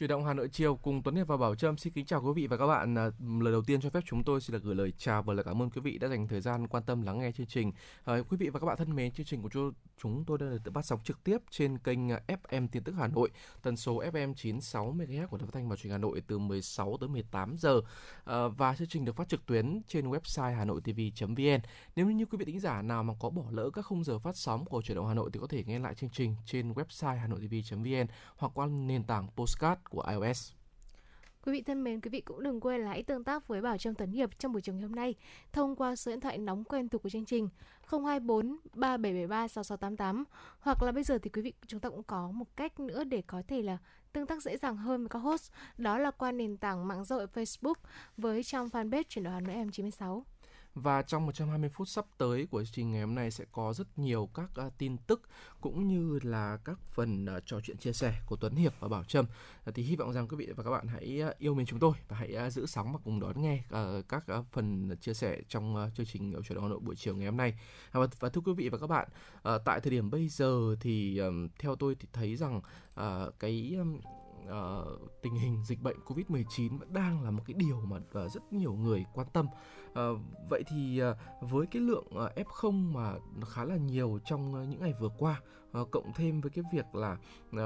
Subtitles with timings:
[0.00, 2.32] Chuyển động Hà Nội chiều cùng Tuấn Hiệp và Bảo Trâm xin kính chào quý
[2.34, 2.98] vị và các bạn.
[2.98, 3.10] À,
[3.40, 5.62] lời đầu tiên cho phép chúng tôi xin được gửi lời chào và lời cảm
[5.62, 7.72] ơn quý vị đã dành thời gian quan tâm lắng nghe chương trình.
[8.04, 9.72] À, quý vị và các bạn thân mến, chương trình của
[10.02, 13.08] chúng tôi đang được phát sóng trực tiếp trên kênh à, FM tin tức Hà
[13.08, 13.30] Nội,
[13.62, 16.38] tần số FM 96 MHz của Đài Phát thanh và Truyền hình Hà Nội từ
[16.38, 17.80] 16 tới 18 giờ
[18.24, 21.60] à, và chương trình được phát trực tuyến trên website hanoitv.vn.
[21.96, 24.36] Nếu như quý vị thính giả nào mà có bỏ lỡ các khung giờ phát
[24.36, 27.16] sóng của Chuyển động Hà Nội thì có thể nghe lại chương trình trên website
[27.16, 28.06] hanoitv.vn
[28.36, 30.52] hoặc qua nền tảng postcard của iOS.
[31.42, 33.78] Quý vị thân mến, quý vị cũng đừng quên là hãy tương tác với Bảo
[33.78, 35.14] Trâm Tấn Hiệp trong buổi chiều hôm nay
[35.52, 37.48] thông qua số điện thoại nóng quen thuộc của chương trình
[37.90, 40.24] 024 3773 6688
[40.60, 43.22] hoặc là bây giờ thì quý vị chúng ta cũng có một cách nữa để
[43.26, 43.78] có thể là
[44.12, 47.14] tương tác dễ dàng hơn với các host đó là qua nền tảng mạng xã
[47.14, 47.74] hội Facebook
[48.16, 50.22] với trang fanpage chuyển đổi Hà Nội M96.
[50.82, 53.98] Và trong 120 phút sắp tới của chương trình ngày hôm nay sẽ có rất
[53.98, 55.22] nhiều các uh, tin tức
[55.60, 59.04] cũng như là các phần uh, trò chuyện chia sẻ của Tuấn Hiệp và Bảo
[59.04, 59.26] Trâm.
[59.68, 61.78] Uh, thì hy vọng rằng quý vị và các bạn hãy uh, yêu mến chúng
[61.78, 65.14] tôi và hãy uh, giữ sóng và cùng đón nghe uh, các uh, phần chia
[65.14, 67.54] sẻ trong uh, chương trình ở chuyển động Hà Nội buổi chiều ngày hôm nay.
[67.88, 69.08] Uh, và, và thưa quý vị và các bạn,
[69.54, 72.60] uh, tại thời điểm bây giờ thì um, theo tôi thì thấy rằng
[73.00, 74.00] uh, cái um,
[74.50, 78.52] uh, tình hình dịch bệnh Covid-19 vẫn đang là một cái điều mà uh, rất
[78.52, 79.46] nhiều người quan tâm.
[79.94, 80.16] Ờ,
[80.50, 83.14] vậy thì ờ, với cái lượng ờ, F0 mà
[83.48, 85.40] khá là nhiều trong những ngày vừa qua,
[85.90, 87.16] cộng thêm với cái việc là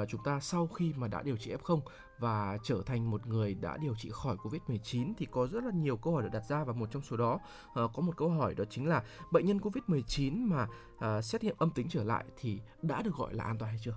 [0.08, 1.80] chúng ta sau khi mà đã điều trị F0
[2.19, 5.97] và trở thành một người đã điều trị khỏi Covid-19 thì có rất là nhiều
[5.97, 7.39] câu hỏi được đặt ra và một trong số đó
[7.75, 9.02] có một câu hỏi đó chính là
[9.33, 10.67] bệnh nhân Covid-19 mà
[11.22, 13.95] xét nghiệm âm tính trở lại thì đã được gọi là an toàn hay chưa?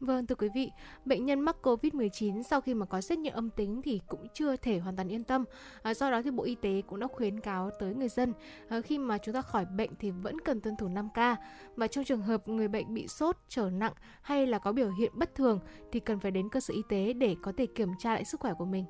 [0.00, 0.70] Vâng, thưa quý vị,
[1.04, 4.56] bệnh nhân mắc COVID-19 sau khi mà có xét nghiệm âm tính thì cũng chưa
[4.56, 5.44] thể hoàn toàn yên tâm.
[5.82, 8.32] À, do đó thì Bộ Y tế cũng đã khuyến cáo tới người dân
[8.68, 11.36] à, khi mà chúng ta khỏi bệnh thì vẫn cần tuân thủ 5K.
[11.76, 13.92] Và trong trường hợp người bệnh bị sốt, trở nặng
[14.22, 15.60] hay là có biểu hiện bất thường
[15.92, 18.40] thì cần phải đến cơ sở y tế để có thể kiểm tra lại sức
[18.40, 18.84] khỏe của mình.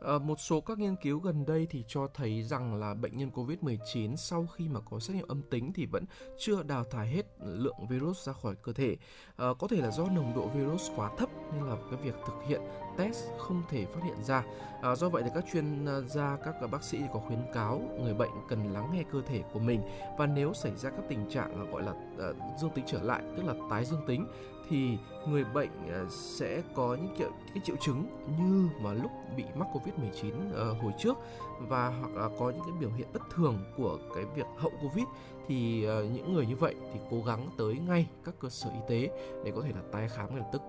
[0.00, 3.30] À, một số các nghiên cứu gần đây thì cho thấy rằng là bệnh nhân
[3.34, 6.04] COVID-19 sau khi mà có xét nghiệm âm tính thì vẫn
[6.38, 8.96] chưa đào thải hết lượng virus ra khỏi cơ thể.
[9.36, 12.34] À, có thể là do nồng độ virus quá thấp nên là cái việc thực
[12.48, 12.60] hiện
[12.98, 14.44] test không thể phát hiện ra.
[14.82, 18.30] À, do vậy thì các chuyên gia, các bác sĩ có khuyến cáo người bệnh
[18.48, 19.80] cần lắng nghe cơ thể của mình
[20.18, 23.42] và nếu xảy ra các tình trạng gọi là uh, dương tính trở lại, tức
[23.42, 24.26] là tái dương tính
[24.68, 28.06] thì người bệnh ờ, sẽ có những kiểu cái triệu chứng
[28.38, 31.16] như mà lúc bị mắc Covid-19 ờ, hồi trước
[31.58, 35.04] và hoặc là có những cái biểu hiện bất thường của cái việc hậu Covid
[35.48, 38.80] thì ờ, những người như vậy thì cố gắng tới ngay các cơ sở y
[38.88, 39.10] tế
[39.44, 40.62] để có thể là tái khám ngay lập tức.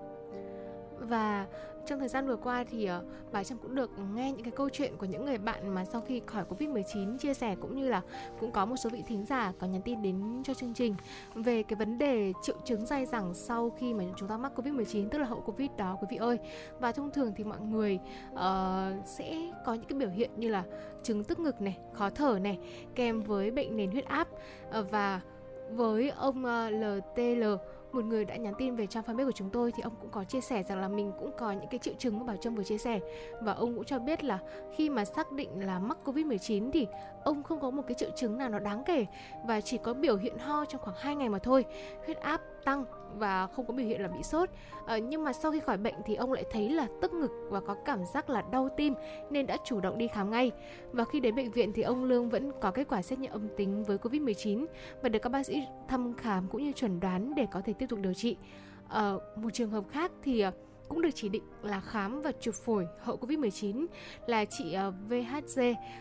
[1.00, 1.46] Và
[1.88, 4.68] trong thời gian vừa qua thì uh, bà Trâm cũng được nghe những cái câu
[4.68, 8.02] chuyện của những người bạn mà sau khi khỏi Covid-19 chia sẻ cũng như là
[8.40, 10.94] cũng có một số vị thính giả có nhắn tin đến cho chương trình
[11.34, 15.08] về cái vấn đề triệu chứng dai dẳng sau khi mà chúng ta mắc Covid-19
[15.08, 16.38] tức là hậu Covid đó quý vị ơi.
[16.80, 17.98] Và thông thường thì mọi người
[18.32, 18.38] uh,
[19.04, 20.64] sẽ có những cái biểu hiện như là
[21.02, 22.58] chứng tức ngực này, khó thở này,
[22.94, 24.28] kèm với bệnh nền huyết áp
[24.78, 25.20] uh, và
[25.70, 27.44] với ông uh, LTL
[27.92, 30.24] một người đã nhắn tin về trang fanpage của chúng tôi thì ông cũng có
[30.24, 32.64] chia sẻ rằng là mình cũng có những cái triệu chứng mà Bảo Trâm vừa
[32.64, 33.00] chia sẻ.
[33.42, 34.38] Và ông cũng cho biết là
[34.76, 36.86] khi mà xác định là mắc Covid-19 thì
[37.24, 39.06] ông không có một cái triệu chứng nào nó đáng kể
[39.46, 41.64] và chỉ có biểu hiện ho trong khoảng 2 ngày mà thôi.
[42.04, 42.84] Huyết áp tăng
[43.14, 44.50] và không có biểu hiện là bị sốt.
[44.86, 47.60] À, nhưng mà sau khi khỏi bệnh thì ông lại thấy là tức ngực và
[47.60, 48.94] có cảm giác là đau tim
[49.30, 50.50] nên đã chủ động đi khám ngay.
[50.92, 53.48] Và khi đến bệnh viện thì ông Lương vẫn có kết quả xét nghiệm âm
[53.56, 54.66] tính với Covid-19
[55.02, 57.86] và được các bác sĩ thăm khám cũng như chuẩn đoán để có thể tiếp
[57.88, 58.36] tục điều trị.
[58.88, 60.52] À, một trường hợp khác thì ờ,
[60.88, 63.86] cũng được chỉ định là khám và chụp phổi hậu Covid-19
[64.26, 65.60] là chị ờ, VHG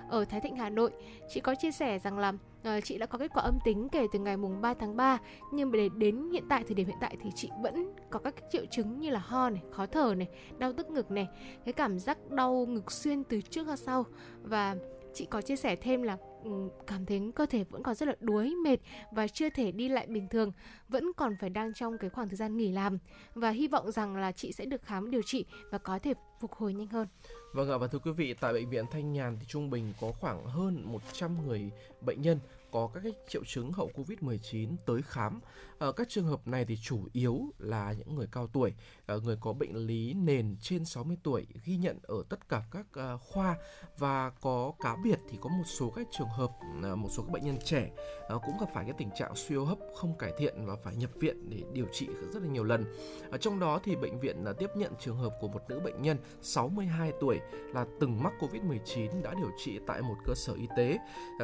[0.09, 0.92] ở Thái Thịnh, Hà Nội.
[1.30, 2.34] Chị có chia sẻ rằng là
[2.64, 5.18] ờ, chị đã có kết quả âm tính kể từ ngày mùng 3 tháng 3
[5.53, 8.66] nhưng để đến hiện tại thời điểm hiện tại thì chị vẫn có các triệu
[8.72, 10.28] chứng như là ho này, khó thở này,
[10.58, 11.28] đau tức ngực này,
[11.66, 14.06] cái cảm giác đau ngực xuyên từ trước ra sau
[14.41, 14.76] và
[15.14, 16.17] chị có chia sẻ thêm là
[16.47, 18.78] Ừ, cảm thấy cơ thể vẫn còn rất là đuối mệt
[19.11, 20.52] và chưa thể đi lại bình thường
[20.90, 22.97] vẫn còn phải đang trong cái khoảng thời gian nghỉ làm.
[23.35, 26.53] Và hy vọng rằng là chị sẽ được khám điều trị và có thể phục
[26.53, 27.08] hồi nhanh hơn.
[27.53, 30.11] Vâng ạ và thưa quý vị, tại bệnh viện Thanh Nhàn thì trung bình có
[30.11, 31.72] khoảng hơn 100 người
[32.02, 32.40] bệnh nhân
[32.72, 35.40] có các cái triệu chứng hậu Covid-19 tới khám.
[35.78, 38.73] Ở các trường hợp này thì chủ yếu là những người cao tuổi,
[39.05, 42.85] ờ, người có bệnh lý nền trên 60 tuổi ghi nhận ở tất cả các
[42.93, 43.55] ờ, khoa
[43.97, 46.52] và có cá biệt thì có một số các trường hợp
[46.96, 47.91] một số các bệnh nhân trẻ
[48.28, 51.11] cũng gặp phải cái tình trạng suy hô hấp không cải thiện và phải nhập
[51.16, 52.85] viện để điều trị rất là nhiều lần.
[53.31, 56.17] Ở trong đó thì bệnh viện tiếp nhận trường hợp của một nữ bệnh nhân
[56.41, 57.40] 62 tuổi
[57.73, 60.97] là từng mắc Covid-19 đã điều trị tại một cơ sở y tế.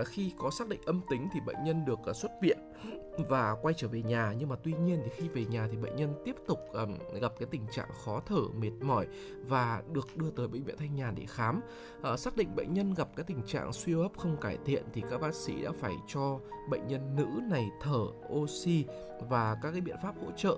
[0.05, 2.57] Khi có xác định âm tính tính thì bệnh nhân được à, xuất viện
[3.17, 4.33] và quay trở về nhà.
[4.37, 7.33] Nhưng mà tuy nhiên thì khi về nhà thì bệnh nhân tiếp tục um, gặp
[7.39, 9.07] cái tình trạng khó thở mệt mỏi
[9.47, 11.61] và được đưa tới bệnh viện thanh nhàn để khám.
[12.13, 14.83] Uh, xác định bệnh nhân gặp cái tình trạng suy hô hấp không cải thiện
[14.93, 16.39] thì các bác sĩ đã phải cho
[16.69, 18.85] bệnh nhân nữ này thở oxy
[19.29, 20.51] và các cái biện pháp hỗ trợ.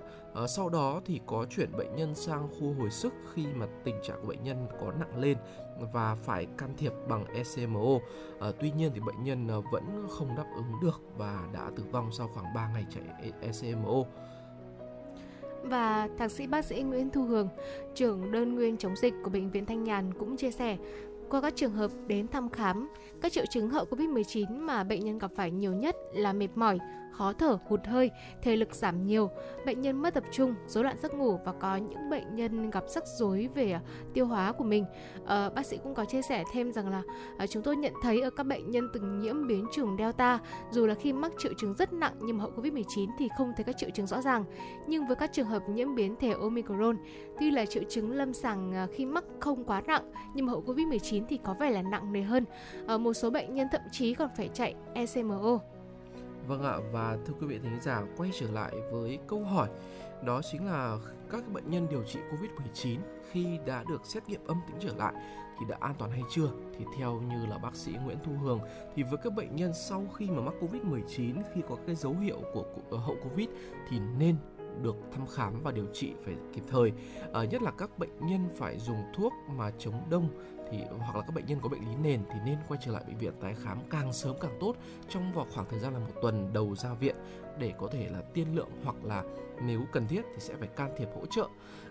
[0.44, 3.96] Uh, sau đó thì có chuyển bệnh nhân sang khu hồi sức khi mà tình
[4.04, 5.38] trạng của bệnh nhân có nặng lên
[5.94, 7.80] và phải can thiệp bằng ECMO.
[7.80, 8.06] À,
[8.40, 11.84] ờ, tuy nhiên thì bệnh nhân ờ, vẫn không đáp ứng được và đã tử
[11.92, 14.04] vong sau khoảng 3 ngày chạy ECMO.
[15.64, 17.50] Và thạc sĩ bác sĩ Nguyễn Thu Hường,
[17.96, 20.78] trưởng đơn nguyên chống dịch của Bệnh viện Thanh Nhàn cũng chia sẻ,
[21.30, 22.90] qua các trường hợp đến thăm khám,
[23.22, 26.80] các triệu chứng hậu Covid-19 mà bệnh nhân gặp phải nhiều nhất là mệt mỏi,
[27.18, 29.30] khó thở, hụt hơi, thể lực giảm nhiều,
[29.66, 32.84] bệnh nhân mất tập trung, rối loạn giấc ngủ và có những bệnh nhân gặp
[32.88, 33.82] rắc rối về à,
[34.14, 34.86] tiêu hóa của mình.
[35.26, 37.02] À, bác sĩ cũng có chia sẻ thêm rằng là
[37.38, 40.40] à, chúng tôi nhận thấy ở các bệnh nhân từng nhiễm biến chủng Delta,
[40.72, 43.78] dù là khi mắc triệu chứng rất nặng nhưng hậu Covid-19 thì không thấy các
[43.78, 44.46] triệu chứng rõ ràng.
[44.88, 46.98] Nhưng với các trường hợp nhiễm biến thể Omicron,
[47.40, 51.24] tuy là triệu chứng lâm sàng à, khi mắc không quá nặng nhưng hậu Covid-19
[51.30, 52.46] thì có vẻ là nặng nề hơn.
[52.88, 55.60] À, một số bệnh nhân thậm chí còn phải chạy ECMO.
[56.48, 59.70] Vâng ạ và thưa quý vị thính giả quay trở lại với câu hỏi
[60.24, 60.98] đó chính là
[61.30, 63.00] các bệnh nhân điều trị Covid-19
[63.32, 65.14] khi đã được xét nghiệm âm tính trở lại
[65.60, 66.50] thì đã an toàn hay chưa?
[66.78, 68.60] Thì theo như là bác sĩ Nguyễn Thu Hường
[68.96, 72.42] thì với các bệnh nhân sau khi mà mắc Covid-19 khi có cái dấu hiệu
[72.54, 73.48] của ờ, hậu Covid
[73.90, 74.36] thì nên
[74.82, 76.92] được thăm khám và điều trị phải kịp thời.
[77.34, 80.30] À, nhất là các bệnh nhân phải dùng thuốc mà chống đông
[80.72, 83.04] thì hoặc là các bệnh nhân có bệnh lý nền thì nên quay trở lại
[83.08, 84.76] bệnh viện tái khám càng sớm càng tốt
[85.10, 87.16] trong vào khoảng thời gian là một tuần đầu ra viện
[87.60, 89.24] để có thể là tiên lượng hoặc là
[89.62, 91.48] nếu cần thiết thì sẽ phải can thiệp hỗ trợ.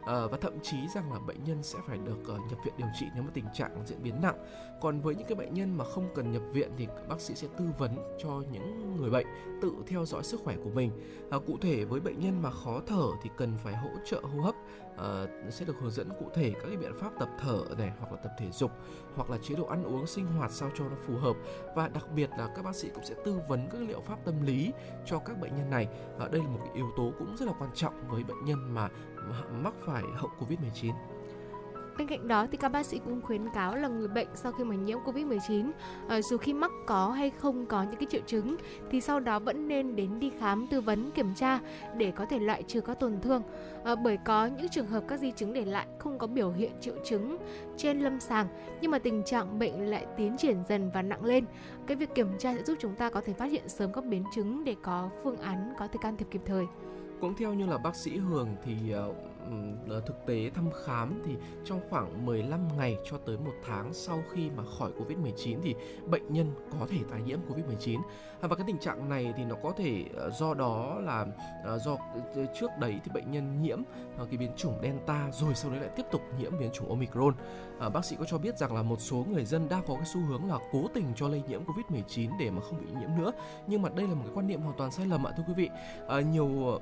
[0.07, 2.89] À, và thậm chí rằng là bệnh nhân sẽ phải được uh, nhập viện điều
[3.01, 4.37] trị nếu mà tình trạng diễn biến nặng.
[4.81, 7.49] Còn với những cái bệnh nhân mà không cần nhập viện thì bác sĩ sẽ
[7.59, 9.27] tư vấn cho những người bệnh
[9.63, 10.91] tự theo dõi sức khỏe của mình.
[11.31, 14.41] À, cụ thể với bệnh nhân mà khó thở thì cần phải hỗ trợ hô
[14.41, 14.55] hấp
[14.95, 18.13] uh, sẽ được hướng dẫn cụ thể các cái biện pháp tập thở này hoặc
[18.13, 18.71] là tập thể dục
[19.15, 21.37] hoặc là chế độ ăn uống sinh hoạt sao cho nó phù hợp
[21.75, 24.43] và đặc biệt là các bác sĩ cũng sẽ tư vấn các liệu pháp tâm
[24.47, 24.73] lý
[25.07, 25.89] cho các bệnh nhân này.
[26.17, 28.75] Uh, đây là một cái yếu tố cũng rất là quan trọng với bệnh nhân
[28.75, 28.89] mà
[29.51, 30.95] mắc phải hậu Covid-19.
[31.99, 34.65] Bên cạnh đó thì các bác sĩ cũng khuyến cáo là người bệnh sau khi
[34.65, 35.71] mà nhiễm Covid-19
[36.09, 38.57] ờ, dù khi mắc có hay không có những cái triệu chứng
[38.91, 41.61] thì sau đó vẫn nên đến đi khám tư vấn kiểm tra
[41.97, 43.43] để có thể loại trừ các tổn thương.
[43.85, 46.73] Ờ, bởi có những trường hợp các di chứng để lại không có biểu hiện
[46.81, 47.37] triệu chứng
[47.77, 48.47] trên lâm sàng,
[48.81, 51.45] nhưng mà tình trạng bệnh lại tiến triển dần và nặng lên.
[51.87, 54.25] Cái việc kiểm tra sẽ giúp chúng ta có thể phát hiện sớm các biến
[54.35, 56.65] chứng để có phương án, có thể can thiệp kịp thời.
[57.21, 59.13] Cũng theo như là bác sĩ Hường thì ờ,
[59.89, 64.23] Ờ, thực tế thăm khám thì trong khoảng 15 ngày cho tới một tháng sau
[64.33, 65.75] khi mà khỏi Covid-19 thì
[66.07, 68.01] bệnh nhân có thể tái nhiễm Covid-19
[68.41, 71.27] à, và cái tình trạng này thì nó có thể ờ, do đó là
[71.65, 71.97] ờ, do
[72.61, 73.83] trước đấy thì bệnh nhân nhiễm
[74.17, 77.35] cái biến chủng Delta rồi sau đấy lại tiếp tục nhiễm biến chủng Omicron.
[77.79, 80.05] À, bác sĩ có cho biết rằng là một số người dân đang có cái
[80.05, 83.33] xu hướng là cố tình cho lây nhiễm Covid-19 để mà không bị nhiễm nữa.
[83.67, 85.55] Nhưng mà đây là một cái quan niệm hoàn toàn sai lầm ạ, thưa quý
[85.57, 85.71] vị.
[86.09, 86.81] À, nhiều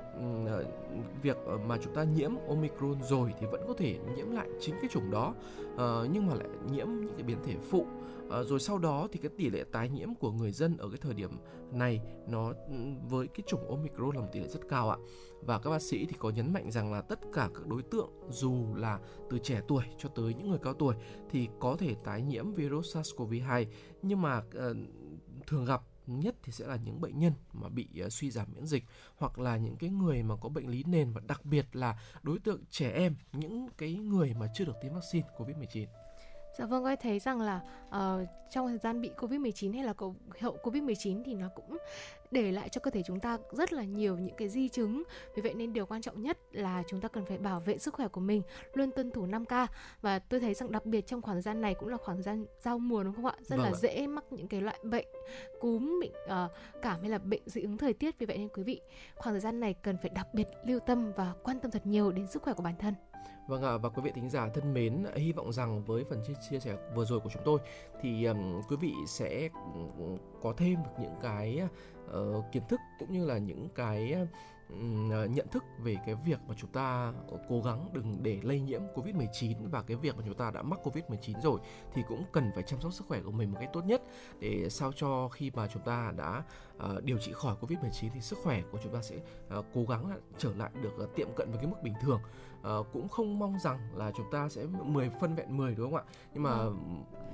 [1.21, 1.37] việc
[1.67, 5.11] mà chúng ta nhiễm Omicron rồi thì vẫn có thể nhiễm lại chính cái chủng
[5.11, 5.33] đó
[5.77, 7.87] ờ, nhưng mà lại nhiễm những cái biến thể phụ.
[8.27, 10.97] Uh, rồi sau đó thì cái tỷ lệ tái nhiễm của người dân ở cái
[11.01, 11.31] thời điểm
[11.71, 12.75] này nó ừ,
[13.09, 14.97] với cái chủng Omicron là một tỷ lệ rất cao ạ.
[15.41, 18.09] Và các bác sĩ thì có nhấn mạnh rằng là tất cả các đối tượng
[18.29, 18.99] dù là
[19.29, 20.95] từ trẻ tuổi cho tới những người cao tuổi
[21.29, 23.65] thì có thể tái nhiễm virus SARS-CoV-2
[24.01, 24.77] nhưng mà uh,
[25.47, 28.65] thường gặp nhất thì sẽ là những bệnh nhân mà bị uh, suy giảm miễn
[28.65, 28.83] dịch
[29.17, 32.39] hoặc là những cái người mà có bệnh lý nền và đặc biệt là đối
[32.39, 35.87] tượng trẻ em những cái người mà chưa được tiêm vaccine COVID-19.
[36.57, 39.93] Dạ vâng, tôi thấy rằng là uh, trong thời gian bị Covid-19 hay là
[40.39, 41.77] hậu Covid-19 thì nó cũng
[42.31, 45.03] để lại cho cơ thể chúng ta rất là nhiều những cái di chứng.
[45.35, 47.93] Vì vậy nên điều quan trọng nhất là chúng ta cần phải bảo vệ sức
[47.93, 48.41] khỏe của mình,
[48.73, 49.67] luôn tuân thủ 5K
[50.01, 52.23] và tôi thấy rằng đặc biệt trong khoảng thời gian này cũng là khoảng thời
[52.23, 53.35] gian giao mùa đúng không ạ?
[53.39, 53.79] Rất vâng là ạ.
[53.81, 55.07] dễ mắc những cái loại bệnh
[55.59, 56.11] cúm, bệnh
[56.45, 58.19] uh, cảm hay là bệnh dị ứng thời tiết.
[58.19, 58.81] Vì vậy nên quý vị
[59.15, 62.11] khoảng thời gian này cần phải đặc biệt lưu tâm và quan tâm thật nhiều
[62.11, 62.93] đến sức khỏe của bản thân.
[63.47, 66.33] Vâng ạ, và quý vị thính giả thân mến, hy vọng rằng với phần chia,
[66.49, 67.59] chia sẻ vừa rồi của chúng tôi
[68.01, 69.49] thì um, quý vị sẽ
[70.41, 71.61] có thêm được những cái
[72.17, 74.15] uh, kiến thức cũng như là những cái
[74.73, 77.13] uh, nhận thức về cái việc mà chúng ta
[77.49, 80.79] cố gắng đừng để lây nhiễm Covid-19 và cái việc mà chúng ta đã mắc
[80.83, 81.59] Covid-19 rồi
[81.93, 84.01] thì cũng cần phải chăm sóc sức khỏe của mình một cách tốt nhất
[84.39, 86.43] để sao cho khi mà chúng ta đã
[86.77, 89.15] uh, điều trị khỏi Covid-19 thì sức khỏe của chúng ta sẽ
[89.59, 92.19] uh, cố gắng là trở lại được uh, tiệm cận với cái mức bình thường
[92.67, 95.95] uh, cũng không mong rằng là chúng ta sẽ 10 phân vẹn 10 đúng không
[95.95, 96.03] ạ?
[96.33, 96.73] Nhưng mà ừ.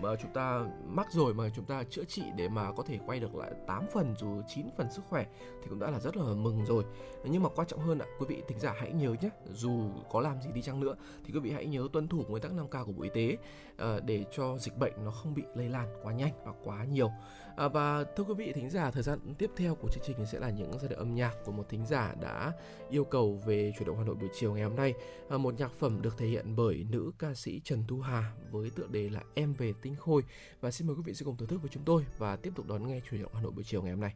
[0.02, 3.20] mà chúng ta mắc rồi mà chúng ta chữa trị để mà có thể quay
[3.20, 5.26] được lại 8 phần dù 9 phần sức khỏe
[5.62, 6.84] thì cũng đã là rất là mừng rồi.
[7.24, 10.22] Nhưng mà quan trọng hơn ạ quý vị thính giả hãy nhớ nhé dù có
[10.22, 10.96] làm gì đi chăng nữa
[11.26, 13.38] thì quý vị hãy nhớ tuân thủ nguyên tắc 5K của Bộ Y tế
[13.74, 17.12] uh, để cho dịch bệnh nó không bị lây lan quá nhanh và quá nhiều
[17.60, 20.40] À, và thưa quý vị thính giả, thời gian tiếp theo của chương trình sẽ
[20.40, 22.52] là những giai đoạn âm nhạc của một thính giả đã
[22.90, 24.94] yêu cầu về chuyển động Hà Nội buổi chiều ngày hôm nay.
[25.30, 28.70] À, một nhạc phẩm được thể hiện bởi nữ ca sĩ Trần Thu Hà với
[28.70, 30.24] tựa đề là Em về tinh khôi.
[30.62, 32.68] Và xin mời quý vị sẽ cùng thưởng thức với chúng tôi và tiếp tục
[32.68, 34.16] đón nghe chuyển động Hà Nội buổi chiều ngày hôm nay.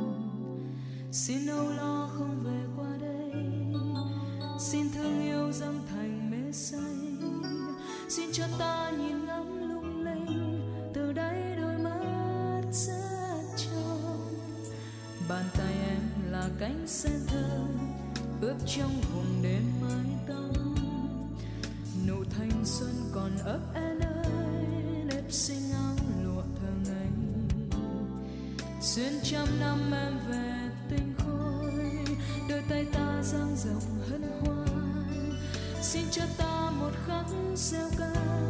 [1.12, 3.32] Xin âu lo không về qua đây.
[4.60, 6.80] Xin thương yêu dâng thành mê say.
[8.10, 10.62] Xin cho ta nhìn ngắm lung linh
[10.94, 14.18] từ đây đôi mắt rất trong
[15.30, 17.78] bàn tay em là cánh sen thơm,
[18.42, 20.64] ướp trong vùng đêm mái tóc.
[22.08, 23.87] Nụ thanh xuân còn ấp em
[28.98, 31.72] xuyên trăm năm em về tinh khôi,
[32.50, 35.32] đôi tay ta dang rộng hân hoan.
[35.82, 37.26] Xin cho ta một khắc
[37.56, 38.47] gieo ca.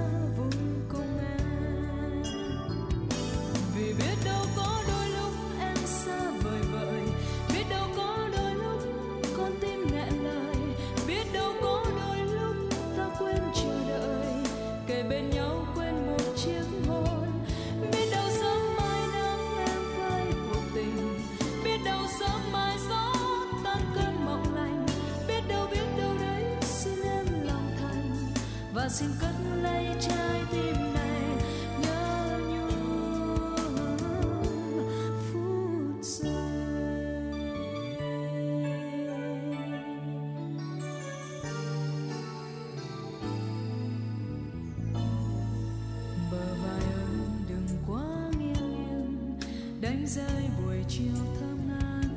[50.98, 52.12] chiều thơm ngát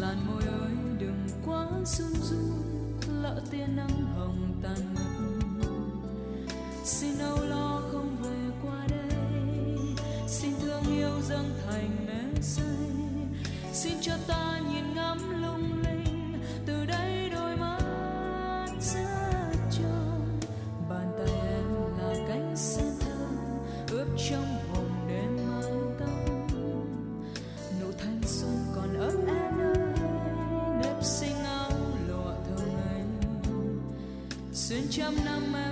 [0.00, 2.62] làn môi ơi đừng quá run run
[3.22, 4.01] lỡ tia nắng
[34.96, 35.71] trăm năm em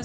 [0.00, 0.04] và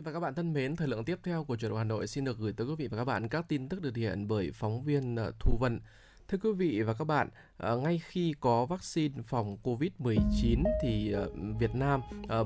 [0.00, 2.06] vị và các bạn thân mến, thời lượng tiếp theo của truyền động Hà Nội
[2.06, 4.50] xin được gửi tới quý vị và các bạn các tin tức được hiện bởi
[4.54, 5.80] phóng viên ờ, Thu Vân.
[6.28, 11.28] Thưa quý vị và các bạn, ờ, ngay khi có vaccine phòng COVID-19 thì ờ,
[11.58, 12.00] Việt Nam,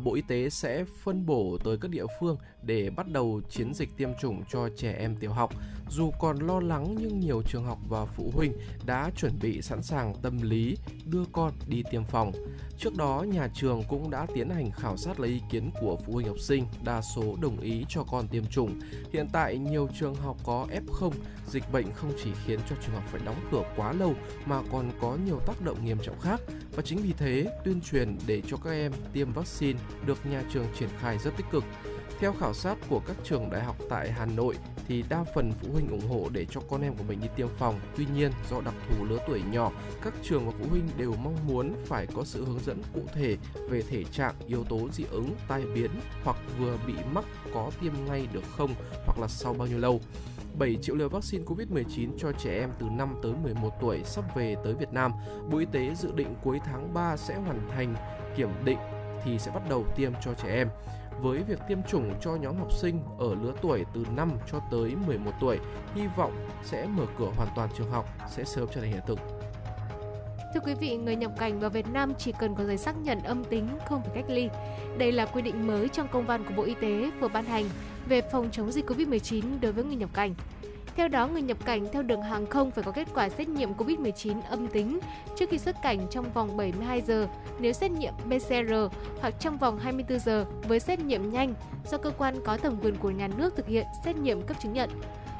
[0.04, 3.88] Bộ Y tế sẽ phân bổ tới các địa phương để bắt đầu chiến dịch
[3.96, 5.54] tiêm chủng cho trẻ em tiểu học.
[5.90, 8.52] Dù còn lo lắng nhưng nhiều trường học và phụ huynh
[8.86, 12.32] đã chuẩn bị sẵn sàng tâm lý đưa con đi tiêm phòng.
[12.78, 16.12] Trước đó, nhà trường cũng đã tiến hành khảo sát lấy ý kiến của phụ
[16.12, 18.80] huynh học sinh, đa số đồng ý cho con tiêm chủng.
[19.12, 21.10] Hiện tại, nhiều trường học có F0,
[21.46, 24.14] dịch bệnh không chỉ khiến cho trường học phải đóng cửa quá lâu
[24.46, 26.40] mà còn có nhiều tác động nghiêm trọng khác.
[26.76, 30.66] Và chính vì thế, tuyên truyền để cho các em tiêm vaccine được nhà trường
[30.78, 31.64] triển khai rất tích cực.
[32.24, 34.54] Theo khảo sát của các trường đại học tại Hà Nội
[34.88, 37.48] thì đa phần phụ huynh ủng hộ để cho con em của mình đi tiêm
[37.58, 37.80] phòng.
[37.96, 41.36] Tuy nhiên, do đặc thù lứa tuổi nhỏ, các trường và phụ huynh đều mong
[41.46, 43.36] muốn phải có sự hướng dẫn cụ thể
[43.68, 45.90] về thể trạng, yếu tố dị ứng, tai biến
[46.24, 48.74] hoặc vừa bị mắc có tiêm ngay được không
[49.06, 50.00] hoặc là sau bao nhiêu lâu.
[50.58, 54.56] 7 triệu liều vaccine COVID-19 cho trẻ em từ 5 tới 11 tuổi sắp về
[54.64, 55.12] tới Việt Nam.
[55.50, 57.94] Bộ Y tế dự định cuối tháng 3 sẽ hoàn thành
[58.36, 58.78] kiểm định
[59.24, 60.68] thì sẽ bắt đầu tiêm cho trẻ em.
[61.20, 64.96] Với việc tiêm chủng cho nhóm học sinh ở lứa tuổi từ 5 cho tới
[65.06, 65.58] 11 tuổi,
[65.94, 69.18] hy vọng sẽ mở cửa hoàn toàn trường học sẽ sớm trở thành hiện thực.
[70.54, 73.22] Thưa quý vị, người nhập cảnh vào Việt Nam chỉ cần có giấy xác nhận
[73.22, 74.48] âm tính không phải cách ly.
[74.98, 77.64] Đây là quy định mới trong công văn của Bộ Y tế vừa ban hành
[78.08, 80.34] về phòng chống dịch COVID-19 đối với người nhập cảnh.
[80.96, 83.74] Theo đó, người nhập cảnh theo đường hàng không phải có kết quả xét nghiệm
[83.74, 84.98] COVID-19 âm tính
[85.36, 87.26] trước khi xuất cảnh trong vòng 72 giờ
[87.58, 88.74] nếu xét nghiệm PCR
[89.20, 91.54] hoặc trong vòng 24 giờ với xét nghiệm nhanh
[91.90, 94.72] do cơ quan có thẩm quyền của nhà nước thực hiện xét nghiệm cấp chứng
[94.72, 94.90] nhận.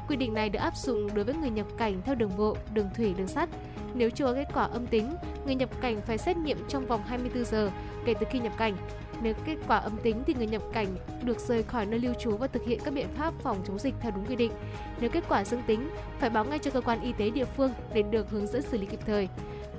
[0.09, 2.89] Quy định này được áp dụng đối với người nhập cảnh theo đường bộ, đường
[2.97, 3.49] thủy, đường sắt.
[3.95, 5.15] Nếu chưa có kết quả âm tính,
[5.47, 7.71] người nhập cảnh phải xét nghiệm trong vòng 24 giờ
[8.05, 8.77] kể từ khi nhập cảnh.
[9.23, 10.87] Nếu kết quả âm tính thì người nhập cảnh
[11.23, 13.95] được rời khỏi nơi lưu trú và thực hiện các biện pháp phòng chống dịch
[14.01, 14.53] theo đúng quy định.
[15.01, 17.73] Nếu kết quả dương tính, phải báo ngay cho cơ quan y tế địa phương
[17.95, 19.29] để được hướng dẫn xử lý kịp thời.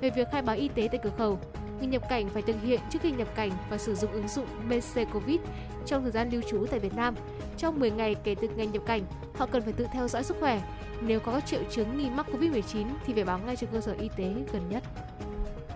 [0.00, 1.38] Về việc khai báo y tế tại cửa khẩu,
[1.78, 4.46] người nhập cảnh phải thực hiện trước khi nhập cảnh và sử dụng ứng dụng
[4.68, 5.40] BC Covid
[5.86, 7.14] trong thời gian lưu trú tại Việt Nam.
[7.56, 9.02] Trong 10 ngày kể từ ngày nhập cảnh,
[9.34, 10.62] họ cần phải tự theo dõi sức khỏe.
[11.00, 13.94] Nếu có các triệu chứng nghi mắc Covid-19 thì phải báo ngay cho cơ sở
[14.00, 14.82] y tế gần nhất.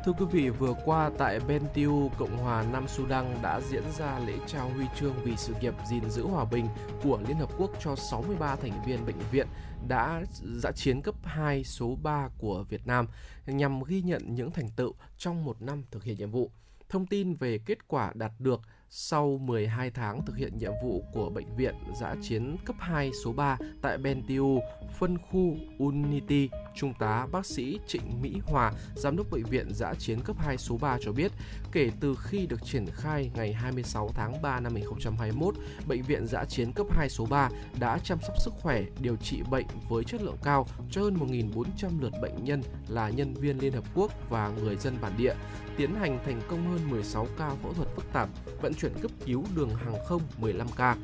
[0.04, 4.32] Thưa quý vị, vừa qua tại Bentiu, Cộng hòa Nam Sudan đã diễn ra lễ
[4.46, 6.66] trao huy chương vì sự nghiệp gìn giữ hòa bình
[7.02, 9.46] của Liên Hợp Quốc cho 63 thành viên bệnh viện
[9.88, 13.06] đã dã chiến cấp 2 số 3 của Việt Nam
[13.46, 16.50] nhằm ghi nhận những thành tựu trong một năm thực hiện nhiệm vụ.
[16.88, 18.60] Thông tin về kết quả đạt được
[18.92, 23.32] sau 12 tháng thực hiện nhiệm vụ của Bệnh viện Giã chiến cấp 2 số
[23.32, 24.60] 3 tại Bentiu,
[24.98, 29.94] phân khu Unity, Trung tá bác sĩ Trịnh Mỹ Hòa, Giám đốc Bệnh viện Giã
[29.98, 31.32] chiến cấp 2 số 3 cho biết,
[31.72, 35.54] kể từ khi được triển khai ngày 26 tháng 3 năm 2021,
[35.86, 39.42] Bệnh viện Giã chiến cấp 2 số 3 đã chăm sóc sức khỏe, điều trị
[39.50, 43.72] bệnh với chất lượng cao cho hơn 1.400 lượt bệnh nhân là nhân viên Liên
[43.72, 45.34] Hợp Quốc và người dân bản địa,
[45.76, 48.28] tiến hành thành công hơn 16 ca phẫu thuật phức tạp,
[48.62, 50.96] vận chuyển cấp cứu đường hàng không 15 ca.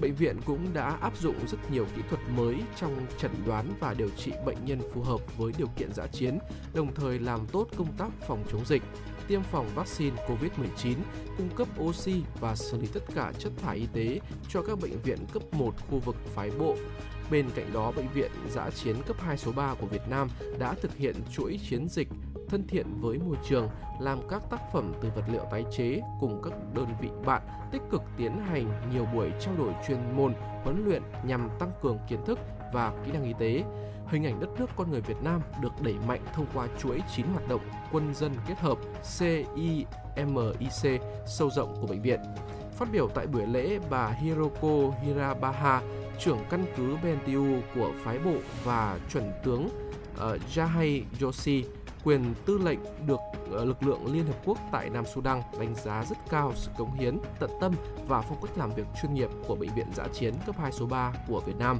[0.00, 3.94] Bệnh viện cũng đã áp dụng rất nhiều kỹ thuật mới trong chẩn đoán và
[3.94, 6.38] điều trị bệnh nhân phù hợp với điều kiện giã chiến,
[6.74, 8.82] đồng thời làm tốt công tác phòng chống dịch
[9.28, 10.94] tiêm phòng vaccine COVID-19,
[11.36, 15.02] cung cấp oxy và xử lý tất cả chất thải y tế cho các bệnh
[15.02, 16.76] viện cấp 1 khu vực phái bộ.
[17.30, 20.74] Bên cạnh đó, Bệnh viện Giã chiến cấp 2 số 3 của Việt Nam đã
[20.74, 22.08] thực hiện chuỗi chiến dịch
[22.48, 23.68] thân thiện với môi trường,
[24.00, 27.82] làm các tác phẩm từ vật liệu tái chế cùng các đơn vị bạn tích
[27.90, 32.24] cực tiến hành nhiều buổi trao đổi chuyên môn, huấn luyện nhằm tăng cường kiến
[32.26, 32.38] thức
[32.72, 33.64] và kỹ năng y tế.
[34.12, 37.26] Hình ảnh đất nước con người Việt Nam được đẩy mạnh thông qua chuỗi 9
[37.26, 37.60] hoạt động
[37.92, 38.78] quân dân kết hợp
[39.18, 42.20] CIMIC sâu rộng của bệnh viện.
[42.78, 45.82] Phát biểu tại buổi lễ, bà Hiroko Hirabaha,
[46.18, 51.64] trưởng căn cứ Bentiu của phái bộ và chuẩn tướng uh, Jahai Yoshi,
[52.04, 56.04] quyền tư lệnh được uh, lực lượng Liên Hợp Quốc tại Nam Sudan đánh giá
[56.04, 57.74] rất cao sự cống hiến, tận tâm
[58.08, 60.86] và phong cách làm việc chuyên nghiệp của Bệnh viện Giã chiến cấp 2 số
[60.86, 61.78] 3 của Việt Nam.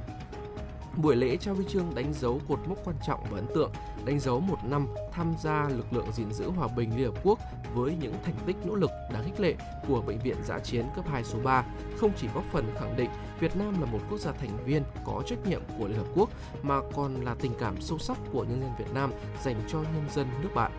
[0.97, 3.71] Buổi lễ trao huy chương đánh dấu cột mốc quan trọng và ấn tượng,
[4.05, 7.39] đánh dấu một năm tham gia lực lượng gìn giữ hòa bình Liên Hợp Quốc
[7.73, 9.55] với những thành tích nỗ lực đáng khích lệ
[9.87, 11.65] của Bệnh viện Giã chiến cấp 2 số 3
[11.97, 15.23] không chỉ góp phần khẳng định Việt Nam là một quốc gia thành viên có
[15.25, 16.29] trách nhiệm của Liên Hợp Quốc
[16.61, 19.11] mà còn là tình cảm sâu sắc của nhân dân Việt Nam
[19.43, 20.71] dành cho nhân dân nước bạn.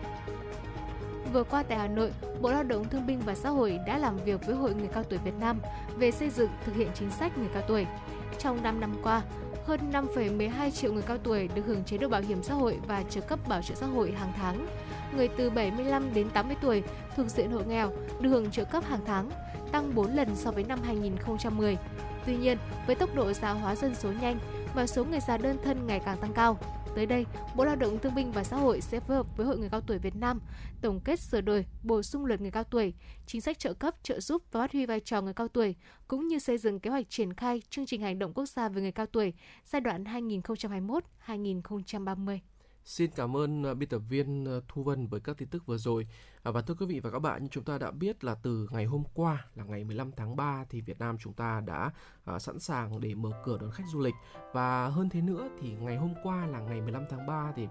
[1.33, 4.17] Vừa qua tại Hà Nội, Bộ Lao động Thương binh và Xã hội đã làm
[4.17, 5.59] việc với Hội người cao tuổi Việt Nam
[5.97, 7.85] về xây dựng thực hiện chính sách người cao tuổi.
[8.39, 9.21] Trong 5 năm qua,
[9.65, 13.03] hơn 5,12 triệu người cao tuổi được hưởng chế độ bảo hiểm xã hội và
[13.09, 14.67] trợ cấp bảo trợ xã hội hàng tháng.
[15.15, 16.83] Người từ 75 đến 80 tuổi
[17.17, 19.29] thuộc diện hộ nghèo được hưởng trợ cấp hàng tháng,
[19.71, 21.77] tăng 4 lần so với năm 2010.
[22.25, 24.39] Tuy nhiên, với tốc độ già hóa dân số nhanh
[24.75, 26.57] và số người già đơn thân ngày càng tăng cao,
[26.95, 29.57] Tới đây, Bộ Lao động Thương binh và Xã hội sẽ phối hợp với Hội
[29.57, 30.41] người cao tuổi Việt Nam
[30.81, 32.93] tổng kết sửa đổi, bổ sung luật người cao tuổi,
[33.25, 35.75] chính sách trợ cấp, trợ giúp và phát huy vai trò người cao tuổi,
[36.07, 38.81] cũng như xây dựng kế hoạch triển khai chương trình hành động quốc gia về
[38.81, 39.33] người cao tuổi
[39.65, 42.39] giai đoạn 2021-2030.
[42.85, 45.77] Xin cảm ơn à, biên tập viên à, Thu Vân với các tin tức vừa
[45.77, 46.07] rồi.
[46.43, 48.67] À, và thưa quý vị và các bạn, như chúng ta đã biết là từ
[48.71, 51.91] ngày hôm qua là ngày 15 tháng 3 thì Việt Nam chúng ta đã
[52.39, 54.13] sẵn sàng để mở cửa đón khách du lịch
[54.53, 57.67] và hơn thế nữa thì ngày hôm qua là ngày 15 tháng 3 thì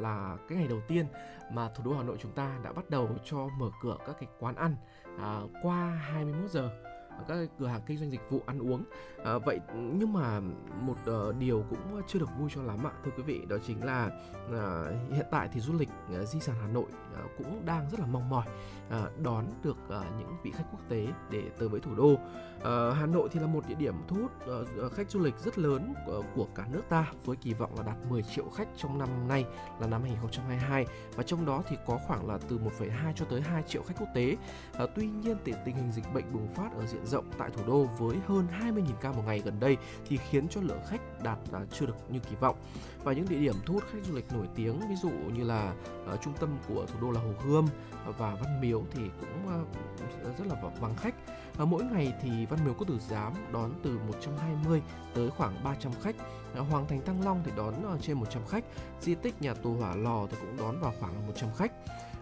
[0.00, 1.06] là cái ngày đầu tiên
[1.52, 4.28] mà thủ đô Hà Nội chúng ta đã bắt đầu cho mở cửa các cái
[4.38, 4.76] quán ăn
[5.62, 6.93] qua 21 giờ
[7.28, 8.84] các cửa hàng kinh doanh dịch vụ ăn uống.
[9.24, 10.40] À, vậy nhưng mà
[10.80, 13.84] một uh, điều cũng chưa được vui cho lắm ạ thưa quý vị đó chính
[13.84, 14.10] là
[14.46, 15.88] uh, hiện tại thì du lịch
[16.20, 18.46] uh, di sản Hà Nội uh, cũng đang rất là mong mỏi
[18.88, 22.12] uh, đón được uh, những vị khách quốc tế để tới với thủ đô.
[22.12, 24.30] Uh, Hà Nội thì là một địa điểm thu hút
[24.86, 27.82] uh, khách du lịch rất lớn uh, của cả nước ta với kỳ vọng là
[27.82, 29.44] đạt 10 triệu khách trong năm nay
[29.80, 33.62] là năm 2022 và trong đó thì có khoảng là từ 1,2 cho tới 2
[33.62, 34.36] triệu khách quốc tế.
[34.82, 37.62] Uh, tuy nhiên thì tình hình dịch bệnh bùng phát ở diện rộng tại thủ
[37.66, 39.76] đô với hơn 20.000 ca một ngày gần đây
[40.08, 42.56] thì khiến cho lượng khách đạt à, chưa được như kỳ vọng.
[43.04, 45.74] Và những địa điểm thu hút khách du lịch nổi tiếng ví dụ như là
[46.14, 47.66] uh, trung tâm của thủ đô là Hồ Gươm
[48.18, 51.14] và Văn Miếu thì cũng uh, rất là vắng khách.
[51.62, 54.82] Uh, mỗi ngày thì Văn Miếu có từ Giám đón từ 120
[55.14, 56.16] tới khoảng 300 khách.
[56.60, 58.64] Uh, Hoàng Thành Thăng Long thì đón uh, trên 100 khách.
[59.00, 61.72] Di tích nhà tù Hỏa Lò thì cũng đón vào khoảng 100 khách.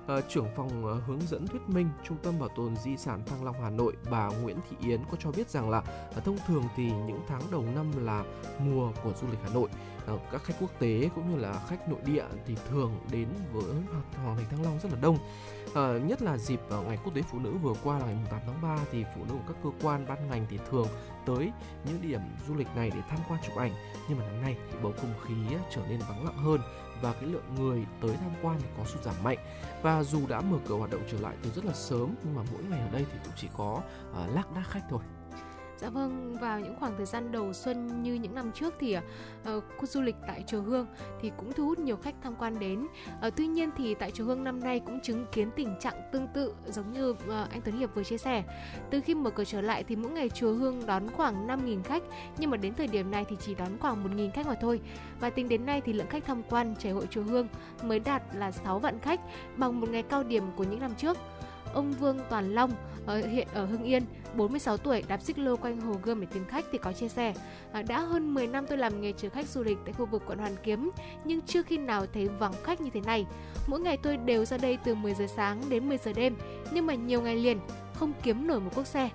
[0.02, 3.44] Uh, trưởng phòng uh, hướng dẫn thuyết minh Trung tâm Bảo tồn Di sản Thăng
[3.44, 5.78] Long Hà Nội bà Nguyễn Thị Yến có cho biết rằng là
[6.16, 8.24] uh, thông thường thì những tháng đầu năm là
[8.58, 9.68] mùa của du lịch Hà Nội.
[10.14, 13.74] Uh, các khách quốc tế cũng như là khách nội địa thì thường đến với
[14.24, 15.18] Hoàng Thành Thăng Long rất là đông.
[15.70, 18.40] Uh, nhất là dịp uh, ngày quốc tế phụ nữ vừa qua là ngày 8
[18.46, 20.88] tháng 3 thì phụ nữ của các cơ quan ban ngành thì thường
[21.26, 21.52] tới
[21.84, 23.72] những điểm du lịch này để tham quan chụp ảnh.
[24.08, 25.34] Nhưng mà năm nay thì bầu không khí
[25.74, 26.60] trở nên vắng lặng hơn
[27.02, 29.38] và cái lượng người tới tham quan thì có sụt giảm mạnh.
[29.82, 32.42] Và dù đã mở cửa hoạt động trở lại từ rất là sớm nhưng mà
[32.52, 35.02] mỗi ngày ở đây thì cũng chỉ có uh, lác đác khách thôi.
[35.82, 39.64] Dạ vâng, vào những khoảng thời gian đầu xuân như những năm trước thì uh,
[39.76, 40.86] khu du lịch tại Chùa Hương
[41.20, 42.86] thì cũng thu hút nhiều khách tham quan đến.
[43.26, 46.28] Uh, tuy nhiên thì tại Chùa Hương năm nay cũng chứng kiến tình trạng tương
[46.34, 47.16] tự giống như uh,
[47.50, 48.42] anh Tuấn Hiệp vừa chia sẻ.
[48.90, 52.02] Từ khi mở cửa trở lại thì mỗi ngày Chùa Hương đón khoảng 5.000 khách
[52.38, 54.80] nhưng mà đến thời điểm này thì chỉ đón khoảng 1.000 khách mà thôi.
[55.20, 57.48] Và tính đến nay thì lượng khách tham quan trải hội Chùa Hương
[57.82, 59.20] mới đạt là 6 vạn khách
[59.56, 61.18] bằng một ngày cao điểm của những năm trước.
[61.74, 62.72] Ông Vương Toàn Long
[63.06, 64.02] ở hiện ở Hưng Yên,
[64.36, 67.34] 46 tuổi đạp xích lô quanh Hồ Gươm để tìm khách thì có chia sẻ
[67.72, 70.22] à, đã hơn 10 năm tôi làm nghề chở khách du lịch tại khu vực
[70.26, 70.90] quận Hoàn Kiếm
[71.24, 73.26] nhưng chưa khi nào thấy vắng khách như thế này.
[73.66, 76.36] Mỗi ngày tôi đều ra đây từ 10 giờ sáng đến 10 giờ đêm
[76.72, 77.58] nhưng mà nhiều ngày liền
[77.94, 79.10] không kiếm nổi một cuốc xe.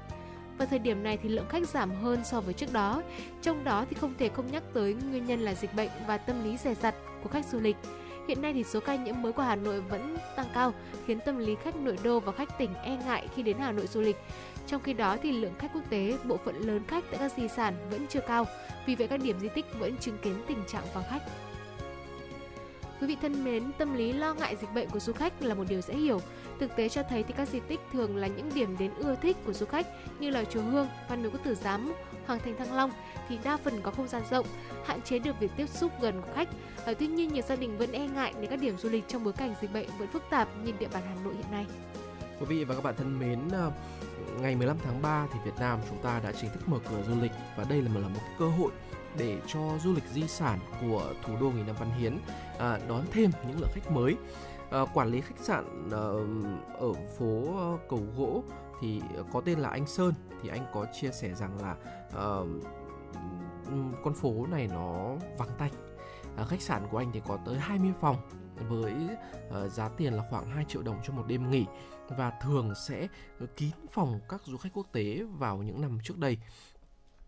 [0.58, 3.04] Và thời điểm này thì lượng khách giảm hơn so với trước đó.
[3.42, 6.44] Trong đó thì không thể không nhắc tới nguyên nhân là dịch bệnh và tâm
[6.44, 7.76] lý rẻ rặt của khách du lịch.
[8.28, 10.74] Hiện nay thì số ca nhiễm mới của Hà Nội vẫn tăng cao,
[11.06, 13.88] khiến tâm lý khách nội đô và khách tỉnh e ngại khi đến Hà Nội
[13.88, 14.16] du lịch.
[14.68, 17.48] Trong khi đó thì lượng khách quốc tế, bộ phận lớn khách tại các di
[17.48, 18.46] sản vẫn chưa cao,
[18.86, 21.22] vì vậy các điểm di tích vẫn chứng kiến tình trạng vắng khách.
[23.02, 25.64] Quý vị thân mến, tâm lý lo ngại dịch bệnh của du khách là một
[25.70, 26.22] điều dễ hiểu.
[26.60, 29.38] Thực tế cho thấy thì các di tích thường là những điểm đến ưa thích
[29.46, 29.88] của du khách
[30.20, 31.94] như là chùa Hương, Văn Miếu Quốc Tử Giám,
[32.28, 32.92] Hoàng Thành Thăng Long
[33.30, 34.46] thì đa phần có không gian rộng,
[34.86, 36.50] hạn chế được việc tiếp xúc gần của khách.
[36.86, 39.24] À, tuy nhiên nhiều gia đình vẫn e ngại đến các điểm du lịch trong
[39.24, 41.66] bối cảnh dịch bệnh vẫn phức tạp như địa bàn Hà Nội hiện nay.
[42.40, 43.72] Quý vị và các bạn thân mến, ờ,
[44.42, 47.22] ngày 15 tháng 3 thì Việt Nam chúng ta đã chính thức mở cửa du
[47.22, 48.72] lịch và đây là một là một cơ hội
[49.18, 52.18] để cho du lịch di sản của thủ đô nghìn năm văn hiến
[52.60, 54.16] à, đón thêm những lượng khách mới.
[54.72, 56.08] À, quản lý khách sạn à,
[56.80, 57.44] ở phố
[57.90, 58.44] Cầu Gỗ
[58.82, 59.02] thì
[59.34, 60.14] có tên là anh Sơn
[60.44, 61.76] thì anh có chia sẻ rằng là
[64.04, 65.72] con phố này nó vắng tanh.
[66.38, 68.18] À, khách sạn của anh thì có tới 20 phòng
[68.70, 68.94] với
[69.48, 71.66] uh, giá tiền là khoảng 2 triệu đồng cho một đêm nghỉ
[72.10, 73.08] và thường sẽ
[73.56, 76.38] kín phòng các du khách quốc tế vào những năm trước đây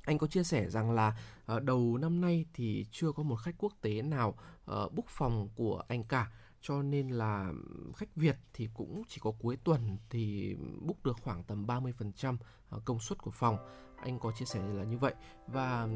[0.06, 1.18] anh có chia sẻ rằng là
[1.56, 5.50] uh, đầu năm nay thì chưa có một khách quốc tế nào uh, book phòng
[5.56, 7.52] của anh cả cho nên là
[7.96, 12.38] khách Việt thì cũng chỉ có cuối tuần thì book được khoảng tầm 30%
[12.70, 13.58] à, công suất của phòng
[14.02, 15.14] anh có chia sẻ là như vậy
[15.48, 15.88] và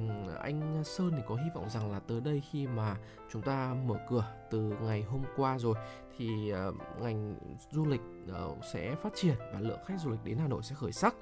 [0.41, 2.97] anh Sơn thì có hy vọng rằng là tới đây khi mà
[3.31, 5.75] chúng ta mở cửa từ ngày hôm qua rồi
[6.17, 6.65] thì à,
[7.01, 7.35] ngành
[7.71, 10.75] du lịch ờ, sẽ phát triển và lượng khách du lịch đến Hà Nội sẽ
[10.75, 11.15] khởi sắc.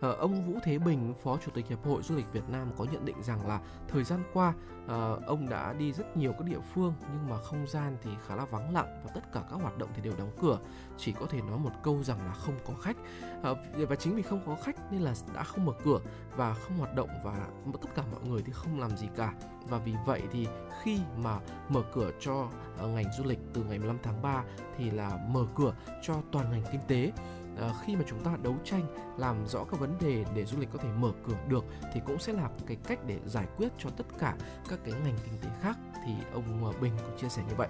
[0.00, 2.86] Ờ, ông Vũ Thế Bình, Phó Chủ tịch Hiệp hội Du lịch Việt Nam có
[2.92, 4.54] nhận định rằng là thời gian qua
[4.86, 8.36] ờ, ông đã đi rất nhiều các địa phương nhưng mà không gian thì khá
[8.36, 10.58] là vắng lặng và tất cả các hoạt động thì đều đóng cửa.
[10.98, 12.96] Chỉ có thể nói một câu rằng là không có khách.
[13.42, 13.56] Ờ,
[13.88, 15.98] và chính vì không có khách nên là đã không mở cửa
[16.36, 17.48] và không hoạt động và
[17.82, 19.32] tất cả mọi người thì không làm gì cả
[19.68, 20.48] và vì vậy thì
[20.82, 22.48] khi mà mở cửa cho
[22.80, 24.44] ngành du lịch từ ngày 15 tháng 3
[24.78, 27.12] thì là mở cửa cho toàn ngành kinh tế
[27.56, 28.82] Ờ, khi mà chúng ta đấu tranh
[29.18, 31.64] làm rõ các vấn đề để du lịch có thể mở cửa được
[31.94, 34.34] thì cũng sẽ là cái cách để giải quyết cho tất cả
[34.68, 37.68] các cái ngành kinh tế khác thì ông ờ, Bình cũng chia sẻ như vậy.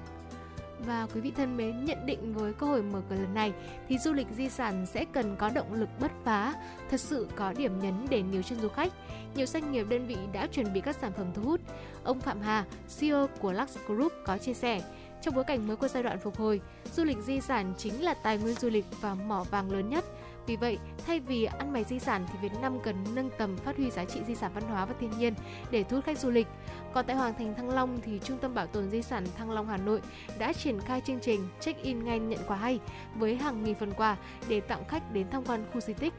[0.78, 3.52] Và quý vị thân mến, nhận định với cơ hội mở cửa lần này
[3.88, 6.54] thì du lịch di sản sẽ cần có động lực bứt phá,
[6.90, 8.92] thật sự có điểm nhấn để níu chân du khách.
[9.34, 11.60] Nhiều doanh nghiệp đơn vị đã chuẩn bị các sản phẩm thu hút.
[12.04, 12.64] Ông Phạm Hà,
[12.98, 14.82] CEO của Lux Group có chia sẻ,
[15.26, 16.60] trong bối cảnh mới của giai đoạn phục hồi,
[16.94, 20.04] du lịch di sản chính là tài nguyên du lịch và mỏ vàng lớn nhất.
[20.46, 23.76] Vì vậy, thay vì ăn mày di sản thì Việt Nam cần nâng tầm phát
[23.76, 25.34] huy giá trị di sản văn hóa và thiên nhiên
[25.70, 26.46] để thu hút khách du lịch.
[26.92, 29.68] Còn tại Hoàng Thành Thăng Long thì Trung tâm Bảo tồn Di sản Thăng Long
[29.68, 30.00] Hà Nội
[30.38, 32.80] đã triển khai chương trình check-in ngay nhận quà hay
[33.14, 34.16] với hàng nghìn phần quà
[34.48, 36.12] để tặng khách đến tham quan khu di tích.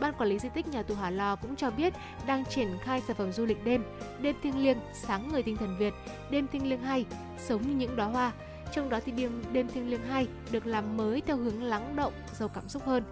[0.00, 1.94] Ban quản lý di tích nhà tù Hỏa Lò cũng cho biết
[2.26, 3.84] đang triển khai sản phẩm du lịch đêm,
[4.20, 5.94] đêm thiêng liêng, sáng người tinh thần Việt,
[6.30, 7.06] đêm thiêng liêng hay,
[7.38, 8.32] sống như những đóa hoa.
[8.74, 12.12] Trong đó thì đêm đêm thiêng liêng 2 được làm mới theo hướng lắng động,
[12.32, 13.02] giàu cảm xúc hơn.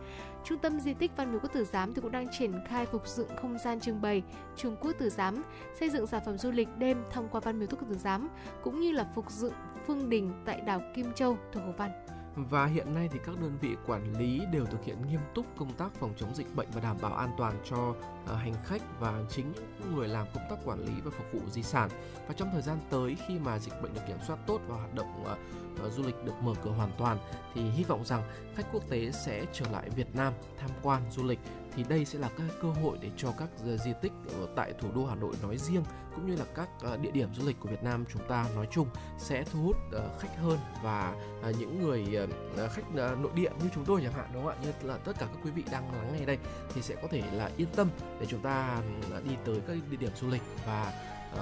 [0.45, 3.07] Trung tâm Di tích Văn miếu Quốc Tử Giám thì cũng đang triển khai phục
[3.09, 4.23] dựng không gian trưng bày
[4.57, 5.43] Trung Quốc Tử Giám,
[5.81, 8.29] xây dựng sản phẩm du lịch đêm thông qua Văn miếu Quốc Tử Giám,
[8.63, 9.53] cũng như là phục dựng
[9.87, 11.91] phương đình tại đảo Kim Châu thuộc Hồ Văn.
[12.37, 15.73] Và hiện nay thì các đơn vị quản lý đều thực hiện nghiêm túc công
[15.73, 19.23] tác phòng chống dịch bệnh và đảm bảo an toàn cho uh, hành khách và
[19.31, 21.89] chính những người làm công tác quản lý và phục vụ di sản.
[22.29, 24.95] Và trong thời gian tới khi mà dịch bệnh được kiểm soát tốt và hoạt
[24.95, 27.19] động uh, uh, du lịch được mở cửa hoàn toàn
[27.55, 28.23] thì hy vọng rằng
[28.55, 31.39] khách quốc tế sẽ trở lại Việt Nam tham quan du lịch
[31.77, 34.13] thì đây sẽ là các cơ hội để cho các ờ, di tích
[34.57, 37.47] tại thủ đô Hà Nội nói riêng cũng như là các ờ, địa điểm du
[37.47, 41.15] lịch của Việt Nam chúng ta nói chung sẽ thu hút ờ, khách hơn và
[41.59, 42.29] những người
[42.71, 44.59] khách nội địa như chúng tôi chẳng hạn đúng không ạ?
[44.63, 46.39] Như là tất cả các quý vị đang lắng nghe đây
[46.75, 47.89] thì sẽ có thể là yên tâm
[48.21, 48.83] để chúng ta
[49.25, 50.93] đi tới các địa điểm du lịch và
[51.33, 51.41] uh,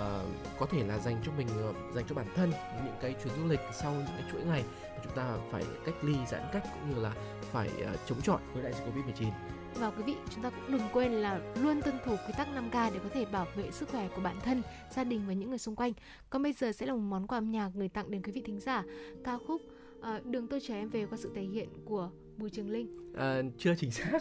[0.58, 1.48] có thể là dành cho mình
[1.94, 2.50] dành cho bản thân
[2.84, 4.64] những cái chuyến du lịch sau những cái chuỗi ngày
[5.04, 7.12] chúng ta phải cách ly giãn cách cũng như là
[7.52, 9.28] phải uh, chống chọi với đại dịch Covid 19
[9.74, 12.92] và quý vị chúng ta cũng đừng quên là luôn tuân thủ quy tắc 5K
[12.92, 15.58] để có thể bảo vệ sức khỏe của bản thân, gia đình và những người
[15.58, 15.92] xung quanh.
[16.30, 18.42] Còn bây giờ sẽ là một món quà âm nhạc gửi tặng đến quý vị
[18.46, 18.84] thính giả
[19.24, 19.62] ca khúc
[19.98, 23.12] uh, Đường tôi chờ em về qua sự thể hiện của Bùi Trường Linh.
[23.16, 24.20] À, chưa chính xác.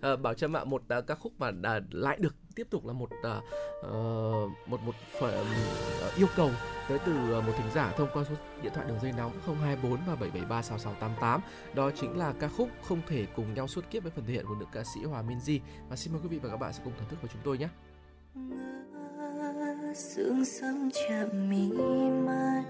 [0.00, 2.92] à, Bảo Trâm ạ, một uh, ca khúc mà uh, lại được tiếp tục là
[2.92, 3.88] một uh,
[4.68, 5.46] một một phần
[6.06, 6.50] uh, yêu cầu
[6.88, 10.14] tới từ một thính giả thông qua số điện thoại đường dây nóng 024 và
[10.14, 11.40] 773 6688.
[11.74, 14.46] Đó chính là ca khúc Không thể cùng nhau suốt kiếp với phần thể hiện
[14.48, 15.60] của nữ ca sĩ Hòa Minzy.
[15.88, 17.58] Và xin mời quý vị và các bạn sẽ cùng thưởng thức với chúng tôi
[17.58, 17.68] nhé.
[19.94, 21.72] Sương sớm chạm mi
[22.26, 22.64] mắt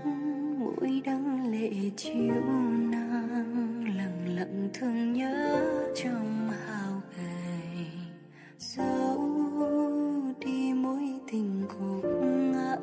[0.59, 2.43] mũi đắng lệ chiếu
[2.91, 7.87] nắng lặng lặng thương nhớ trong hào gầy
[8.59, 9.19] dấu
[10.41, 12.05] đi mối tình gục
[12.53, 12.77] ngã,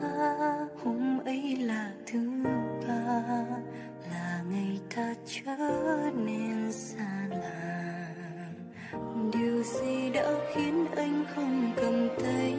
[0.84, 2.32] hôm ấy là thứ
[2.88, 3.24] ba,
[4.12, 8.16] là ngày ta trở nên xa lạ.
[9.34, 12.56] Điều gì đã khiến anh không cầm tay?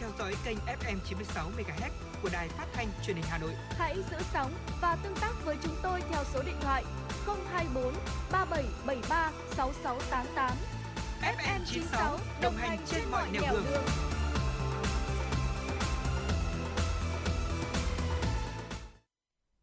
[0.00, 1.90] Theo dõi kênh FM 96 MHz
[2.22, 3.50] của đài phát thanh truyền hình Hà Nội.
[3.70, 6.84] Hãy giữ sóng và tương tác với chúng tôi theo số điện thoại
[7.26, 7.94] 024
[8.32, 10.56] 3773 6688.
[11.20, 13.64] FM 96 đồng hành trên mọi nẻo đường.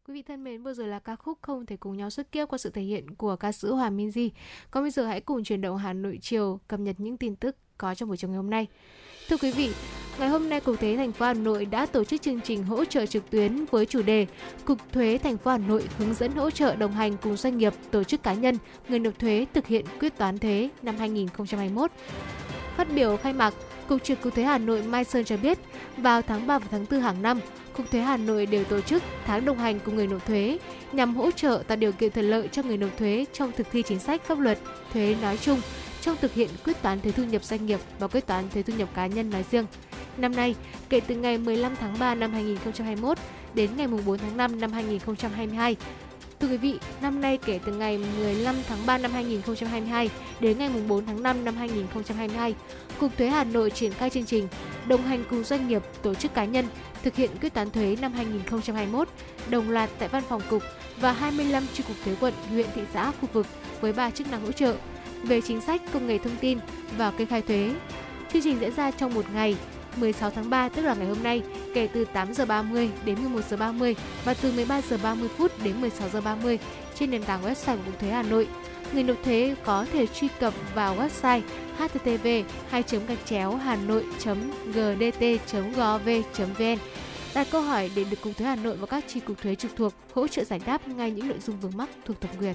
[0.08, 2.48] Quý vị thân mến, vừa rồi là ca khúc Không thể cùng nhau xuất kiếp
[2.48, 4.30] qua sự thể hiện của ca sĩ Hòa Minzy.
[4.70, 7.56] Còn bây giờ hãy cùng chuyển động Hà Nội chiều cập nhật những tin tức
[7.78, 8.66] có trong buổi chiều ngày hôm nay.
[9.28, 9.70] Thưa quý vị,
[10.18, 12.84] ngày hôm nay Cục Thuế thành phố Hà Nội đã tổ chức chương trình hỗ
[12.84, 14.26] trợ trực tuyến với chủ đề
[14.64, 17.72] Cục Thuế thành phố Hà Nội hướng dẫn hỗ trợ đồng hành cùng doanh nghiệp,
[17.90, 18.58] tổ chức cá nhân,
[18.88, 21.90] người nộp thuế thực hiện quyết toán thuế năm 2021.
[22.76, 23.54] Phát biểu khai mạc,
[23.88, 25.58] Cục trưởng Cục Thuế Hà Nội Mai Sơn cho biết,
[25.96, 27.40] vào tháng 3 và tháng 4 hàng năm,
[27.76, 30.58] Cục Thuế Hà Nội đều tổ chức tháng đồng hành cùng người nộp thuế
[30.92, 33.82] nhằm hỗ trợ tạo điều kiện thuận lợi cho người nộp thuế trong thực thi
[33.82, 34.58] chính sách pháp luật
[34.92, 35.60] thuế nói chung,
[36.04, 38.74] trong thực hiện quyết toán thuế thu nhập doanh nghiệp và quyết toán thuế thu
[38.74, 39.66] nhập cá nhân nói riêng.
[40.16, 40.54] Năm nay,
[40.88, 43.18] kể từ ngày 15 tháng 3 năm 2021
[43.54, 45.76] đến ngày 4 tháng 5 năm 2022,
[46.40, 50.70] Thưa quý vị, năm nay kể từ ngày 15 tháng 3 năm 2022 đến ngày
[50.88, 52.54] 4 tháng 5 năm 2022,
[52.98, 54.48] Cục Thuế Hà Nội triển khai chương trình
[54.86, 56.66] đồng hành cùng doanh nghiệp, tổ chức cá nhân
[57.02, 59.08] thực hiện quyết toán thuế năm 2021
[59.50, 60.62] đồng loạt tại văn phòng cục
[61.00, 63.46] và 25 chi cục thuế quận, huyện, thị xã, khu vực
[63.80, 64.74] với 3 chức năng hỗ trợ
[65.24, 66.58] về chính sách công nghệ thông tin
[66.98, 67.70] và kê khai thuế.
[68.32, 69.56] Chương trình diễn ra trong một ngày
[69.96, 71.42] 16 tháng 3 tức là ngày hôm nay,
[71.74, 75.52] kể từ 8 giờ 30 đến 11 giờ 30 và từ 13 giờ 30 phút
[75.64, 76.58] đến 16 giờ 30
[76.94, 78.48] trên nền tảng website của Cục Thuế Hà Nội.
[78.92, 81.40] Người nộp thuế có thể truy cập vào website
[81.78, 84.04] http 2 gạch chéo hà nội
[84.74, 85.24] gdt
[85.76, 86.08] gov
[86.58, 86.76] vn
[87.34, 89.70] đặt câu hỏi để được Cục Thuế Hà Nội và các chi cục thuế trực
[89.76, 92.54] thuộc hỗ trợ giải đáp ngay những nội dung vướng mắc thuộc thẩm quyền.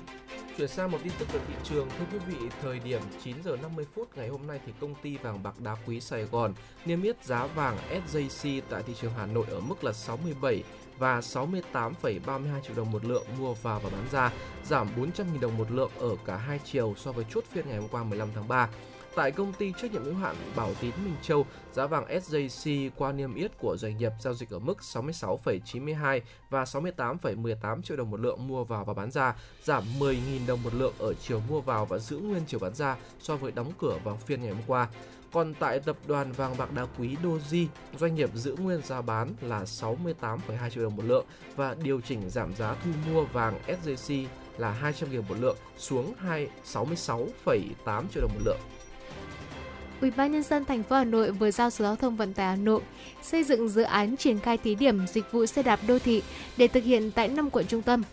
[0.58, 3.58] Chuyển sang một tin tức về thị trường, thưa quý vị, thời điểm 9 giờ
[3.62, 6.54] 50 phút ngày hôm nay thì công ty vàng bạc đá quý Sài Gòn
[6.86, 10.64] niêm yết giá vàng SJC tại thị trường Hà Nội ở mức là 67
[11.00, 14.32] và 68,32 triệu đồng một lượng mua vào và bán ra,
[14.66, 17.88] giảm 400.000 đồng một lượng ở cả hai chiều so với chốt phiên ngày hôm
[17.88, 18.70] qua 15 tháng 3.
[19.16, 23.12] Tại công ty trách nhiệm hữu hạn Bảo Tín Minh Châu, giá vàng SJC qua
[23.12, 28.20] niêm yết của doanh nghiệp giao dịch ở mức 66,92 và 68,18 triệu đồng một
[28.20, 30.16] lượng mua vào và bán ra, giảm 10.000
[30.47, 33.51] đồng một lượng ở chiều mua vào và giữ nguyên chiều bán ra so với
[33.51, 34.88] đóng cửa vào phiên ngày hôm qua.
[35.34, 37.66] Còn tại tập đoàn vàng bạc đá quý Doji,
[37.99, 42.30] doanh nghiệp giữ nguyên giá bán là 68,2 triệu đồng một lượng và điều chỉnh
[42.30, 44.26] giảm giá thu mua vàng SJC
[44.57, 46.14] là 200 000 một lượng xuống
[46.66, 48.60] 266,8 triệu đồng một lượng.
[50.02, 52.47] Ủy ban nhân dân thành phố Hà Nội vừa giao Sở Giao thông Vận tải
[52.47, 52.82] Hà Nội
[53.22, 56.24] xây dựng dự án triển khai thí điểm dịch vụ xe đạp đô thị
[56.58, 58.04] để thực hiện tại 5 quận trung tâm.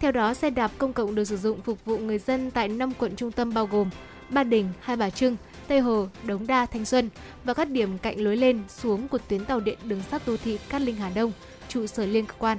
[0.00, 2.92] Theo đó, xe đạp công cộng được sử dụng phục vụ người dân tại 5
[2.98, 3.90] quận trung tâm bao gồm
[4.30, 5.36] Ba Đình, Hai Bà Trưng,
[5.68, 7.10] Tây Hồ, Đống Đa, Thanh Xuân
[7.44, 10.58] và các điểm cạnh lối lên xuống của tuyến tàu điện đường sắt đô thị
[10.68, 11.32] Cát Linh Hà Đông,
[11.68, 12.58] trụ sở liên cơ quan.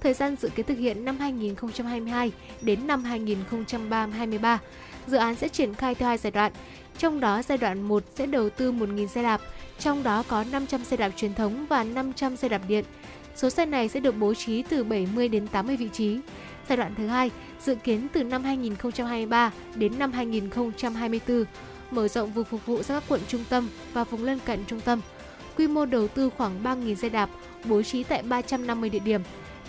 [0.00, 4.58] Thời gian dự kiến thực hiện năm 2022 đến năm 2023.
[5.06, 6.52] Dự án sẽ triển khai theo hai giai đoạn.
[6.98, 9.40] Trong đó giai đoạn 1 sẽ đầu tư 1.000 xe đạp,
[9.78, 12.84] trong đó có 500 xe đạp truyền thống và 500 xe đạp điện.
[13.36, 16.18] Số xe này sẽ được bố trí từ 70 đến 80 vị trí.
[16.68, 17.30] Giai đoạn thứ hai
[17.60, 21.44] dự kiến từ năm 2023 đến năm 2024,
[21.90, 24.80] mở rộng vừa phục vụ ra các quận trung tâm và vùng lân cận trung
[24.80, 25.00] tâm.
[25.56, 27.30] Quy mô đầu tư khoảng 3.000 xe đạp,
[27.64, 29.20] bố trí tại 350 địa điểm.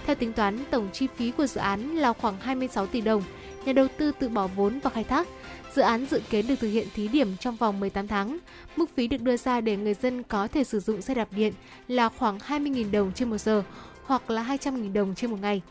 [0.06, 3.24] Theo tính toán, tổng chi phí của dự án là khoảng 26 tỷ đồng.
[3.66, 5.28] Nhà đầu tư tự bỏ vốn và khai thác.
[5.76, 8.38] Dự án dự kiến được thực hiện thí điểm trong vòng 18 tháng.
[8.76, 11.53] Mức phí được đưa ra để người dân có thể sử dụng xe đạp điện
[11.88, 13.63] là khoảng 20.000 đồng trên một giờ
[14.03, 15.61] hoặc là 200.000 đồng trên một ngày.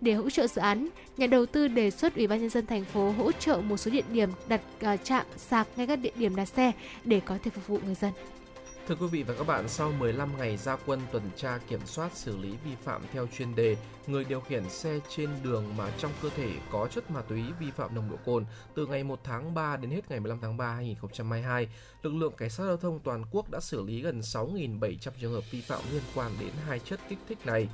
[0.00, 2.84] Để hỗ trợ dự án, nhà đầu tư đề xuất Ủy ban nhân dân thành
[2.84, 6.36] phố hỗ trợ một số địa điểm đặt uh, trạm sạc ngay các địa điểm
[6.36, 6.72] đặt xe
[7.04, 8.12] để có thể phục vụ người dân.
[8.88, 12.16] Thưa quý vị và các bạn, sau 15 ngày ra quân tuần tra kiểm soát
[12.16, 13.76] xử lý vi phạm theo chuyên đề
[14.06, 17.70] người điều khiển xe trên đường mà trong cơ thể có chất ma túy vi
[17.70, 20.74] phạm nồng độ cồn từ ngày 1 tháng 3 đến hết ngày 15 tháng 3
[20.74, 21.68] 2022,
[22.02, 25.44] lực lượng cảnh sát giao thông toàn quốc đã xử lý gần 6.700 trường hợp
[25.50, 27.68] vi phạm liên quan đến hai chất kích thích này.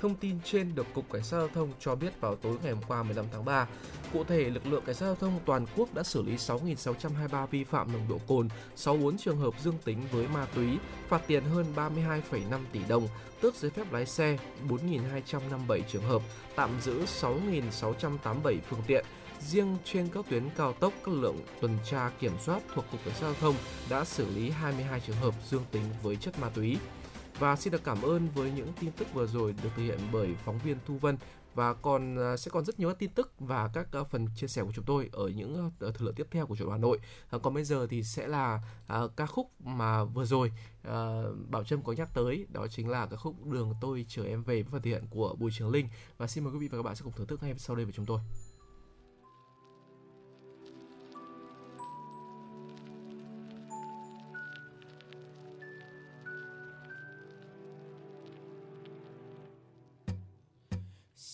[0.00, 2.82] Thông tin trên được Cục Cảnh sát Giao thông cho biết vào tối ngày hôm
[2.88, 3.66] qua 15 tháng 3.
[4.12, 7.64] Cụ thể, lực lượng Cảnh sát Giao thông toàn quốc đã xử lý 6.623 vi
[7.64, 10.78] phạm nồng độ cồn, 64 trường hợp dương tính với ma túy,
[11.08, 13.08] phạt tiền hơn 32,5 tỷ đồng,
[13.40, 14.38] tước giấy phép lái xe
[14.68, 16.22] 4.257 trường hợp,
[16.56, 19.04] tạm giữ 6.687 phương tiện.
[19.40, 23.14] Riêng trên các tuyến cao tốc, các lượng tuần tra kiểm soát thuộc Cục Cảnh
[23.14, 23.54] sát Giao thông
[23.90, 26.76] đã xử lý 22 trường hợp dương tính với chất ma túy.
[27.40, 30.34] Và xin được cảm ơn với những tin tức vừa rồi được thực hiện bởi
[30.44, 31.16] phóng viên Thu Vân
[31.54, 34.46] và còn à, sẽ còn rất nhiều các tin tức và các à, phần chia
[34.46, 36.98] sẻ của chúng tôi ở những à, thời lượng tiếp theo của chủ Hà Nội.
[37.42, 38.62] Còn bây giờ thì sẽ là
[39.16, 40.52] ca khúc mà vừa rồi
[41.48, 44.62] Bảo Trâm có nhắc tới đó chính là ca khúc Đường tôi chờ em về
[44.62, 45.88] với phần thể hiện của Bùi Trường Linh
[46.18, 47.84] và xin mời quý vị và các bạn sẽ cùng thưởng thức ngay sau đây
[47.84, 48.20] với chúng tôi.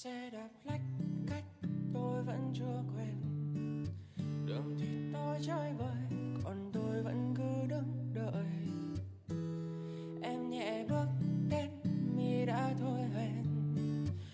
[0.07, 0.81] Xe đạp lách
[1.27, 1.45] cách
[1.95, 3.15] tôi vẫn chưa quen.
[4.47, 8.45] Đường thì tôi chơi vơi còn tôi vẫn cứ đứng đợi.
[10.23, 11.07] Em nhẹ bước
[11.51, 11.71] đến
[12.17, 13.45] mi đã thôi hẹn.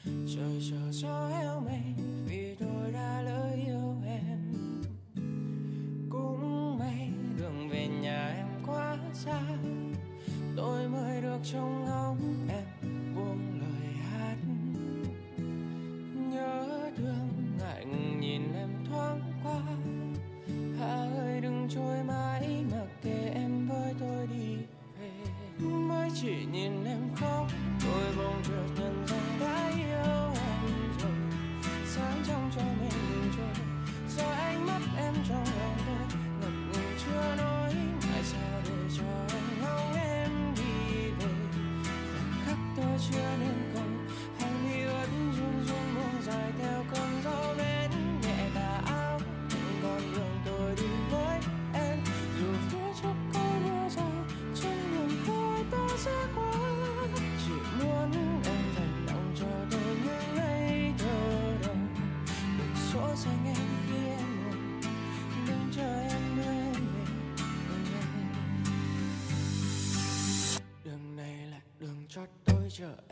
[0.05, 1.83] Trời chờ gió heo mây
[2.27, 4.53] vì tôi đã lỡ yêu em.
[6.11, 9.43] Cũng may đường về nhà em quá xa,
[10.57, 12.19] tôi mới được trông ngóng
[12.49, 12.62] em.
[16.43, 17.29] nhớ thương
[17.59, 19.61] ngạnh nhìn em thoáng qua.
[20.79, 24.57] Hà ơi, đừng trôi mãi mặc kệ em với tôi đi
[25.01, 25.11] về.
[25.67, 27.47] Mới chỉ nhìn em khóc
[27.85, 31.13] tôi bỗng chợt nhận ra đã yêu em rồi.
[31.87, 33.65] Sáng trong cho mình nhìn trôi
[34.17, 36.19] do ánh mắt em trong lòng tôi.
[36.41, 41.33] Ngập ngừng chưa nói mãi sao để cho anh ngóng em đi về.
[42.47, 43.72] Khắc tôi chưa nên
[72.81, 73.12] mãi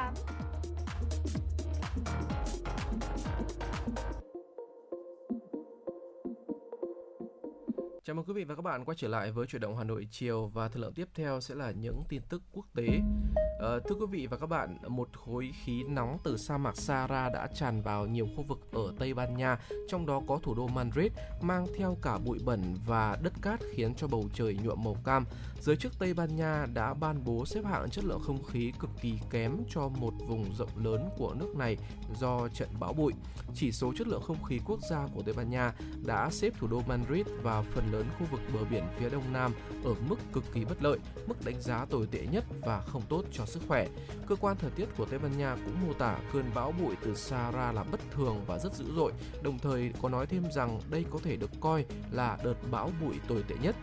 [8.05, 10.07] Chào mừng quý vị và các bạn quay trở lại với chuyển động Hà Nội
[10.11, 12.87] chiều và thời lượng tiếp theo sẽ là những tin tức quốc tế.
[13.59, 17.29] À, thưa quý vị và các bạn, một khối khí nóng từ sa mạc Sahara
[17.29, 20.67] đã tràn vào nhiều khu vực ở Tây Ban Nha, trong đó có thủ đô
[20.67, 24.95] Madrid, mang theo cả bụi bẩn và đất cát khiến cho bầu trời nhuộm màu
[25.03, 25.25] cam.
[25.59, 28.89] Giới chức Tây Ban Nha đã ban bố xếp hạng chất lượng không khí cực
[29.01, 31.77] kỳ kém cho một vùng rộng lớn của nước này
[32.19, 33.13] do trận bão bụi.
[33.55, 35.73] Chỉ số chất lượng không khí quốc gia của Tây Ban Nha
[36.05, 39.51] đã xếp thủ đô Madrid vào phần lớn khu vực bờ biển phía đông nam
[39.83, 43.23] ở mức cực kỳ bất lợi, mức đánh giá tồi tệ nhất và không tốt
[43.31, 43.87] cho sức khỏe.
[44.27, 47.15] Cơ quan thời tiết của Tây Ban Nha cũng mô tả cơn bão bụi từ
[47.15, 49.11] Sahara là bất thường và rất dữ dội,
[49.41, 53.15] đồng thời có nói thêm rằng đây có thể được coi là đợt bão bụi
[53.27, 53.75] tồi tệ nhất.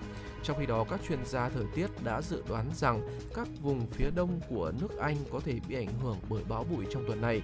[0.42, 4.10] Trong khi đó, các chuyên gia thời tiết đã dự đoán rằng các vùng phía
[4.14, 7.42] đông của nước Anh có thể bị ảnh hưởng bởi bão bụi trong tuần này.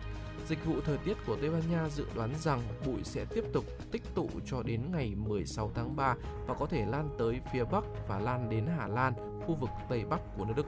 [0.48, 3.64] Dịch vụ thời tiết của Tây Ban Nha dự đoán rằng bụi sẽ tiếp tục
[3.92, 6.14] tích tụ cho đến ngày 16 tháng 3
[6.46, 9.12] và có thể lan tới phía Bắc và lan đến Hà Lan,
[9.46, 10.66] khu vực Tây Bắc của nước Đức.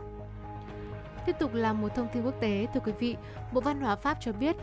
[1.27, 3.17] Tiếp tục là một thông tin quốc tế, thưa quý vị.
[3.53, 4.57] Bộ Văn hóa Pháp cho biết,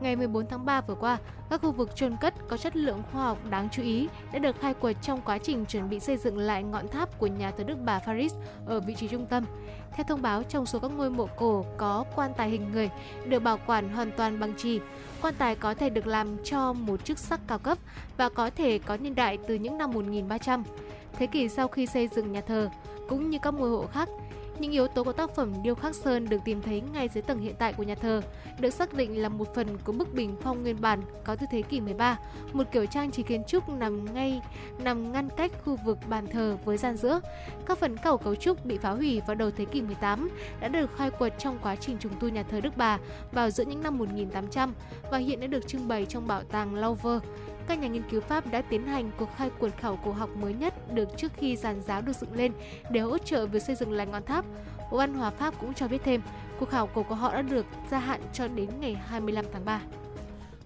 [0.00, 1.18] ngày 14 tháng 3 vừa qua,
[1.50, 4.56] các khu vực chôn cất có chất lượng khoa học đáng chú ý đã được
[4.60, 7.64] khai quật trong quá trình chuẩn bị xây dựng lại ngọn tháp của nhà thờ
[7.64, 8.34] Đức Bà Paris
[8.66, 9.44] ở vị trí trung tâm.
[9.96, 12.90] Theo thông báo, trong số các ngôi mộ cổ có quan tài hình người
[13.24, 14.80] được bảo quản hoàn toàn bằng trì.
[15.22, 17.78] Quan tài có thể được làm cho một chức sắc cao cấp
[18.16, 20.62] và có thể có niên đại từ những năm 1300.
[21.12, 22.68] Thế kỷ sau khi xây dựng nhà thờ,
[23.08, 24.08] cũng như các ngôi mộ khác,
[24.62, 27.40] những yếu tố của tác phẩm điêu khắc sơn được tìm thấy ngay dưới tầng
[27.40, 28.22] hiện tại của nhà thờ,
[28.60, 31.62] được xác định là một phần của bức bình phong nguyên bản có từ thế
[31.62, 32.18] kỷ 13,
[32.52, 34.40] một kiểu trang trí kiến trúc nằm ngay
[34.78, 37.20] nằm ngăn cách khu vực bàn thờ với gian giữa.
[37.66, 40.28] Các phần cầu cấu trúc bị phá hủy vào đầu thế kỷ 18
[40.60, 42.98] đã được khai quật trong quá trình trùng tu nhà thờ Đức Bà
[43.32, 44.74] vào giữa những năm 1800
[45.10, 47.28] và hiện đã được trưng bày trong bảo tàng Louvre.
[47.66, 50.54] Các nhà nghiên cứu Pháp đã tiến hành cuộc khai quật khảo cổ học mới
[50.54, 52.52] nhất được trước khi giàn giáo được dựng lên
[52.90, 54.44] để hỗ trợ việc xây dựng lại ngọn tháp.
[54.90, 56.20] Bộ Văn hóa Pháp cũng cho biết thêm,
[56.58, 59.82] cuộc khảo cổ của họ đã được gia hạn cho đến ngày 25 tháng 3.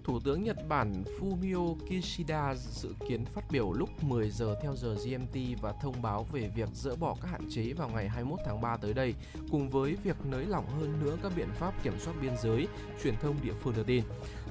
[0.03, 4.95] Thủ tướng Nhật Bản Fumio Kishida dự kiến phát biểu lúc 10 giờ theo giờ
[5.05, 8.61] GMT và thông báo về việc dỡ bỏ các hạn chế vào ngày 21 tháng
[8.61, 9.13] 3 tới đây,
[9.51, 12.67] cùng với việc nới lỏng hơn nữa các biện pháp kiểm soát biên giới,
[13.03, 14.03] truyền thông địa phương đưa tin.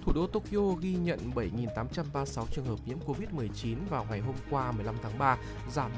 [0.06, 4.94] Thủ đô Tokyo ghi nhận 7.836 trường hợp nhiễm Covid-19 vào ngày hôm qua 15
[5.02, 5.38] tháng 3,
[5.70, 5.90] giảm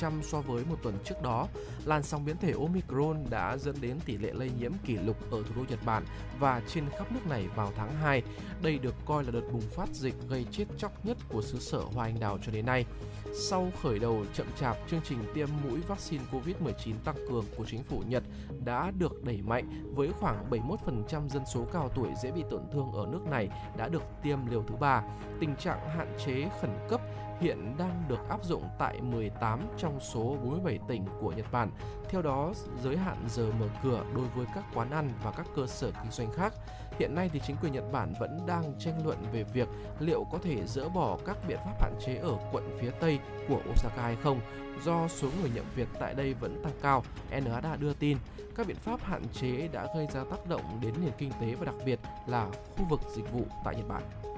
[0.00, 1.48] 12% so với một tuần trước đó.
[1.84, 5.42] Làn sóng biến thể Omicron đã dẫn đến tỷ lệ lây nhiễm kỷ lục ở
[5.42, 6.04] thủ đô Nhật Bản
[6.38, 8.22] và trên khắp nước này vào tháng 2.
[8.62, 11.78] Đây được coi là đợt bùng phát dịch gây chết chóc nhất của xứ sở
[11.78, 12.84] hoa anh đào cho đến nay.
[13.32, 17.82] Sau khởi đầu chậm chạp, chương trình tiêm mũi vaccine COVID-19 tăng cường của chính
[17.82, 18.22] phủ Nhật
[18.64, 22.92] đã được đẩy mạnh với khoảng 71% dân số cao tuổi dễ bị tổn thương
[22.92, 25.02] ở nước này đã được tiêm liều thứ ba.
[25.40, 27.00] Tình trạng hạn chế khẩn cấp
[27.40, 31.70] hiện đang được áp dụng tại 18 trong số 47 tỉnh của Nhật Bản.
[32.08, 32.52] Theo đó,
[32.82, 36.10] giới hạn giờ mở cửa đối với các quán ăn và các cơ sở kinh
[36.10, 36.54] doanh khác.
[37.00, 39.68] Hiện nay thì chính quyền Nhật Bản vẫn đang tranh luận về việc
[40.00, 43.60] liệu có thể dỡ bỏ các biện pháp hạn chế ở quận phía Tây của
[43.72, 44.40] Osaka hay không,
[44.84, 47.04] do số người nhập viện tại đây vẫn tăng cao.
[47.30, 48.18] NHK đưa tin,
[48.56, 51.64] các biện pháp hạn chế đã gây ra tác động đến nền kinh tế và
[51.64, 54.29] đặc biệt là khu vực dịch vụ tại Nhật Bản.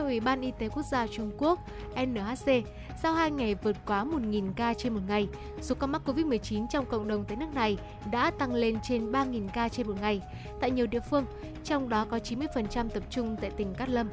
[0.00, 1.58] Theo Ủy ban Y tế Quốc gia Trung Quốc
[1.94, 2.52] NHC,
[3.02, 5.28] sau 2 ngày vượt quá 1.000 ca trên một ngày,
[5.60, 7.78] số ca mắc COVID-19 trong cộng đồng tại nước này
[8.10, 10.22] đã tăng lên trên 3.000 ca trên một ngày
[10.60, 11.24] tại nhiều địa phương,
[11.64, 14.08] trong đó có 90% tập trung tại tỉnh Cát Lâm.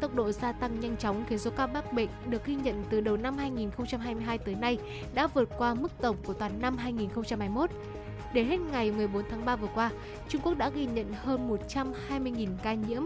[0.00, 3.00] Tốc độ gia tăng nhanh chóng khiến số ca mắc bệnh được ghi nhận từ
[3.00, 4.78] đầu năm 2022 tới nay
[5.14, 7.70] đã vượt qua mức tổng của toàn năm 2021.
[8.32, 9.90] Đến hết ngày 14 tháng 3 vừa qua,
[10.28, 13.02] Trung Quốc đã ghi nhận hơn 120.000 ca nhiễm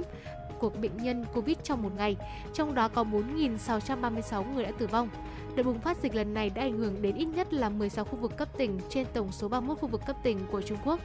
[0.58, 2.16] của bệnh nhân COVID trong một ngày,
[2.54, 5.08] trong đó có 4.636 người đã tử vong.
[5.56, 8.16] Đợt bùng phát dịch lần này đã ảnh hưởng đến ít nhất là 16 khu
[8.16, 11.00] vực cấp tỉnh trên tổng số 31 khu vực cấp tỉnh của Trung Quốc.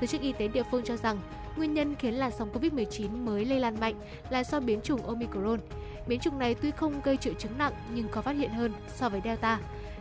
[0.00, 1.18] Giới chức y tế địa phương cho rằng
[1.56, 3.94] nguyên nhân khiến làn sóng COVID-19 mới lây lan mạnh
[4.30, 5.60] là do biến chủng Omicron.
[6.06, 9.08] Biến chủng này tuy không gây triệu chứng nặng nhưng có phát hiện hơn so
[9.08, 9.60] với Delta.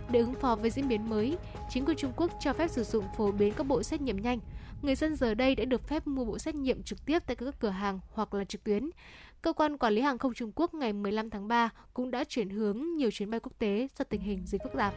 [0.10, 1.38] Để ứng phó với diễn biến mới,
[1.70, 4.40] chính quyền Trung Quốc cho phép sử dụng phổ biến các bộ xét nghiệm nhanh.
[4.82, 7.56] Người dân giờ đây đã được phép mua bộ xét nghiệm trực tiếp tại các
[7.60, 8.90] cửa hàng hoặc là trực tuyến.
[9.42, 12.50] Cơ quan Quản lý Hàng không Trung Quốc ngày 15 tháng 3 cũng đã chuyển
[12.50, 14.94] hướng nhiều chuyến bay quốc tế do tình hình dịch phức tạp.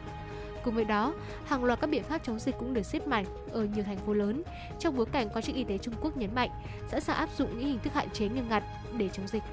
[0.63, 1.13] Cùng với đó,
[1.45, 4.13] hàng loạt các biện pháp chống dịch cũng được xếp mạnh ở nhiều thành phố
[4.13, 4.43] lớn,
[4.79, 6.49] trong bối cảnh quan chức y tế Trung Quốc nhấn mạnh
[6.91, 8.63] sẵn sàng áp dụng những hình thức hạn chế nghiêm ngặt
[8.97, 9.43] để chống dịch.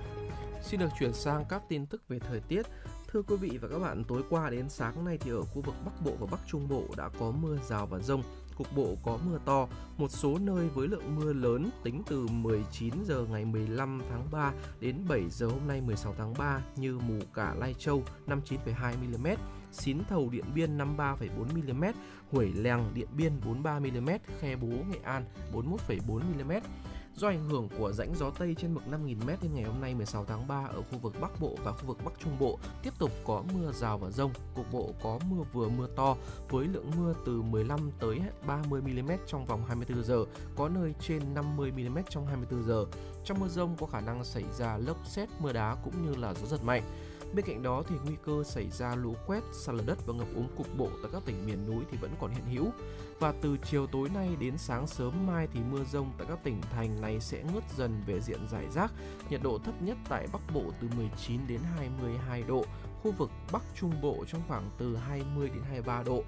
[0.62, 2.62] Xin được chuyển sang các tin tức về thời tiết.
[3.12, 5.74] Thưa quý vị và các bạn, tối qua đến sáng nay thì ở khu vực
[5.84, 8.22] Bắc Bộ và Bắc Trung Bộ đã có mưa rào và rông.
[8.62, 12.94] Cục bộ có mưa to, một số nơi với lượng mưa lớn tính từ 19
[13.04, 17.14] giờ ngày 15 tháng 3 đến 7 giờ hôm nay 16 tháng 3 như Mù
[17.34, 19.26] Cả Lai Châu 59,2 mm,
[19.72, 21.84] Xín Thầu Điện Biên 53,4 mm,
[22.30, 24.10] Huổi Lèng Điện Biên 43 mm,
[24.40, 26.52] Khe bố Nghệ An 41,4 mm.
[27.16, 30.24] Do ảnh hưởng của rãnh gió Tây trên mực 5.000m nên ngày hôm nay 16
[30.24, 33.10] tháng 3 ở khu vực Bắc Bộ và khu vực Bắc Trung Bộ tiếp tục
[33.24, 36.16] có mưa rào và rông, cục bộ có mưa vừa mưa to
[36.48, 40.24] với lượng mưa từ 15 tới 30mm trong vòng 24 giờ,
[40.56, 42.84] có nơi trên 50mm trong 24 giờ.
[43.24, 46.34] Trong mưa rông có khả năng xảy ra lốc xét, mưa đá cũng như là
[46.34, 46.82] gió giật mạnh.
[47.34, 50.28] Bên cạnh đó thì nguy cơ xảy ra lũ quét, sạt lở đất và ngập
[50.34, 52.70] úng cục bộ tại các tỉnh miền núi thì vẫn còn hiện hữu.
[53.20, 56.60] Và từ chiều tối nay đến sáng sớm mai thì mưa rông tại các tỉnh
[56.70, 58.92] thành này sẽ ngớt dần về diện giải rác.
[59.30, 62.64] Nhiệt độ thấp nhất tại Bắc Bộ từ 19 đến 22 độ,
[63.02, 66.22] khu vực Bắc Trung Bộ trong khoảng từ 20 đến 23 độ.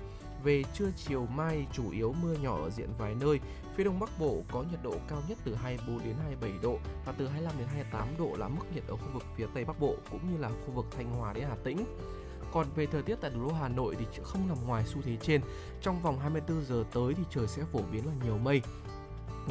[0.45, 3.41] Về trưa chiều mai chủ yếu mưa nhỏ ở diện vài nơi,
[3.75, 7.13] phía đông bắc bộ có nhiệt độ cao nhất từ 24 đến 27 độ và
[7.19, 9.97] từ 25 đến 28 độ là mức nhiệt ở khu vực phía tây bắc bộ
[10.11, 11.85] cũng như là khu vực Thanh hòa đến Hà Tĩnh.
[12.53, 15.17] Còn về thời tiết tại thủ đô Hà Nội thì không nằm ngoài xu thế
[15.17, 15.41] trên.
[15.83, 18.63] Trong vòng 24 giờ tới thì trời sẽ phổ biến là nhiều mây.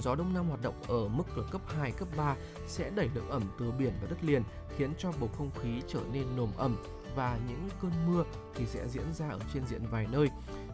[0.02, 2.36] Gió đông nam hoạt động ở mức là cấp 2, cấp 3
[2.68, 4.44] sẽ đẩy lượng ẩm từ biển và đất liền
[4.78, 6.78] khiến cho bầu không khí trở nên nồm ẩm
[7.16, 8.24] và những cơn mưa
[8.56, 10.30] thì sẽ diễn ra ở trên diện vài nơi.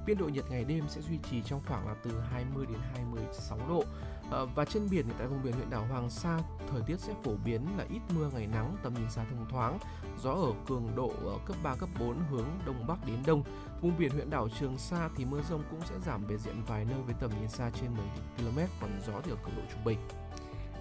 [0.09, 3.59] Biên độ nhiệt ngày đêm sẽ duy trì trong khoảng là từ 20 đến 26
[3.69, 3.83] độ.
[4.31, 6.39] À, và trên biển thì tại vùng biển huyện đảo Hoàng Sa,
[6.71, 9.79] thời tiết sẽ phổ biến là ít mưa ngày nắng, tầm nhìn xa thông thoáng,
[10.23, 13.43] gió ở cường độ ở cấp 3 cấp 4 hướng đông bắc đến đông.
[13.81, 16.85] Vùng biển huyện đảo Trường Sa thì mưa rông cũng sẽ giảm về diện vài
[16.85, 18.05] nơi với tầm nhìn xa trên 10
[18.37, 19.99] km, còn gió thì ở cường độ trung bình.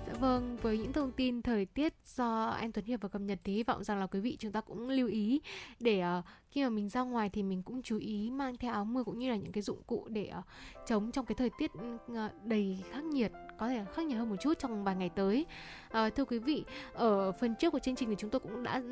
[0.08, 3.38] Dạ vâng, với những thông tin thời tiết do anh Tuấn Hiệp vừa cập nhật
[3.44, 5.40] thì hy vọng rằng là quý vị chúng ta cũng lưu ý
[5.80, 8.84] để uh, khi mà mình ra ngoài thì mình cũng chú ý mang theo áo
[8.84, 10.44] mưa cũng như là những cái dụng cụ để uh,
[10.86, 14.36] chống trong cái thời tiết uh, đầy khắc nghiệt có thể khắc nghiệt hơn một
[14.40, 15.46] chút trong vài ngày tới.
[15.86, 18.82] Uh, thưa quý vị, ở phần trước của chương trình thì chúng tôi cũng đã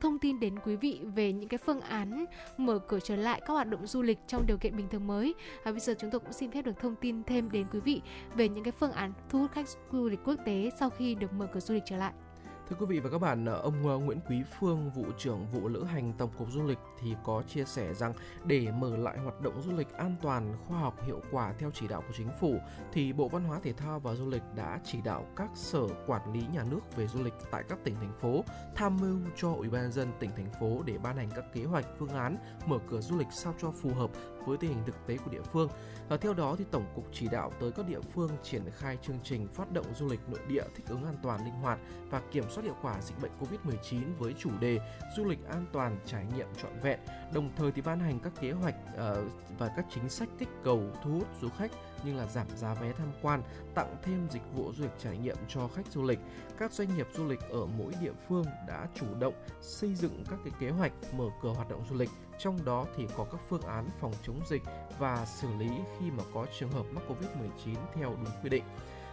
[0.00, 2.24] thông tin đến quý vị về những cái phương án
[2.56, 5.34] mở cửa trở lại các hoạt động du lịch trong điều kiện bình thường mới.
[5.64, 8.02] À, bây giờ chúng tôi cũng xin phép được thông tin thêm đến quý vị
[8.34, 11.32] về những cái phương án thu hút khách du lịch quốc tế sau khi được
[11.32, 12.12] mở cửa du lịch trở lại.
[12.70, 15.84] Thưa quý vị và các bạn, ông ờ, Nguyễn Quý Phương, vụ trưởng vụ lữ
[15.84, 18.12] hành Tổng cục Du lịch thì có chia sẻ rằng
[18.44, 21.88] để mở lại hoạt động du lịch an toàn, khoa học, hiệu quả theo chỉ
[21.88, 22.58] đạo của chính phủ
[22.92, 26.32] thì Bộ Văn hóa Thể thao và Du lịch đã chỉ đạo các sở quản
[26.32, 28.44] lý nhà nước về du lịch tại các tỉnh thành phố
[28.74, 31.64] tham mưu cho Ủy ban nhân dân tỉnh thành phố để ban hành các kế
[31.64, 34.10] hoạch phương án mở cửa du lịch sao cho phù hợp
[34.46, 35.68] với tình hình thực tế của địa phương.
[36.08, 39.18] Và theo đó thì Tổng cục chỉ đạo tới các địa phương triển khai chương
[39.24, 41.78] trình phát động du lịch nội địa thích ứng an toàn linh hoạt
[42.10, 44.78] và kiểm soát hiệu quả dịch bệnh Covid-19 với chủ đề
[45.16, 47.00] du lịch an toàn trải nghiệm trọn vẹn.
[47.34, 50.82] Đồng thời thì ban hành các kế hoạch uh, và các chính sách kích cầu
[51.02, 51.70] thu hút du khách
[52.04, 53.42] như là giảm giá vé tham quan,
[53.74, 56.18] tặng thêm dịch vụ du lịch trải nghiệm cho khách du lịch.
[56.60, 60.38] Các doanh nghiệp du lịch ở mỗi địa phương đã chủ động xây dựng các
[60.44, 63.62] cái kế hoạch mở cửa hoạt động du lịch trong đó thì có các phương
[63.62, 64.62] án phòng chống dịch
[64.98, 68.64] và xử lý khi mà có trường hợp mắc Covid-19 theo đúng quy định.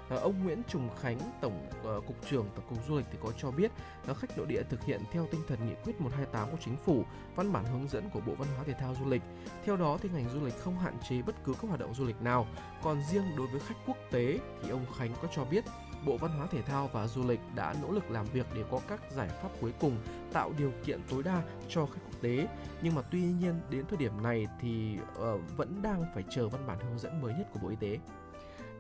[0.09, 3.31] À, ông Nguyễn Trùng Khánh, Tổng uh, cục trưởng Tổng cục Du lịch thì có
[3.37, 3.71] cho biết
[4.11, 7.03] uh, khách nội địa thực hiện theo tinh thần nghị quyết 128 của chính phủ,
[7.35, 9.21] văn bản hướng dẫn của Bộ Văn hóa Thể thao Du lịch.
[9.65, 12.05] Theo đó thì ngành du lịch không hạn chế bất cứ các hoạt động du
[12.05, 12.47] lịch nào.
[12.83, 15.63] Còn riêng đối với khách quốc tế thì ông Khánh có cho biết
[16.07, 18.79] Bộ Văn hóa Thể thao và Du lịch đã nỗ lực làm việc để có
[18.87, 19.97] các giải pháp cuối cùng
[20.33, 22.47] tạo điều kiện tối đa cho khách quốc tế.
[22.81, 26.67] Nhưng mà tuy nhiên đến thời điểm này thì uh, vẫn đang phải chờ văn
[26.67, 27.99] bản hướng dẫn mới nhất của Bộ Y tế.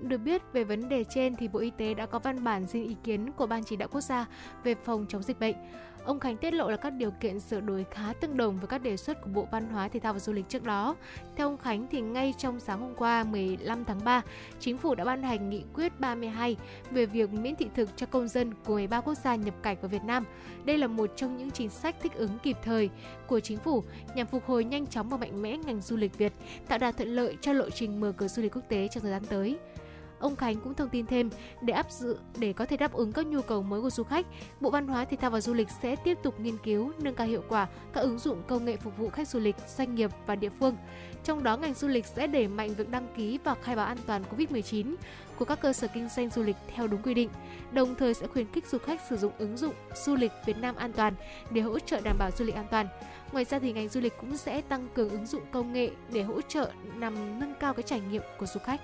[0.01, 2.87] Được biết về vấn đề trên thì Bộ Y tế đã có văn bản xin
[2.87, 4.25] ý kiến của Ban chỉ đạo quốc gia
[4.63, 5.55] về phòng chống dịch bệnh.
[6.07, 8.77] Ông Khánh tiết lộ là các điều kiện sửa đổi khá tương đồng với các
[8.77, 10.95] đề xuất của Bộ Văn hóa Thể thao và Du lịch trước đó.
[11.35, 14.21] Theo ông Khánh thì ngay trong sáng hôm qua 15 tháng 3,
[14.59, 16.57] chính phủ đã ban hành nghị quyết 32
[16.91, 19.89] về việc miễn thị thực cho công dân của 13 quốc gia nhập cảnh vào
[19.89, 20.25] Việt Nam.
[20.65, 22.89] Đây là một trong những chính sách thích ứng kịp thời
[23.27, 23.83] của chính phủ
[24.15, 26.33] nhằm phục hồi nhanh chóng và mạnh mẽ ngành du lịch Việt,
[26.67, 29.11] tạo đà thuận lợi cho lộ trình mở cửa du lịch quốc tế trong thời
[29.11, 29.57] gian tới.
[30.19, 31.29] Ông Khánh cũng thông tin thêm
[31.61, 34.25] để áp dự để có thể đáp ứng các nhu cầu mới của du khách,
[34.59, 37.27] Bộ Văn hóa Thể thao và Du lịch sẽ tiếp tục nghiên cứu nâng cao
[37.27, 40.35] hiệu quả các ứng dụng công nghệ phục vụ khách du lịch, doanh nghiệp và
[40.35, 40.77] địa phương.
[41.23, 43.97] Trong đó ngành du lịch sẽ đẩy mạnh việc đăng ký và khai báo an
[44.05, 44.95] toàn COVID-19
[45.37, 47.29] của các cơ sở kinh doanh du lịch theo đúng quy định,
[47.71, 49.73] đồng thời sẽ khuyến khích du khách sử dụng ứng dụng
[50.05, 51.13] du lịch Việt Nam an toàn
[51.51, 52.87] để hỗ trợ đảm bảo du lịch an toàn.
[53.31, 56.23] Ngoài ra thì ngành du lịch cũng sẽ tăng cường ứng dụng công nghệ để
[56.23, 58.81] hỗ trợ nằm nâng cao cái trải nghiệm của du khách.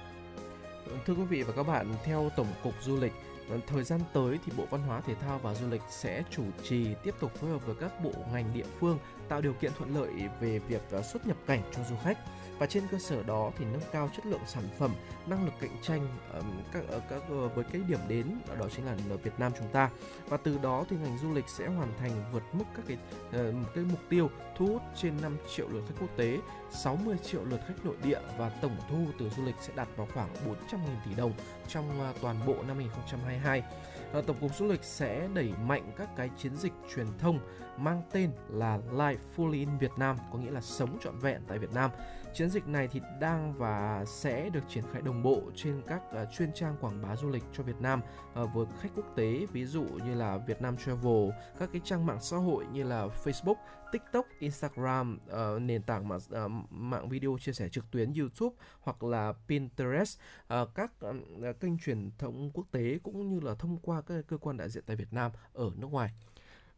[1.05, 3.13] Thưa quý vị và các bạn, theo Tổng cục Du lịch,
[3.49, 6.43] ờ, thời gian tới thì Bộ Văn hóa Thể thao và Du lịch sẽ chủ
[6.63, 9.95] trì tiếp tục phối hợp với các bộ ngành địa phương tạo điều kiện thuận
[9.95, 12.17] lợi về việc ờ, xuất nhập cảnh cho du khách
[12.63, 14.91] và trên cơ sở đó thì nâng cao chất lượng sản phẩm,
[15.27, 16.07] năng lực cạnh tranh
[16.73, 18.25] các ờ, các ờ, với cái điểm đến
[18.59, 19.89] đó chính là ở Việt Nam chúng ta.
[20.27, 22.97] Và từ đó thì ngành du lịch sẽ hoàn thành vượt mức các cái
[23.31, 26.39] ờ, cái mục tiêu thu hút trên 5 triệu lượt khách quốc tế,
[26.71, 30.07] 60 triệu lượt khách nội địa và tổng thu từ du lịch sẽ đạt vào
[30.13, 31.33] khoảng 400.000 tỷ đồng
[31.67, 33.63] trong toàn bộ năm 2022.
[34.27, 37.39] Tổng cục Du lịch sẽ đẩy mạnh các cái chiến dịch truyền thông
[37.77, 41.59] mang tên là life Fully in Việt Nam, có nghĩa là sống trọn vẹn tại
[41.59, 41.91] Việt Nam
[42.33, 46.31] Chiến dịch này thì đang và sẽ được triển khai đồng bộ trên các uh,
[46.37, 48.01] chuyên trang quảng bá du lịch cho Việt Nam
[48.41, 51.29] uh, với khách quốc tế ví dụ như là Việt Nam Travel,
[51.59, 53.55] các cái trang mạng xã hội như là Facebook,
[53.91, 58.55] TikTok, Instagram, uh, nền tảng mạng uh, ờ, mạng video chia sẻ trực tuyến YouTube
[58.81, 60.19] hoặc là Pinterest,
[60.53, 64.37] uh, các uh, kênh truyền thông quốc tế cũng như là thông qua các cơ
[64.37, 66.11] quan đại diện tại Việt Nam ở nước ngoài.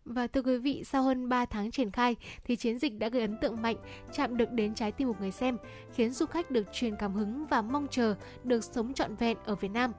[0.05, 3.21] Và thưa quý vị, sau hơn 3 tháng triển khai thì chiến dịch đã gây
[3.21, 3.75] ấn tượng mạnh,
[4.13, 5.57] chạm được đến trái tim của người xem,
[5.93, 9.55] khiến du khách được truyền cảm hứng và mong chờ được sống trọn vẹn ở
[9.55, 9.91] Việt Nam.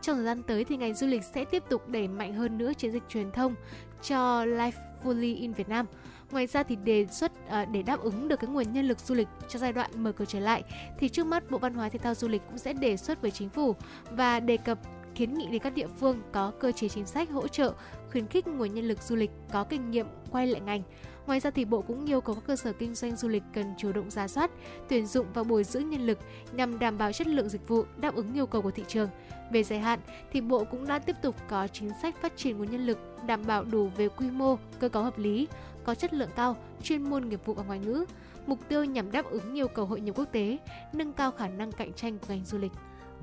[0.00, 2.72] Trong thời gian tới thì ngành du lịch sẽ tiếp tục đẩy mạnh hơn nữa
[2.72, 3.54] chiến dịch truyền thông
[4.02, 4.72] cho Life
[5.04, 5.86] Fully in Việt Nam.
[6.30, 9.14] Ngoài ra thì đề xuất ờ, để đáp ứng được cái nguồn nhân lực du
[9.14, 10.62] lịch cho giai đoạn mở cửa trở lại
[10.98, 13.30] thì trước mắt Bộ Văn hóa Thể thao Du lịch cũng sẽ đề xuất với
[13.30, 13.74] chính phủ
[14.10, 14.78] và đề cập
[15.14, 17.74] kiến nghị đến các địa phương có cơ chế chính sách hỗ trợ,
[18.12, 20.82] khuyến khích nguồn nhân lực du lịch có kinh nghiệm quay lại ngành.
[21.26, 23.74] Ngoài ra thì Bộ cũng yêu cầu các cơ sở kinh doanh du lịch cần
[23.78, 24.50] chủ động ra soát,
[24.88, 26.18] tuyển dụng và bồi dưỡng nhân lực
[26.52, 29.08] nhằm đảm bảo chất lượng dịch vụ đáp ứng yêu cầu của thị trường.
[29.52, 30.00] Về dài hạn
[30.32, 33.42] thì Bộ cũng đã tiếp tục có chính sách phát triển nguồn nhân lực đảm
[33.46, 35.48] bảo đủ về quy mô, cơ cấu hợp lý,
[35.84, 38.04] có chất lượng cao, chuyên môn nghiệp vụ và ngoại ngữ.
[38.46, 40.58] Mục tiêu nhằm đáp ứng yêu cầu hội nhập quốc tế,
[40.92, 42.72] nâng cao khả năng cạnh tranh của ngành du lịch.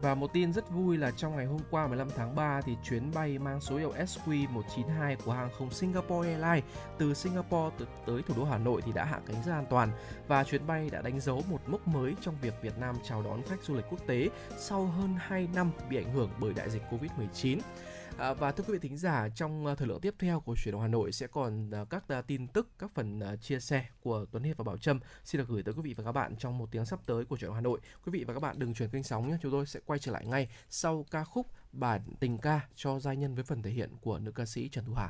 [0.02, 3.12] Và một tin rất vui là trong ngày hôm qua 15 tháng 3 thì chuyến
[3.14, 6.64] bay mang số hiệu SQ192 của hàng không Singapore Airlines
[6.98, 9.92] từ Singapore tới thủ đô Hà Nội thì đã hạ cánh rất an toàn
[10.28, 13.42] và chuyến bay đã đánh dấu một mốc mới trong việc Việt Nam chào đón
[13.50, 16.84] khách du lịch quốc tế sau hơn 2 năm bị ảnh hưởng bởi đại dịch
[16.92, 17.60] Covid-19.
[18.20, 20.72] À, và thưa quý vị thính giả, trong ờ, thời lượng tiếp theo của chuyển
[20.72, 24.44] động Hà Nội sẽ còn ờ, các tin tức, các phần chia sẻ của Tuấn
[24.44, 26.72] Hiệp và Bảo Trâm xin được gửi tới quý vị và các bạn trong một
[26.72, 27.80] tiếng sắp tới của chuyển động Hà Nội.
[28.06, 30.12] Quý vị và các bạn đừng chuyển kênh sóng nhé, chúng tôi sẽ quay trở
[30.12, 33.90] lại ngay sau ca khúc bản tình ca cho giai nhân với phần thể hiện
[34.02, 35.10] của nữ ca sĩ Trần Thu Hà.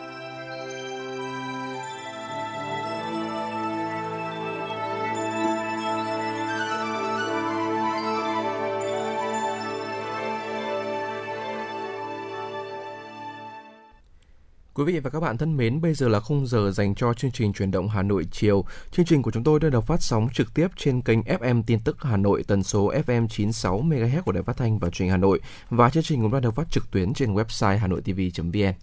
[14.85, 17.31] Quý vị và các bạn thân mến, bây giờ là khung giờ dành cho chương
[17.31, 18.65] trình truyền động Hà Nội chiều.
[18.91, 21.79] Chương trình của chúng tôi đã được phát sóng trực tiếp trên kênh FM tin
[21.79, 25.11] tức Hà Nội tần số FM 96 MHz của Đài Phát thanh và Truyền hình
[25.11, 28.73] Hà Nội và chương trình cũng đã được phát trực tuyến trên website hanoitv.vn.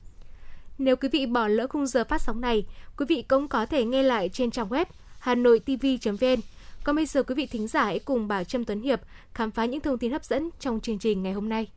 [0.79, 3.85] Nếu quý vị bỏ lỡ khung giờ phát sóng này, quý vị cũng có thể
[3.85, 4.85] nghe lại trên trang web
[5.19, 6.41] hanoitv.vn.
[6.85, 9.01] Còn bây giờ quý vị thính giả hãy cùng bà Trâm Tuấn Hiệp
[9.35, 11.69] khám phá những thông tin hấp dẫn trong chương trình ngày hôm nay.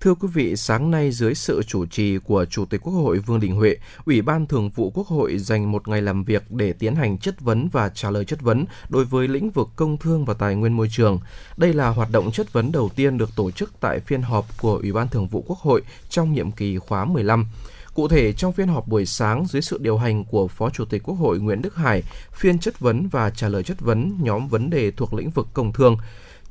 [0.00, 3.40] Thưa quý vị, sáng nay dưới sự chủ trì của Chủ tịch Quốc hội Vương
[3.40, 6.94] Đình Huệ, Ủy ban Thường vụ Quốc hội dành một ngày làm việc để tiến
[6.94, 10.34] hành chất vấn và trả lời chất vấn đối với lĩnh vực công thương và
[10.34, 11.20] tài nguyên môi trường.
[11.56, 14.76] Đây là hoạt động chất vấn đầu tiên được tổ chức tại phiên họp của
[14.76, 17.46] Ủy ban Thường vụ Quốc hội trong nhiệm kỳ khóa 15.
[17.94, 21.02] Cụ thể, trong phiên họp buổi sáng dưới sự điều hành của Phó Chủ tịch
[21.02, 24.70] Quốc hội Nguyễn Đức Hải, phiên chất vấn và trả lời chất vấn nhóm vấn
[24.70, 25.96] đề thuộc lĩnh vực công thương.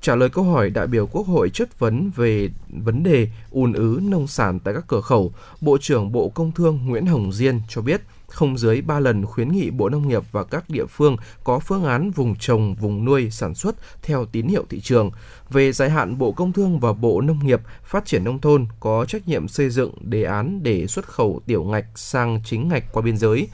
[0.02, 4.00] Trả lời câu hỏi đại biểu Quốc hội chất vấn về vấn đề ùn ứ
[4.04, 7.82] nông sản tại các cửa khẩu, Bộ trưởng Bộ Công Thương Nguyễn Hồng Diên cho
[7.82, 11.60] biết không dưới 3 lần khuyến nghị Bộ Nông nghiệp và các địa phương có
[11.60, 15.12] phương án vùng trồng, vùng nuôi, sản xuất theo tín hiệu thị trường.
[15.50, 19.06] Về dài hạn, Bộ Công Thương và Bộ Nông nghiệp Phát triển Nông thôn có
[19.06, 23.02] trách nhiệm xây dựng đề án để xuất khẩu tiểu ngạch sang chính ngạch qua
[23.02, 23.48] biên giới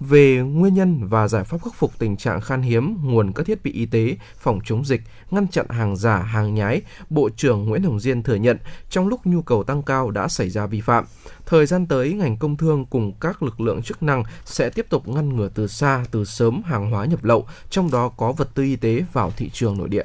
[0.00, 3.64] về nguyên nhân và giải pháp khắc phục tình trạng khan hiếm nguồn các thiết
[3.64, 7.82] bị y tế, phòng chống dịch, ngăn chặn hàng giả, hàng nhái, Bộ trưởng Nguyễn
[7.82, 8.58] Hồng Diên thừa nhận
[8.90, 11.04] trong lúc nhu cầu tăng cao đã xảy ra vi phạm.
[11.46, 15.08] Thời gian tới, ngành công thương cùng các lực lượng chức năng sẽ tiếp tục
[15.08, 18.62] ngăn ngừa từ xa, từ sớm hàng hóa nhập lậu, trong đó có vật tư
[18.62, 20.04] y tế vào thị trường nội địa.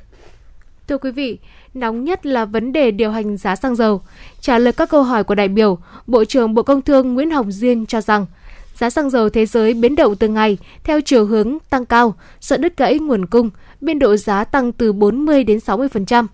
[0.87, 1.37] Thưa quý vị,
[1.73, 4.01] nóng nhất là vấn đề điều hành giá xăng dầu.
[4.41, 5.77] Trả lời các câu hỏi của đại biểu,
[6.07, 8.25] Bộ trưởng Bộ Công Thương Nguyễn Hồng Diên cho rằng
[8.79, 12.57] giá xăng dầu thế giới biến động từng ngày theo chiều hướng tăng cao, sợ
[12.57, 13.49] đứt gãy nguồn cung,
[13.81, 16.25] biên độ giá tăng từ 40 đến 60%.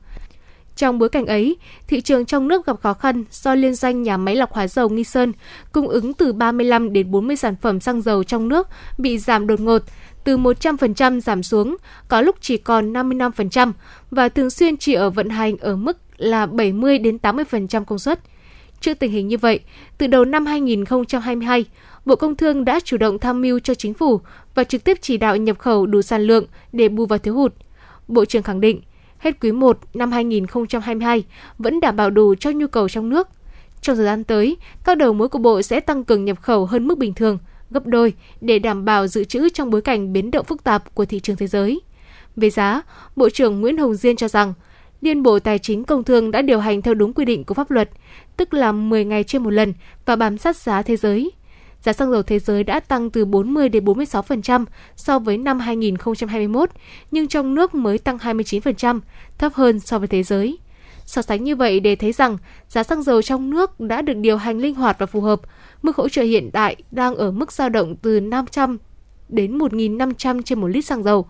[0.76, 4.18] Trong bối cảnh ấy, thị trường trong nước gặp khó khăn do liên doanh nhà
[4.18, 5.34] máy lọc hóa dầu Nghi Sơn
[5.72, 8.68] cung ứng từ 35 đến 40 sản phẩm xăng dầu trong nước
[8.98, 9.82] bị giảm đột ngột,
[10.24, 11.78] từ 100% giảm xuống,
[12.08, 13.72] có lúc chỉ còn 55%
[14.12, 18.20] và thường xuyên chỉ ở vận hành ở mức là 70 đến 80% công suất.
[18.82, 19.60] Trước tình hình như vậy,
[19.98, 21.66] từ đầu năm 2022,
[22.06, 24.22] Bộ Công Thương đã chủ động tham mưu cho chính phủ
[24.56, 27.53] và trực tiếp chỉ đạo nhập khẩu đủ sản lượng để bù vào thiếu hụt.
[28.08, 28.82] Bộ trưởng khẳng định,
[29.18, 31.24] hết quý 1 năm 2022
[31.58, 33.28] vẫn đảm bảo đủ cho nhu cầu trong nước.
[33.82, 36.88] Trong thời gian tới, các đầu mối của Bộ sẽ tăng cường nhập khẩu hơn
[36.88, 37.38] mức bình thường,
[37.72, 41.06] gấp đôi để đảm bảo dự trữ trong bối cảnh biến động phức tạp của
[41.06, 41.82] thị trường thế giới.
[42.36, 42.82] Về giá,
[43.16, 44.53] Bộ trưởng Nguyễn Hồng Diên cho rằng,
[45.01, 47.72] Liên Bộ Tài chính Công Thương đã điều hành theo đúng quy định của pháp
[47.72, 47.89] luật,
[48.38, 49.74] tức là 10 ngày trên một lần
[50.06, 51.32] và bám sát giá thế giới
[51.86, 54.65] giá xăng dầu thế giới đã tăng từ 40 đến 46%
[54.95, 56.69] so với năm 2021,
[57.11, 58.99] nhưng trong nước mới tăng 29%,
[59.38, 60.57] thấp hơn so với thế giới.
[61.05, 64.38] So sánh như vậy để thấy rằng giá xăng dầu trong nước đã được điều
[64.38, 65.41] hành linh hoạt và phù hợp.
[65.81, 68.77] Mức hỗ trợ hiện tại đang ở mức dao động từ 500
[69.29, 71.25] đến 1.500 trên một lít xăng dầu.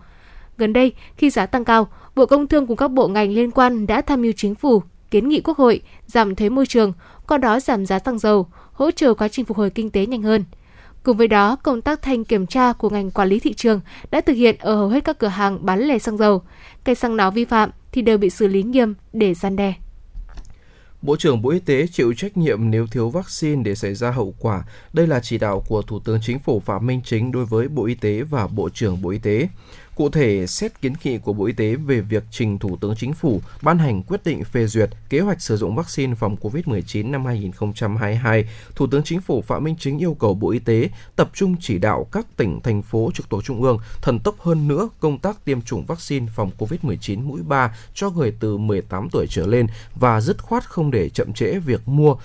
[0.58, 3.86] Gần đây, khi giá tăng cao, Bộ Công Thương cùng các bộ ngành liên quan
[3.86, 6.92] đã tham mưu chính phủ kiến nghị Quốc hội giảm thuế môi trường,
[7.28, 10.22] qua đó giảm giá xăng dầu, hỗ trợ quá trình phục hồi kinh tế nhanh
[10.22, 10.44] hơn.
[11.02, 14.20] Cùng với đó, công tác thanh kiểm tra của ngành quản lý thị trường đã
[14.20, 16.42] thực hiện ở hầu hết các cửa hàng bán lẻ xăng dầu.
[16.84, 19.74] Cây xăng nào vi phạm thì đều bị xử lý nghiêm để gian đe.
[21.02, 24.34] Bộ trưởng Bộ Y tế chịu trách nhiệm nếu thiếu vaccine để xảy ra hậu
[24.38, 24.64] quả.
[24.92, 27.86] Đây là chỉ đạo của Thủ tướng Chính phủ Phạm Minh Chính đối với Bộ
[27.86, 29.48] Y tế và Bộ trưởng Bộ Y tế.
[29.96, 33.12] Cụ thể, xét kiến nghị của Bộ Y tế về việc trình Thủ tướng Chính
[33.12, 37.24] phủ ban hành quyết định phê duyệt kế hoạch sử dụng vaccine phòng COVID-19 năm
[37.24, 38.44] 2022,
[38.74, 41.78] Thủ tướng Chính phủ Phạm Minh Chính yêu cầu Bộ Y tế tập trung chỉ
[41.78, 45.44] đạo các tỉnh, thành phố trực thuộc Trung ương thần tốc hơn nữa công tác
[45.44, 50.20] tiêm chủng vaccine phòng COVID-19 mũi 3 cho người từ 18 tuổi trở lên và
[50.20, 52.16] dứt khoát không để chậm trễ việc mua,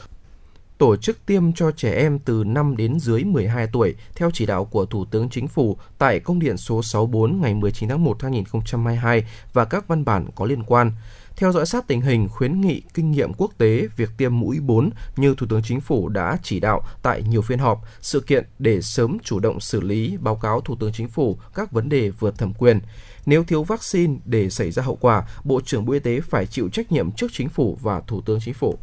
[0.82, 4.66] tổ chức tiêm cho trẻ em từ 5 đến dưới 12 tuổi theo chỉ đạo
[4.66, 8.32] của Thủ tướng Chính phủ tại công điện số 64 ngày 19 tháng 1 năm
[8.32, 9.24] 2022
[9.54, 10.92] và các văn bản có liên quan.
[11.36, 14.90] Theo dõi sát tình hình, khuyến nghị kinh nghiệm quốc tế việc tiêm mũi 4
[15.16, 18.82] như Thủ tướng Chính phủ đã chỉ đạo tại nhiều phiên họp, sự kiện để
[18.82, 22.38] sớm chủ động xử lý, báo cáo Thủ tướng Chính phủ các vấn đề vượt
[22.38, 22.80] thẩm quyền.
[23.26, 26.70] Nếu thiếu vaccine để xảy ra hậu quả, Bộ trưởng Bộ Y tế phải chịu
[26.70, 28.80] trách nhiệm trước Chính phủ và Thủ tướng Chính phủ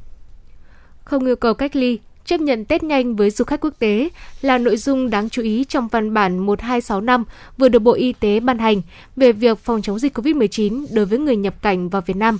[1.08, 4.08] không yêu cầu cách ly, chấp nhận test nhanh với du khách quốc tế
[4.42, 7.24] là nội dung đáng chú ý trong văn bản 1265
[7.58, 8.82] vừa được Bộ Y tế ban hành
[9.16, 12.38] về việc phòng chống dịch COVID-19 đối với người nhập cảnh vào Việt Nam.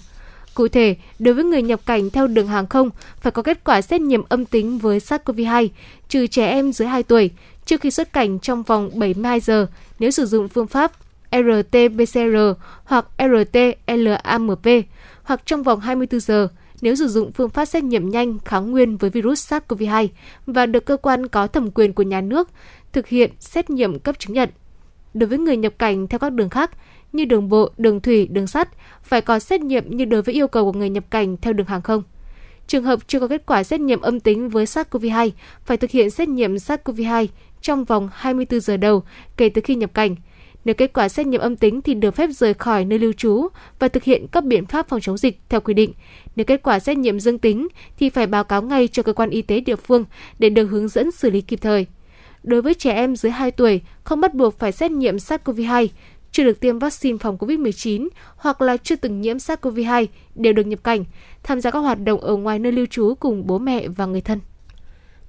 [0.54, 2.90] Cụ thể, đối với người nhập cảnh theo đường hàng không
[3.20, 5.68] phải có kết quả xét nghiệm âm tính với SARS-CoV-2,
[6.08, 7.30] trừ trẻ em dưới 2 tuổi,
[7.66, 9.66] trước khi xuất cảnh trong vòng 72 giờ
[9.98, 10.92] nếu sử dụng phương pháp
[11.30, 12.54] RT-PCR
[12.84, 14.82] hoặc RT-LAMP
[15.22, 16.48] hoặc trong vòng 24 giờ
[16.80, 20.08] nếu sử dụng phương pháp xét nghiệm nhanh kháng nguyên với virus SARS-CoV-2
[20.46, 22.48] và được cơ quan có thẩm quyền của nhà nước
[22.92, 24.48] thực hiện xét nghiệm cấp chứng nhận.
[25.14, 26.70] Đối với người nhập cảnh theo các đường khác
[27.12, 28.68] như đường bộ, đường thủy, đường sắt
[29.02, 31.66] phải có xét nghiệm như đối với yêu cầu của người nhập cảnh theo đường
[31.66, 32.02] hàng không.
[32.66, 35.30] Trường hợp chưa có kết quả xét nghiệm âm tính với SARS-CoV-2
[35.64, 37.26] phải thực hiện xét nghiệm SARS-CoV-2
[37.60, 39.02] trong vòng 24 giờ đầu
[39.36, 40.16] kể từ khi nhập cảnh.
[40.68, 43.48] Nếu kết quả xét nghiệm âm tính thì được phép rời khỏi nơi lưu trú
[43.78, 45.92] và thực hiện các biện pháp phòng chống dịch theo quy định.
[46.36, 49.30] Nếu kết quả xét nghiệm dương tính thì phải báo cáo ngay cho cơ quan
[49.30, 50.04] y tế địa phương
[50.38, 51.86] để được hướng dẫn xử lý kịp thời.
[52.42, 55.88] Đối với trẻ em dưới 2 tuổi, không bắt buộc phải xét nghiệm SARS-CoV-2,
[56.32, 60.84] chưa được tiêm vaccine phòng COVID-19 hoặc là chưa từng nhiễm SARS-CoV-2 đều được nhập
[60.84, 61.04] cảnh,
[61.42, 64.20] tham gia các hoạt động ở ngoài nơi lưu trú cùng bố mẹ và người
[64.20, 64.40] thân.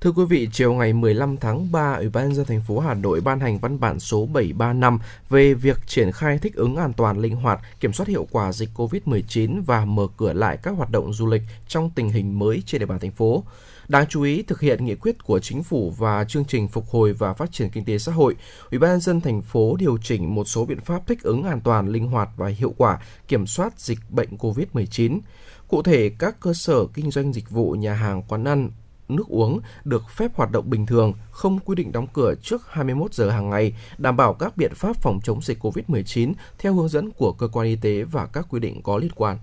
[0.02, 2.93] Thưa quý vị, chiều ngày 15 tháng 3, Ủy ban nhân dân thành phố Hà
[2.93, 7.18] Nội ban hành văn bản số 735 về việc triển khai thích ứng an toàn
[7.18, 11.14] linh hoạt, kiểm soát hiệu quả dịch COVID-19 và mở cửa lại các hoạt động
[11.14, 13.43] du lịch trong tình hình mới trên địa bàn thành phố.
[13.88, 17.14] Đáng chú ý, thực hiện nghị quyết của chính phủ và chương trình phục hồi
[17.14, 18.36] và phát triển kinh tế xã hội,
[18.72, 21.62] Ủy ban nhân dân thành phố điều chỉnh một số biện pháp thích ứng an
[21.62, 25.20] toàn, linh hoạt và hiệu quả kiểm soát dịch bệnh COVID-19.
[25.68, 28.70] Cụ thể, các cơ sở kinh doanh dịch vụ nhà hàng, quán ăn,
[29.10, 33.14] nước uống được phép hoạt động bình thường, không quy định đóng cửa trước 21
[33.14, 37.12] giờ hàng ngày, đảm bảo các biện pháp phòng chống dịch COVID-19 theo hướng dẫn
[37.12, 39.38] của cơ quan y tế và các quy định có liên quan.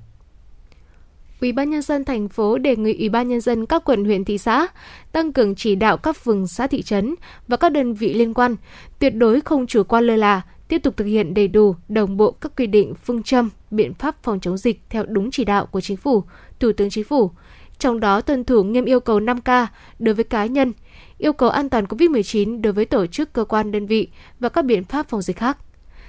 [1.41, 4.25] Ủy ban nhân dân thành phố đề nghị Ủy ban nhân dân các quận huyện
[4.25, 4.67] thị xã
[5.13, 7.15] tăng cường chỉ đạo các phường xã thị trấn
[7.49, 8.57] và các đơn vị liên quan
[8.99, 12.31] tuyệt đối không chủ quan lơ là, tiếp tục thực hiện đầy đủ, đồng bộ
[12.31, 15.81] các quy định phương châm, biện pháp phòng chống dịch theo đúng chỉ đạo của
[15.81, 16.23] chính phủ,
[16.61, 17.31] Thủ tướng Chính phủ.
[17.79, 19.67] Trong đó tuân thủ nghiêm yêu cầu 5K
[19.99, 20.73] đối với cá nhân,
[21.19, 24.09] yêu cầu an toàn COVID-19 đối với tổ chức cơ quan đơn vị
[24.41, 25.59] và các biện pháp phòng dịch khác.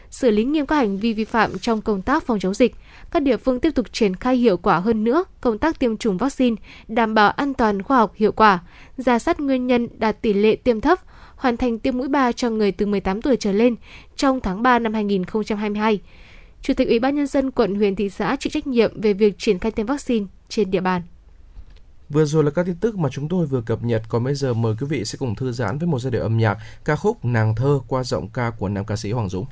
[0.09, 2.75] Xử lý nghiêm các hành vi vi phạm trong công tác phòng chống dịch,
[3.11, 6.17] các địa phương tiếp tục triển khai hiệu quả hơn nữa công tác tiêm chủng
[6.17, 6.55] vaccine,
[6.87, 8.59] đảm bảo an toàn khoa học hiệu quả,
[8.97, 10.99] ra soát nguyên nhân đạt tỷ lệ tiêm thấp,
[11.35, 13.75] hoàn thành tiêm mũi 3 cho người từ 18 tuổi trở lên
[14.15, 15.99] trong tháng 3 năm 2022.
[16.61, 19.35] Chủ tịch Ủy ban nhân dân quận huyện thị xã chịu trách nhiệm về việc
[19.37, 21.01] triển khai tiêm vaccine trên địa bàn.
[22.09, 24.53] Vừa rồi là các tin tức mà chúng tôi vừa cập nhật, còn bây giờ
[24.53, 27.25] mời quý vị sẽ cùng thư giãn với một giai điệu âm nhạc ca khúc
[27.25, 29.45] Nàng thơ qua giọng ca của nam ca sĩ Hoàng Dũng.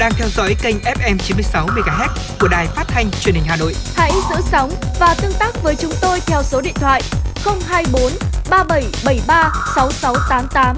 [0.00, 2.08] Đang theo dõi kênh FM 96 MHz
[2.40, 3.74] của đài phát thanh truyền hình Hà Nội.
[3.94, 4.70] Hãy giữ sóng
[5.00, 7.02] và tương tác với chúng tôi theo số điện thoại
[7.44, 8.02] 024
[8.50, 10.76] 3773 6688.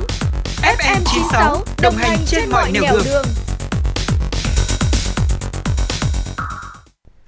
[0.63, 3.25] FM 96 đồng hành trên mọi nẻo đường.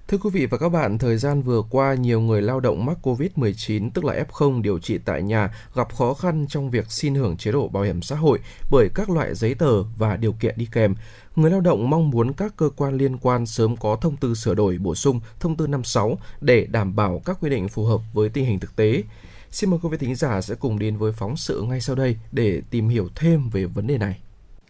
[0.09, 2.99] Thưa quý vị và các bạn, thời gian vừa qua nhiều người lao động mắc
[3.03, 7.37] COVID-19 tức là F0 điều trị tại nhà gặp khó khăn trong việc xin hưởng
[7.37, 8.39] chế độ bảo hiểm xã hội
[8.71, 10.95] bởi các loại giấy tờ và điều kiện đi kèm.
[11.37, 14.55] Người lao động mong muốn các cơ quan liên quan sớm có thông tư sửa
[14.55, 18.29] đổi bổ sung thông tư 56 để đảm bảo các quy định phù hợp với
[18.29, 19.03] tình hình thực tế.
[19.51, 22.17] Xin mời quý vị thính giả sẽ cùng đến với phóng sự ngay sau đây
[22.33, 24.21] để tìm hiểu thêm về vấn đề này.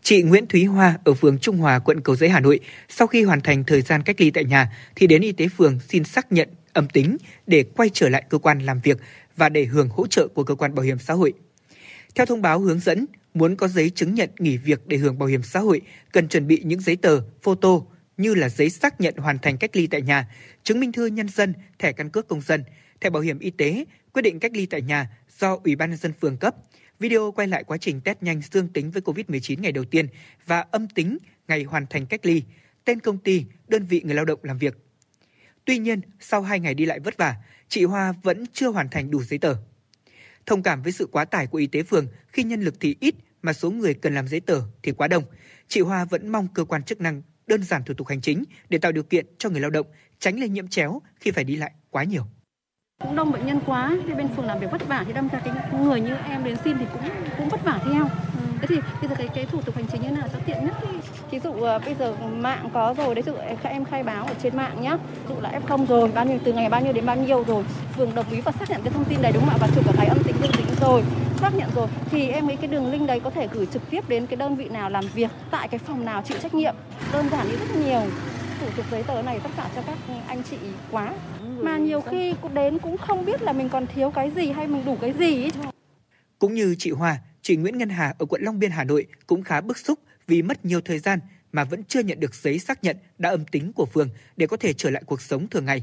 [0.02, 3.22] Chị Nguyễn Thúy Hoa ở phường Trung Hòa, quận Cầu Giấy, Hà Nội, sau khi
[3.22, 6.32] hoàn thành thời gian cách ly tại nhà thì đến y tế phường xin xác
[6.32, 7.16] nhận âm tính
[7.46, 8.98] để quay trở lại cơ quan làm việc
[9.36, 11.32] và để hưởng hỗ trợ của cơ quan bảo hiểm xã hội.
[12.14, 15.28] Theo thông báo hướng dẫn, muốn có giấy chứng nhận nghỉ việc để hưởng bảo
[15.28, 15.80] hiểm xã hội
[16.12, 17.80] cần chuẩn bị những giấy tờ, photo
[18.16, 20.28] như là giấy xác nhận hoàn thành cách ly tại nhà,
[20.62, 22.64] chứng minh thư nhân dân, thẻ căn cước công dân,
[23.00, 25.98] thẻ bảo hiểm y tế, quyết định cách ly tại nhà do Ủy ban nhân
[25.98, 26.54] dân phường cấp,
[26.98, 30.06] video quay lại quá trình test nhanh dương tính với COVID-19 ngày đầu tiên
[30.46, 32.42] và âm tính ngày hoàn thành cách ly,
[32.84, 34.78] tên công ty, đơn vị người lao động làm việc.
[35.64, 37.36] Tuy nhiên, sau 2 ngày đi lại vất vả,
[37.68, 39.56] chị Hoa vẫn chưa hoàn thành đủ giấy tờ.
[40.46, 43.14] Thông cảm với sự quá tải của y tế phường khi nhân lực thì ít
[43.44, 45.24] mà số người cần làm giấy tờ thì quá đông,
[45.68, 48.78] chị Hoa vẫn mong cơ quan chức năng đơn giản thủ tục hành chính để
[48.78, 49.86] tạo điều kiện cho người lao động
[50.18, 52.24] tránh lây nhiễm chéo khi phải đi lại quá nhiều.
[53.02, 55.40] cũng đông bệnh nhân quá thì bên phường làm việc vất vả thì đâm ra
[55.44, 57.02] cái người như em đến xin thì cũng
[57.38, 58.08] cũng vất vả theo
[58.66, 60.64] thế thì bây giờ cái cái thủ tục hành chính như thế nào cho tiện
[60.64, 60.98] nhất ý.
[61.30, 63.32] Ví dụ ờ, bây giờ mạng có rồi, đấy dụ
[63.62, 64.96] các em khai báo ở trên mạng nhá.
[64.96, 67.64] Ví dụ là F0 rồi, bao nhiêu từ ngày bao nhiêu đến bao nhiêu rồi.
[67.96, 69.56] Phường đồng ý và xác nhận cái thông tin đấy đúng không ạ?
[69.60, 71.02] Và chụp cả cái âm tính dương tính rồi,
[71.36, 74.08] xác nhận rồi thì em nghĩ cái đường link đấy có thể gửi trực tiếp
[74.08, 76.74] đến cái đơn vị nào làm việc tại cái phòng nào chịu trách nhiệm.
[77.12, 78.02] Đơn giản đi rất nhiều.
[78.60, 80.56] Thủ tục giấy tờ này tất cả cho các anh chị
[80.90, 81.12] quá.
[81.60, 84.66] Mà nhiều khi cũng đến cũng không biết là mình còn thiếu cái gì hay
[84.66, 85.52] mình đủ cái gì ấy.
[86.38, 89.42] Cũng như chị Hoa, chị Nguyễn Ngân Hà ở quận Long Biên, Hà Nội cũng
[89.42, 91.18] khá bức xúc vì mất nhiều thời gian
[91.52, 94.56] mà vẫn chưa nhận được giấy xác nhận đã âm tính của phường để có
[94.56, 95.82] thể trở lại cuộc sống thường ngày.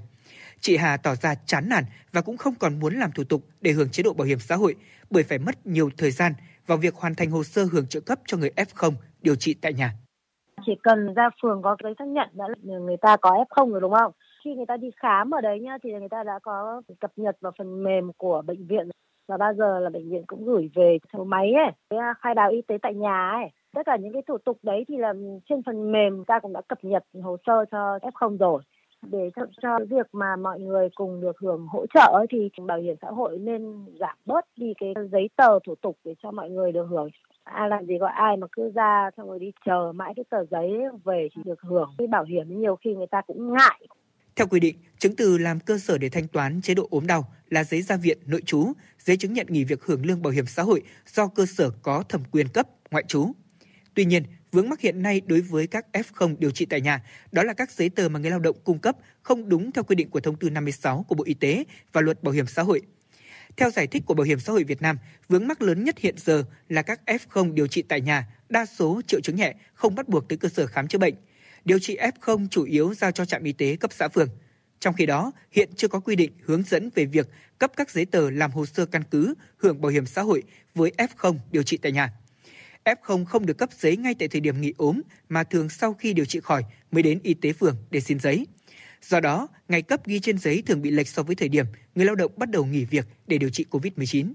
[0.59, 3.71] Chị Hà tỏ ra chán nản và cũng không còn muốn làm thủ tục để
[3.71, 4.75] hưởng chế độ bảo hiểm xã hội
[5.09, 6.33] bởi phải mất nhiều thời gian
[6.67, 9.73] vào việc hoàn thành hồ sơ hưởng trợ cấp cho người F0 điều trị tại
[9.73, 9.93] nhà.
[10.65, 13.81] chỉ cần ra phường có giấy xác nhận đã là người ta có F0 rồi
[13.81, 14.11] đúng không?
[14.43, 17.37] Khi người ta đi khám ở đấy nhá thì người ta đã có cập nhật
[17.41, 18.89] vào phần mềm của bệnh viện
[19.31, 22.33] và bao giờ là bệnh viện cũng gửi về số máy ấy, cái à, khai
[22.33, 23.49] báo y tế tại nhà ấy.
[23.73, 25.13] Tất cả những cái thủ tục đấy thì là
[25.49, 28.61] trên phần mềm ta cũng đã cập nhật hồ sơ cho F0 rồi.
[29.01, 32.77] Để cho, cho việc mà mọi người cùng được hưởng hỗ trợ ấy, thì bảo
[32.77, 36.49] hiểm xã hội nên giảm bớt đi cái giấy tờ thủ tục để cho mọi
[36.49, 37.09] người được hưởng.
[37.43, 40.45] Ai làm gì có ai mà cứ ra xong rồi đi chờ mãi cái tờ
[40.51, 40.71] giấy
[41.03, 41.89] về thì được hưởng.
[41.97, 43.87] Cái bảo hiểm nhiều khi người ta cũng ngại.
[44.35, 47.25] Theo quy định, chứng từ làm cơ sở để thanh toán chế độ ốm đau
[47.49, 48.73] là giấy ra viện nội trú,
[49.05, 50.81] giấy chứng nhận nghỉ việc hưởng lương bảo hiểm xã hội
[51.13, 53.31] do cơ sở có thẩm quyền cấp ngoại trú.
[53.93, 57.43] Tuy nhiên, vướng mắc hiện nay đối với các F0 điều trị tại nhà đó
[57.43, 60.09] là các giấy tờ mà người lao động cung cấp không đúng theo quy định
[60.09, 61.63] của thông tư 56 của Bộ Y tế
[61.93, 62.81] và Luật Bảo hiểm xã hội.
[63.57, 64.97] Theo giải thích của Bảo hiểm xã hội Việt Nam,
[65.27, 69.01] vướng mắc lớn nhất hiện giờ là các F0 điều trị tại nhà, đa số
[69.07, 71.13] triệu chứng nhẹ, không bắt buộc tới cơ sở khám chữa bệnh.
[71.65, 74.29] Điều trị F0 chủ yếu giao cho trạm y tế cấp xã phường.
[74.81, 78.05] Trong khi đó, hiện chưa có quy định hướng dẫn về việc cấp các giấy
[78.05, 80.43] tờ làm hồ sơ căn cứ hưởng bảo hiểm xã hội
[80.75, 82.13] với F0 điều trị tại nhà.
[82.85, 86.13] F0 không được cấp giấy ngay tại thời điểm nghỉ ốm mà thường sau khi
[86.13, 88.47] điều trị khỏi mới đến y tế phường để xin giấy.
[89.01, 92.05] Do đó, ngày cấp ghi trên giấy thường bị lệch so với thời điểm người
[92.05, 94.33] lao động bắt đầu nghỉ việc để điều trị COVID-19.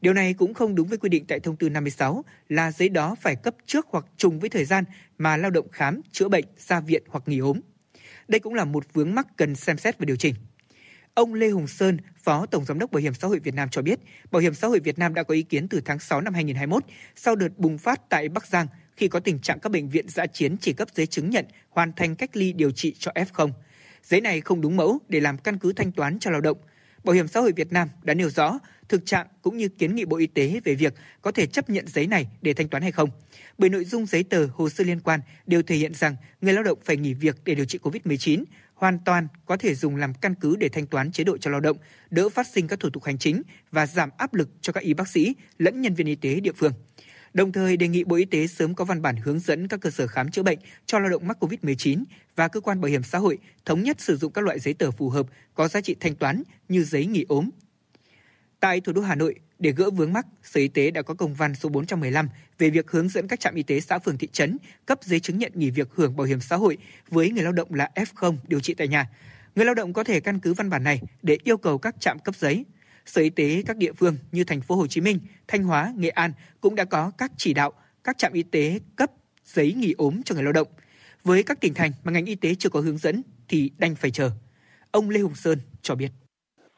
[0.00, 3.16] Điều này cũng không đúng với quy định tại thông tư 56 là giấy đó
[3.20, 4.84] phải cấp trước hoặc trùng với thời gian
[5.18, 7.60] mà lao động khám, chữa bệnh, ra viện hoặc nghỉ ốm.
[8.28, 10.34] Đây cũng là một vướng mắc cần xem xét và điều chỉnh.
[11.14, 13.82] Ông Lê Hùng Sơn, Phó Tổng Giám đốc Bảo hiểm xã hội Việt Nam cho
[13.82, 13.98] biết,
[14.30, 16.84] Bảo hiểm xã hội Việt Nam đã có ý kiến từ tháng 6 năm 2021
[17.16, 20.26] sau đợt bùng phát tại Bắc Giang khi có tình trạng các bệnh viện giã
[20.26, 23.50] chiến chỉ cấp giấy chứng nhận hoàn thành cách ly điều trị cho F0.
[24.02, 26.58] Giấy này không đúng mẫu để làm căn cứ thanh toán cho lao động.
[27.04, 28.58] Bảo hiểm xã hội Việt Nam đã nêu rõ
[28.88, 31.86] thực trạng cũng như kiến nghị Bộ Y tế về việc có thể chấp nhận
[31.86, 33.10] giấy này để thanh toán hay không.
[33.58, 36.62] Bởi nội dung giấy tờ, hồ sơ liên quan đều thể hiện rằng người lao
[36.62, 38.44] động phải nghỉ việc để điều trị COVID-19,
[38.74, 41.60] hoàn toàn có thể dùng làm căn cứ để thanh toán chế độ cho lao
[41.60, 41.76] động,
[42.10, 44.94] đỡ phát sinh các thủ tục hành chính và giảm áp lực cho các y
[44.94, 46.72] bác sĩ lẫn nhân viên y tế địa phương.
[47.34, 49.90] Đồng thời đề nghị Bộ Y tế sớm có văn bản hướng dẫn các cơ
[49.90, 52.04] sở khám chữa bệnh cho lao động mắc COVID-19
[52.36, 54.90] và cơ quan bảo hiểm xã hội thống nhất sử dụng các loại giấy tờ
[54.90, 57.50] phù hợp có giá trị thanh toán như giấy nghỉ ốm.
[58.64, 61.34] Tại thủ đô Hà Nội, để gỡ vướng mắc, Sở Y tế đã có công
[61.34, 62.28] văn số 415
[62.58, 65.38] về việc hướng dẫn các trạm y tế xã phường thị trấn cấp giấy chứng
[65.38, 66.78] nhận nghỉ việc hưởng bảo hiểm xã hội
[67.08, 69.10] với người lao động là F0 điều trị tại nhà.
[69.54, 72.18] Người lao động có thể căn cứ văn bản này để yêu cầu các trạm
[72.18, 72.64] cấp giấy.
[73.06, 75.18] Sở Y tế các địa phương như thành phố Hồ Chí Minh,
[75.48, 77.72] Thanh Hóa, Nghệ An cũng đã có các chỉ đạo
[78.04, 79.10] các trạm y tế cấp
[79.44, 80.68] giấy nghỉ ốm cho người lao động.
[81.24, 84.10] Với các tỉnh thành mà ngành y tế chưa có hướng dẫn thì đành phải
[84.10, 84.30] chờ.
[84.90, 86.10] Ông Lê Hùng Sơn cho biết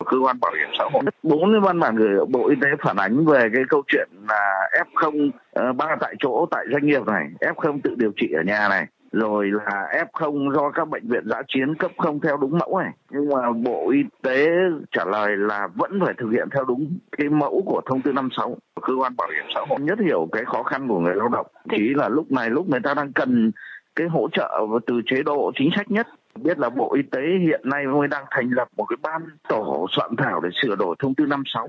[0.04, 2.96] cơ quan bảo hiểm xã hội bốn cái văn bản gửi bộ y tế phản
[2.96, 7.28] ánh về cái câu chuyện là f0 ờ, ba tại chỗ tại doanh nghiệp này
[7.40, 11.42] f0 tự điều trị ở nhà này rồi là F0 do các bệnh viện giã
[11.48, 12.92] chiến cấp không theo đúng mẫu này.
[13.10, 14.48] Nhưng mà Bộ Y tế
[14.92, 18.56] trả lời là vẫn phải thực hiện theo đúng cái mẫu của thông tư 56
[18.74, 19.78] của cơ quan bảo hiểm xã hội.
[19.80, 21.46] Nhất hiểu cái khó khăn của người lao động.
[21.70, 23.50] Chỉ là lúc này lúc người ta đang cần
[23.96, 26.06] cái hỗ trợ từ chế độ chính sách nhất
[26.36, 29.86] biết là Bộ Y tế hiện nay mới đang thành lập một cái ban tổ
[29.96, 31.68] soạn thảo để sửa đổi thông tư 56.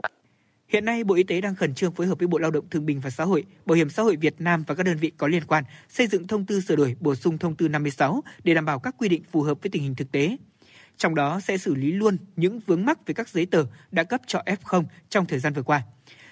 [0.67, 2.85] Hiện nay, Bộ Y tế đang khẩn trương phối hợp với Bộ Lao động Thương
[2.85, 5.27] binh và Xã hội, Bảo hiểm xã hội Việt Nam và các đơn vị có
[5.27, 8.65] liên quan xây dựng thông tư sửa đổi bổ sung thông tư 56 để đảm
[8.65, 10.37] bảo các quy định phù hợp với tình hình thực tế.
[10.97, 14.21] Trong đó sẽ xử lý luôn những vướng mắc về các giấy tờ đã cấp
[14.27, 15.81] cho F0 trong thời gian vừa qua.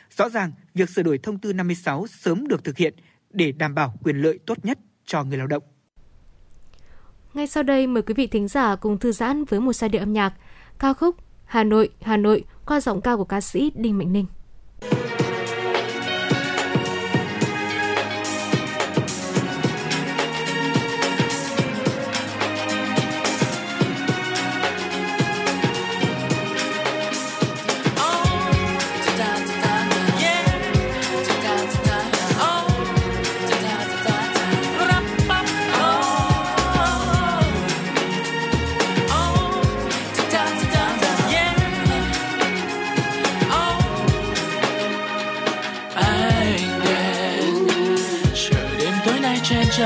[0.09, 2.93] Rõ ràng, việc sửa đổi thông tư 56 sớm được thực hiện
[3.29, 5.63] để đảm bảo quyền lợi tốt nhất cho người lao động.
[7.35, 10.01] Ngay sau đây mời quý vị thính giả cùng thư giãn với một giai điệu
[10.01, 10.33] âm nhạc
[10.79, 14.25] ca khúc Hà Nội, Hà Nội qua giọng ca của ca sĩ Đinh Mạnh Ninh.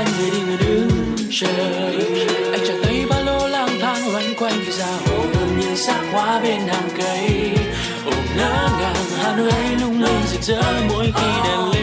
[0.04, 0.88] Chân người đi người đứng
[1.30, 1.48] chờ
[2.52, 6.00] anh chẳng thấy ba lô lang thang loanh quanh vì ra hồ như nhìn xác
[6.12, 7.50] hoa bên hàng cây.
[8.04, 11.79] Ôm ngỡ ngàng hà nội ấy lung linh rực rỡ mỗi khi đèn lên.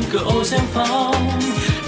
[0.00, 1.30] Những cửa ô xem phong.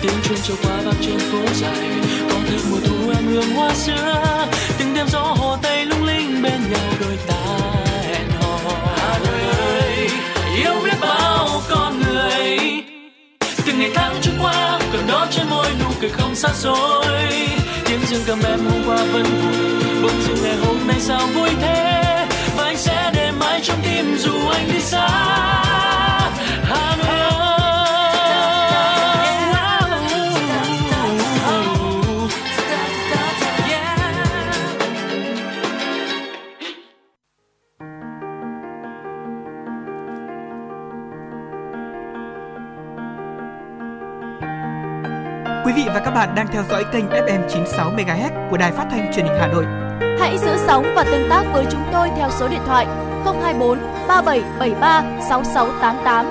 [0.02, 1.90] Tiếng chuông trôi qua vang trên phố dài,
[2.30, 4.46] có thêm mùa thu em hương hoa xưa.
[4.78, 7.34] Từng đêm gió hồ tây lung linh bên nhau đôi ta
[8.08, 8.58] hẹn hò.
[8.96, 10.08] Hà Nội ơi,
[10.56, 12.58] yêu biết bao con người.
[13.66, 17.32] Từng ngày tháng trôi qua còn đó trên môi nụ cười không xa xôi.
[17.84, 21.50] Tiếng dương cầm em hôm qua vẫn vui, bỗng dưng ngày hôm nay sao vui
[21.60, 22.02] thế?
[22.56, 25.61] Và anh sẽ để mãi trong tim dù anh đi xa.
[45.84, 49.12] Vị và các bạn đang theo dõi kênh FM 96 MHz của đài phát thanh
[49.14, 49.64] truyền hình Hà Nội.
[50.20, 52.86] Hãy giữ sóng và tương tác với chúng tôi theo số điện thoại
[53.24, 53.78] 024
[54.08, 56.26] 3773 6688.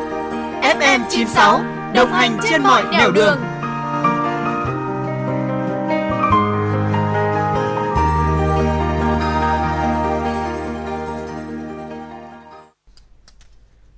[0.61, 1.61] FM 96
[1.95, 3.37] đồng hành trên mọi nẻo đường.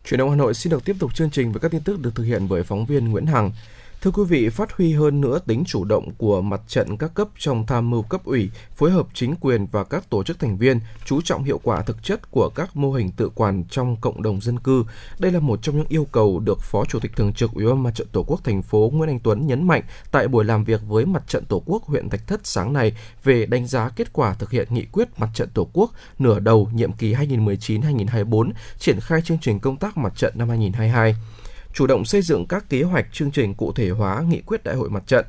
[0.06, 2.16] Truyền động Hà Nội xin được tiếp tục chương trình với các tin tức được
[2.16, 3.52] thực hiện bởi phóng viên Nguyễn Hằng.
[4.04, 7.28] Thưa quý vị, phát huy hơn nữa tính chủ động của mặt trận các cấp
[7.38, 10.80] trong tham mưu cấp ủy, phối hợp chính quyền và các tổ chức thành viên,
[11.06, 14.42] chú trọng hiệu quả thực chất của các mô hình tự quản trong cộng đồng
[14.42, 14.84] dân cư.
[15.20, 17.84] Đây là một trong những yêu cầu được Phó Chủ tịch Thường trực Ủy ban
[17.84, 20.82] Mặt trận Tổ quốc thành phố Nguyễn Anh Tuấn nhấn mạnh tại buổi làm việc
[20.88, 22.94] với Mặt trận Tổ quốc huyện Thạch Thất sáng nay
[23.24, 26.70] về đánh giá kết quả thực hiện nghị quyết Mặt trận Tổ quốc nửa đầu
[26.74, 31.16] nhiệm kỳ 2019-2024, triển khai chương trình công tác mặt trận năm 2022
[31.74, 34.76] chủ động xây dựng các kế hoạch chương trình cụ thể hóa nghị quyết đại
[34.76, 35.26] hội mặt trận.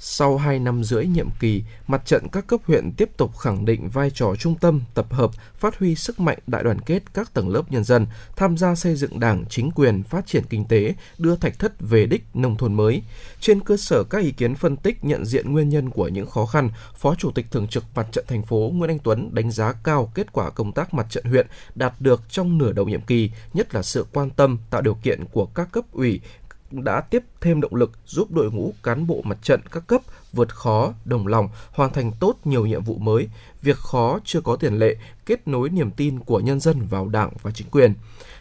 [0.00, 3.88] Sau 2 năm rưỡi nhiệm kỳ, mặt trận các cấp huyện tiếp tục khẳng định
[3.88, 7.48] vai trò trung tâm, tập hợp, phát huy sức mạnh đại đoàn kết các tầng
[7.48, 8.06] lớp nhân dân,
[8.36, 12.06] tham gia xây dựng đảng, chính quyền, phát triển kinh tế, đưa thạch thất về
[12.06, 13.02] đích nông thôn mới.
[13.40, 16.46] Trên cơ sở các ý kiến phân tích nhận diện nguyên nhân của những khó
[16.46, 19.72] khăn, Phó Chủ tịch Thường trực Mặt trận thành phố Nguyễn Anh Tuấn đánh giá
[19.72, 23.30] cao kết quả công tác mặt trận huyện đạt được trong nửa đầu nhiệm kỳ,
[23.54, 26.20] nhất là sự quan tâm tạo điều kiện của các cấp ủy,
[26.70, 30.00] đã tiếp thêm động lực giúp đội ngũ cán bộ mặt trận các cấp
[30.32, 33.28] vượt khó, đồng lòng, hoàn thành tốt nhiều nhiệm vụ mới.
[33.62, 34.96] Việc khó chưa có tiền lệ,
[35.26, 37.94] kết nối niềm tin của nhân dân vào Đảng và chính quyền.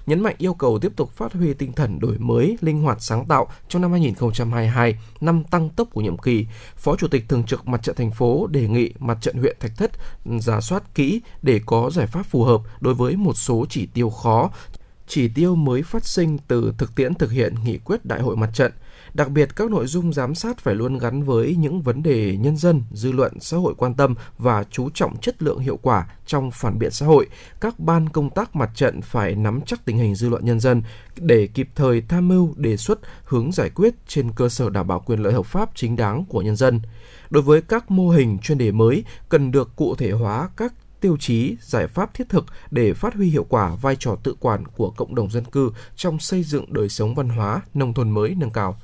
[0.06, 3.26] Nhấn mạnh yêu cầu tiếp tục phát huy tinh thần đổi mới, linh hoạt sáng
[3.26, 6.46] tạo trong năm 2022, năm tăng tốc của nhiệm kỳ.
[6.76, 9.78] Phó Chủ tịch Thường trực Mặt trận thành phố đề nghị Mặt trận huyện Thạch
[9.78, 9.92] Thất
[10.40, 14.10] giả soát kỹ để có giải pháp phù hợp đối với một số chỉ tiêu
[14.10, 14.50] khó
[15.08, 18.50] chỉ tiêu mới phát sinh từ thực tiễn thực hiện nghị quyết đại hội mặt
[18.54, 18.72] trận.
[19.14, 22.58] Đặc biệt, các nội dung giám sát phải luôn gắn với những vấn đề nhân
[22.58, 26.52] dân, dư luận, xã hội quan tâm và chú trọng chất lượng hiệu quả trong
[26.52, 27.28] phản biện xã hội.
[27.62, 30.84] Các ban công tác mặt trận phải nắm chắc tình hình dư luận nhân dân
[31.18, 35.00] để kịp thời tham mưu, đề xuất, hướng giải quyết trên cơ sở đảm bảo
[35.00, 36.82] quyền lợi hợp pháp chính đáng của nhân dân.
[37.30, 41.18] Đối với các mô hình chuyên đề mới, cần được cụ thể hóa các tiêu
[41.20, 44.90] chí, giải pháp thiết thực để phát huy hiệu quả vai trò tự quản của
[44.90, 48.52] cộng đồng dân cư trong xây dựng đời sống văn hóa nông thôn mới nâng
[48.52, 48.78] cao.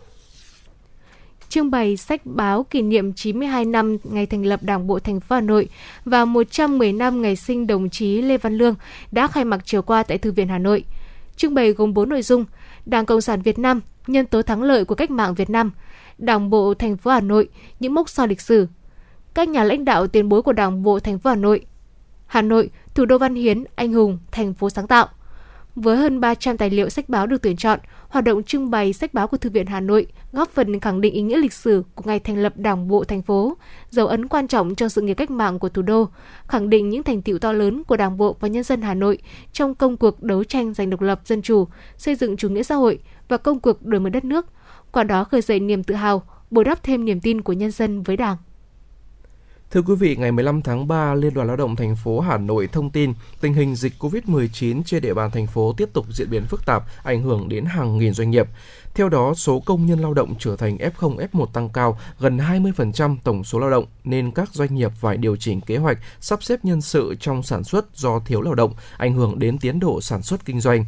[1.49, 5.35] Trưng bày sách báo kỷ niệm 92 năm ngày thành lập Đảng bộ thành phố
[5.35, 5.69] Hà Nội
[6.06, 8.76] và 110 năm ngày sinh đồng chí Lê Văn Lương
[9.11, 10.84] đã khai mạc chiều qua tại Thư viện Hà Nội.
[11.35, 12.45] Trưng bày gồm 4 nội dung:
[12.85, 15.72] Đảng Cộng sản Việt Nam, nhân tố thắng lợi của cách mạng Việt Nam,
[16.18, 17.49] Đảng bộ thành phố Hà Nội,
[17.80, 18.68] những mốc son lịch sử,
[19.34, 21.65] các nhà lãnh đạo tiền bối của Đảng bộ thành phố Hà Nội,
[22.34, 25.07] Hà Nội, thủ đô văn hiến, anh hùng, thành phố sáng tạo.
[25.76, 27.80] Với hơn 300 tài liệu sách báo được tuyển chọn,
[28.10, 31.14] hoạt động trưng bày sách báo của Thư viện Hà Nội góp phần khẳng định
[31.14, 33.57] ý nghĩa lịch sử của ngày thành lập Đảng bộ thành phố,
[33.89, 36.07] dấu ấn quan trọng cho sự nghiệp cách mạng của thủ đô,
[36.47, 39.18] khẳng định những thành tựu to lớn của Đảng bộ và nhân dân Hà Nội
[39.51, 42.76] trong công cuộc đấu tranh giành độc lập dân chủ, xây dựng chủ nghĩa xã
[42.76, 44.45] hội và công cuộc đổi mới đất nước,
[44.91, 48.03] qua đó khơi dậy niềm tự hào, bồi đắp thêm niềm tin của nhân dân
[48.03, 48.38] với Đảng.
[49.73, 52.67] Thưa quý vị, ngày 15 tháng 3, Liên đoàn Lao động thành phố Hà Nội
[52.71, 56.43] thông tin tình hình dịch COVID-19 trên địa bàn thành phố tiếp tục diễn biến
[56.45, 58.47] phức tạp, ảnh hưởng đến hàng nghìn doanh nghiệp.
[58.93, 63.17] Theo đó, số công nhân lao động trở thành F0, F1 tăng cao, gần 20%
[63.23, 66.65] tổng số lao động, nên các doanh nghiệp phải điều chỉnh kế hoạch sắp xếp
[66.65, 70.21] nhân sự trong sản xuất do thiếu lao động, ảnh hưởng đến tiến độ sản
[70.21, 70.85] xuất kinh doanh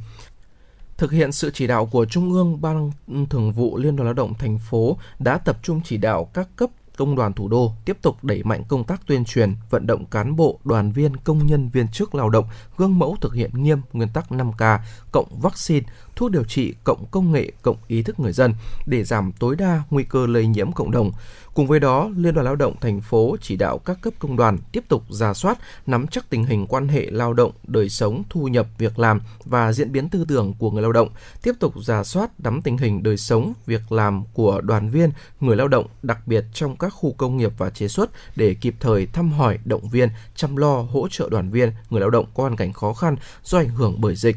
[0.98, 2.92] thực hiện sự chỉ đạo của Trung ương Ban
[3.30, 6.70] Thường vụ Liên đoàn Lao động thành phố đã tập trung chỉ đạo các cấp
[6.98, 10.36] Công đoàn thủ đô tiếp tục đẩy mạnh công tác tuyên truyền, vận động cán
[10.36, 12.46] bộ, đoàn viên, công nhân viên chức lao động
[12.78, 14.80] gương mẫu thực hiện nghiêm nguyên tắc 5K,
[15.12, 15.86] cộng vaccine,
[16.16, 18.54] thuốc điều trị, cộng công nghệ, cộng ý thức người dân
[18.86, 21.12] để giảm tối đa nguy cơ lây nhiễm cộng đồng.
[21.56, 24.58] Cùng với đó, Liên đoàn Lao động thành phố chỉ đạo các cấp công đoàn
[24.72, 28.48] tiếp tục ra soát, nắm chắc tình hình quan hệ lao động, đời sống, thu
[28.48, 31.10] nhập, việc làm và diễn biến tư tưởng của người lao động,
[31.44, 35.56] tiếp tục ra soát nắm tình hình đời sống, việc làm của đoàn viên, người
[35.56, 39.06] lao động, đặc biệt trong các khu công nghiệp và chế xuất để kịp thời
[39.06, 42.56] thăm hỏi, động viên, chăm lo, hỗ trợ đoàn viên, người lao động có hoàn
[42.56, 44.36] cảnh khó khăn do ảnh hưởng bởi dịch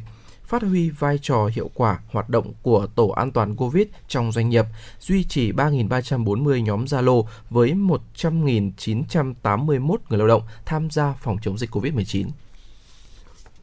[0.49, 4.49] phát huy vai trò hiệu quả hoạt động của tổ an toàn COVID trong doanh
[4.49, 4.65] nghiệp,
[5.01, 7.75] duy trì 3.340 nhóm Zalo với
[8.15, 12.27] 100.981 người lao động tham gia phòng chống dịch COVID-19.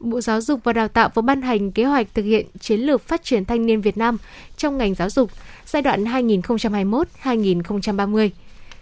[0.00, 3.02] Bộ Giáo dục và Đào tạo vừa ban hành kế hoạch thực hiện chiến lược
[3.02, 4.16] phát triển thanh niên Việt Nam
[4.56, 5.30] trong ngành giáo dục
[5.66, 8.30] giai đoạn 2021-2030.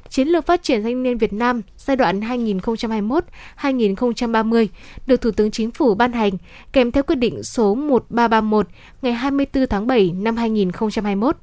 [0.09, 4.67] Chiến lược phát triển thanh niên Việt Nam giai đoạn 2021-2030
[5.07, 6.33] được Thủ tướng Chính phủ ban hành
[6.73, 8.69] kèm theo quyết định số 1331
[9.03, 11.37] ngày 24 tháng 7 năm 2021.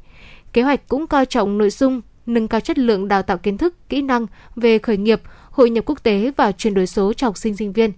[0.53, 3.89] Kế hoạch cũng coi trọng nội dung nâng cao chất lượng đào tạo kiến thức,
[3.89, 4.25] kỹ năng
[4.55, 5.21] về khởi nghiệp,
[5.51, 7.91] hội nhập quốc tế và chuyển đổi số cho học sinh sinh viên.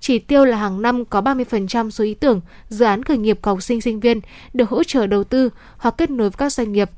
[0.00, 3.50] Chỉ tiêu là hàng năm có 30% số ý tưởng, dự án khởi nghiệp của
[3.50, 4.20] học sinh sinh viên
[4.54, 6.90] được hỗ trợ đầu tư hoặc kết nối với các doanh nghiệp.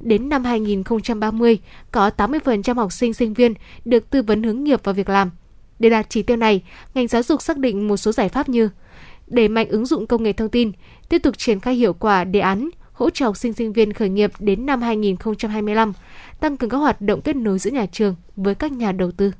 [0.00, 1.58] Đến năm 2030,
[1.90, 3.54] có 80% học sinh sinh viên
[3.84, 5.30] được tư vấn hướng nghiệp và việc làm.
[5.78, 6.62] Để đạt chỉ tiêu này,
[6.94, 8.70] ngành giáo dục xác định một số giải pháp như
[9.26, 10.72] đẩy mạnh ứng dụng công nghệ thông tin,
[11.08, 14.08] tiếp tục triển khai hiệu quả đề án hỗ trợ học sinh sinh viên khởi
[14.08, 15.92] nghiệp đến năm 2025,
[16.40, 19.32] tăng cường các hoạt động kết nối giữa nhà trường với các nhà đầu tư.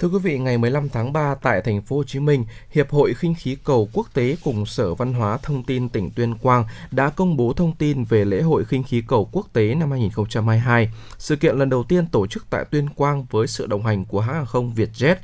[0.00, 3.14] Thưa quý vị, ngày 15 tháng 3 tại thành phố Hồ Chí Minh, Hiệp hội
[3.14, 7.10] khinh khí cầu quốc tế cùng Sở Văn hóa Thông tin tỉnh Tuyên Quang đã
[7.10, 10.90] công bố thông tin về lễ hội khinh khí cầu quốc tế năm 2022.
[11.18, 14.20] Sự kiện lần đầu tiên tổ chức tại Tuyên Quang với sự đồng hành của
[14.20, 15.16] hãng hàng không Vietjet.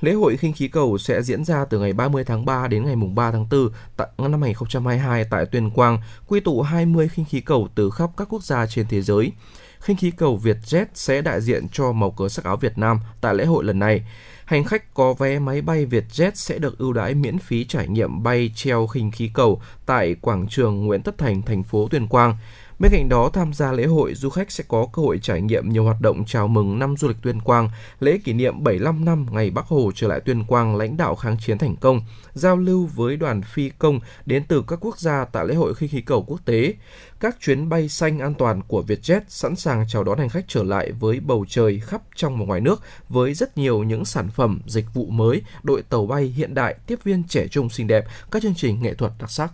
[0.00, 2.96] Lễ hội khinh khí cầu sẽ diễn ra từ ngày 30 tháng 3 đến ngày
[3.14, 7.68] 3 tháng 4 tại năm 2022 tại Tuyên Quang, quy tụ 20 khinh khí cầu
[7.74, 9.32] từ khắp các quốc gia trên thế giới
[9.80, 13.34] khinh khí cầu Vietjet sẽ đại diện cho màu cờ sắc áo Việt Nam tại
[13.34, 14.02] lễ hội lần này.
[14.44, 18.22] Hành khách có vé máy bay Vietjet sẽ được ưu đãi miễn phí trải nghiệm
[18.22, 22.36] bay treo khinh khí cầu tại quảng trường Nguyễn Tất Thành, thành phố Tuyên Quang.
[22.80, 25.68] Bên cạnh đó, tham gia lễ hội, du khách sẽ có cơ hội trải nghiệm
[25.68, 27.70] nhiều hoạt động chào mừng năm du lịch Tuyên Quang,
[28.00, 31.36] lễ kỷ niệm 75 năm ngày Bắc Hồ trở lại Tuyên Quang lãnh đạo kháng
[31.40, 32.00] chiến thành công,
[32.34, 35.88] giao lưu với đoàn phi công đến từ các quốc gia tại lễ hội khinh
[35.88, 36.74] khí cầu quốc tế.
[37.20, 40.62] Các chuyến bay xanh an toàn của Vietjet sẵn sàng chào đón hành khách trở
[40.62, 44.60] lại với bầu trời khắp trong và ngoài nước với rất nhiều những sản phẩm,
[44.66, 48.42] dịch vụ mới, đội tàu bay hiện đại, tiếp viên trẻ trung xinh đẹp, các
[48.42, 49.52] chương trình nghệ thuật đặc sắc.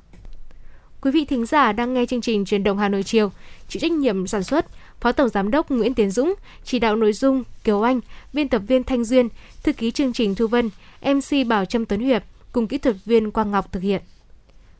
[1.06, 3.32] Quý vị thính giả đang nghe chương trình Truyền động Hà Nội chiều,
[3.68, 4.66] chịu trách nhiệm sản xuất
[5.00, 6.34] Phó Tổng Giám đốc Nguyễn Tiến Dũng,
[6.64, 8.00] chỉ đạo nội dung Kiều Anh,
[8.32, 9.28] biên tập viên Thanh Duyên,
[9.62, 10.70] thư ký chương trình Thu Vân,
[11.02, 12.22] MC Bảo Trâm Tuấn Hiệp
[12.52, 14.02] cùng kỹ thuật viên Quang Ngọc thực hiện.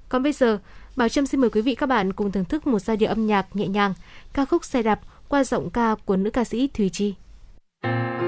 [0.08, 0.58] Còn bây giờ,
[0.96, 3.26] Bảo Trâm xin mời quý vị các bạn cùng thưởng thức một giai điệu âm
[3.26, 3.94] nhạc nhẹ nhàng,
[4.32, 7.14] ca khúc xe đạp qua giọng ca của nữ ca sĩ Thùy Chi.
[7.82, 8.25] dường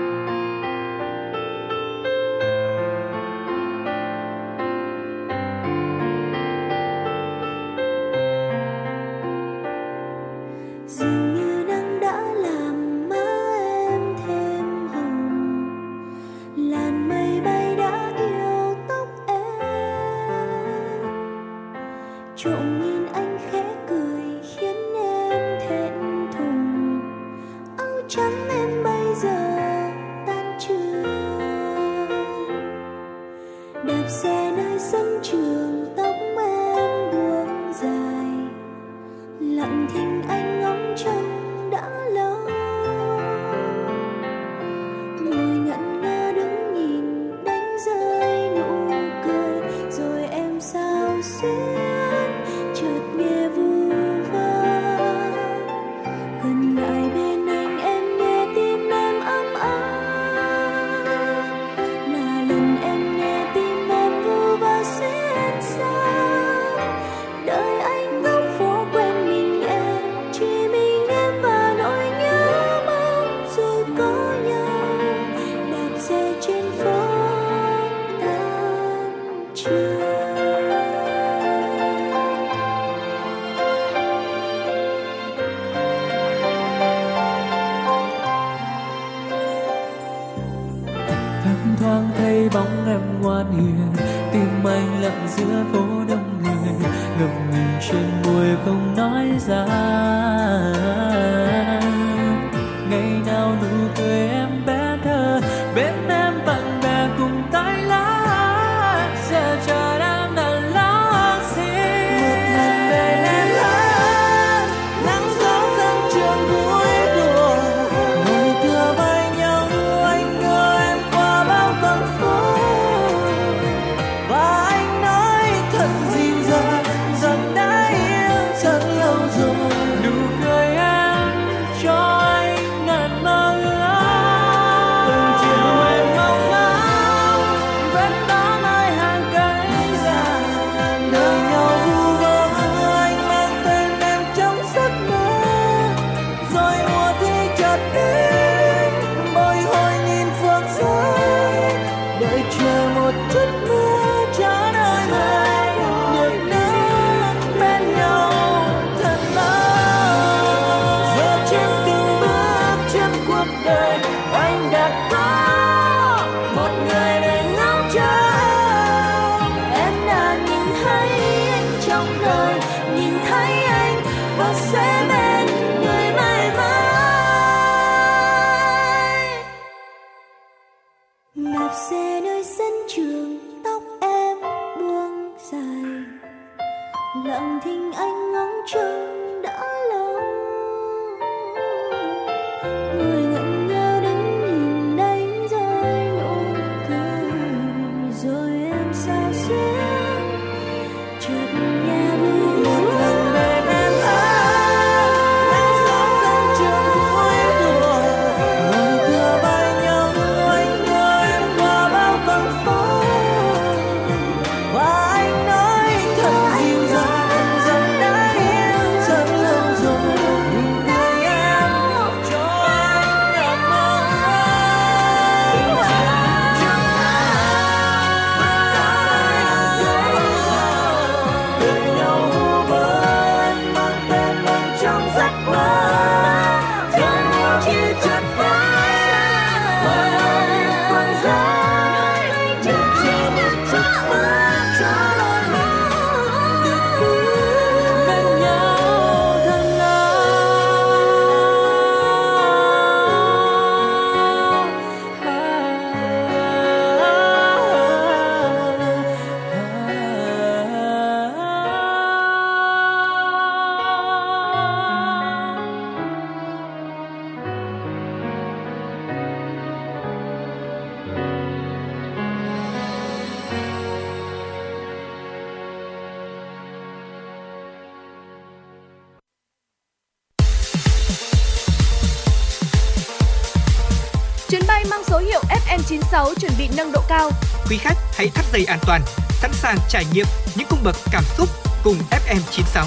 [289.68, 290.26] sàng trải nghiệm
[290.56, 291.48] những cung bậc cảm xúc
[291.84, 292.86] cùng FM96.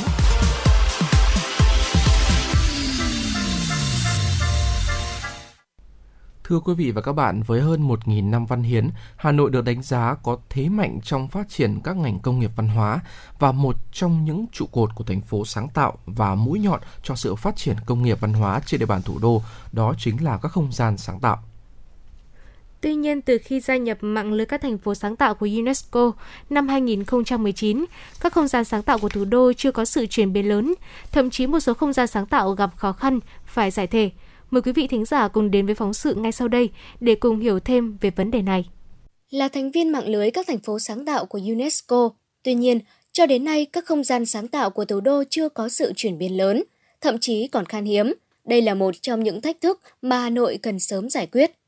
[6.44, 9.66] Thưa quý vị và các bạn, với hơn 1.000 năm văn hiến, Hà Nội được
[9.66, 13.00] đánh giá có thế mạnh trong phát triển các ngành công nghiệp văn hóa
[13.40, 17.16] và một trong những trụ cột của thành phố sáng tạo và mũi nhọn cho
[17.16, 19.42] sự phát triển công nghiệp văn hóa trên địa bàn thủ đô,
[19.72, 21.44] đó chính là các không gian sáng tạo.
[22.82, 26.12] Tuy nhiên, từ khi gia nhập mạng lưới các thành phố sáng tạo của UNESCO
[26.50, 27.86] năm 2019,
[28.22, 30.74] các không gian sáng tạo của thủ đô chưa có sự chuyển biến lớn,
[31.12, 34.10] thậm chí một số không gian sáng tạo gặp khó khăn, phải giải thể.
[34.52, 37.40] Mời quý vị thính giả cùng đến với phóng sự ngay sau đây để cùng
[37.40, 38.70] hiểu thêm về vấn đề này.
[39.30, 42.10] Là thành viên mạng lưới các thành phố sáng tạo của UNESCO,
[42.44, 42.80] tuy nhiên,
[43.12, 46.18] cho đến nay các không gian sáng tạo của thủ đô chưa có sự chuyển
[46.18, 46.64] biến lớn,
[47.02, 48.14] thậm chí còn khan hiếm.
[48.46, 51.61] Đây là một trong những thách thức mà Hà Nội cần sớm giải quyết.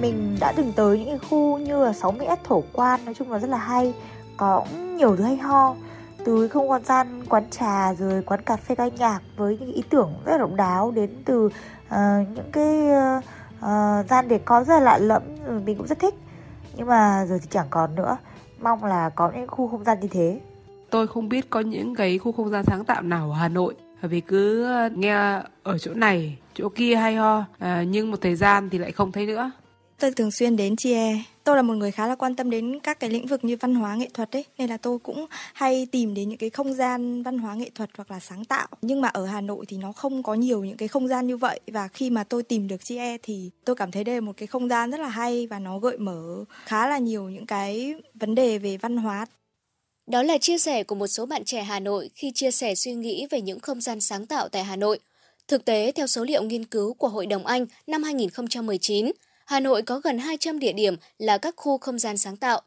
[0.00, 3.50] Mình đã từng tới những khu như là 60S thổ quan nói chung là rất
[3.50, 3.94] là hay.
[4.36, 4.64] Có
[4.96, 5.74] nhiều thứ hay ho.
[6.24, 9.82] Từ không gian gian quán trà rồi quán cà phê ca nhạc với những ý
[9.90, 11.52] tưởng rất là độc đáo đến từ uh,
[12.34, 12.88] những cái
[13.18, 13.24] uh,
[13.58, 16.14] uh, gian để có rất là lạ lẫm rồi mình cũng rất thích.
[16.76, 18.16] Nhưng mà giờ thì chẳng còn nữa.
[18.60, 20.40] Mong là có những khu không gian như thế.
[20.90, 23.74] Tôi không biết có những cái khu không gian sáng tạo nào ở Hà Nội
[24.02, 28.70] vì cứ nghe ở chỗ này chỗ kia hay ho à, nhưng một thời gian
[28.70, 29.50] thì lại không thấy nữa
[30.00, 31.18] Tôi thường xuyên đến Chie.
[31.44, 33.74] Tôi là một người khá là quan tâm đến các cái lĩnh vực như văn
[33.74, 37.22] hóa nghệ thuật ấy, nên là tôi cũng hay tìm đến những cái không gian
[37.22, 38.68] văn hóa nghệ thuật hoặc là sáng tạo.
[38.82, 41.36] Nhưng mà ở Hà Nội thì nó không có nhiều những cái không gian như
[41.36, 44.32] vậy và khi mà tôi tìm được Chie thì tôi cảm thấy đây là một
[44.36, 47.94] cái không gian rất là hay và nó gợi mở khá là nhiều những cái
[48.14, 49.26] vấn đề về văn hóa.
[50.06, 52.94] Đó là chia sẻ của một số bạn trẻ Hà Nội khi chia sẻ suy
[52.94, 54.98] nghĩ về những không gian sáng tạo tại Hà Nội.
[55.48, 59.10] Thực tế, theo số liệu nghiên cứu của Hội đồng Anh năm 2019,
[59.48, 62.60] Hà Nội có gần 200 địa điểm là các khu không gian sáng tạo.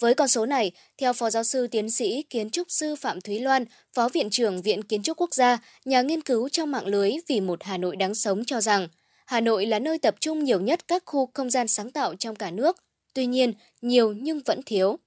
[0.00, 3.40] Với con số này, theo Phó Giáo sư Tiến sĩ Kiến trúc sư Phạm Thúy
[3.40, 7.12] Loan, Phó Viện trưởng Viện Kiến trúc Quốc gia, nhà nghiên cứu trong mạng lưới
[7.28, 8.88] Vì một Hà Nội đáng sống cho rằng,
[9.26, 12.36] Hà Nội là nơi tập trung nhiều nhất các khu không gian sáng tạo trong
[12.36, 12.76] cả nước.
[13.14, 14.98] Tuy nhiên, nhiều nhưng vẫn thiếu.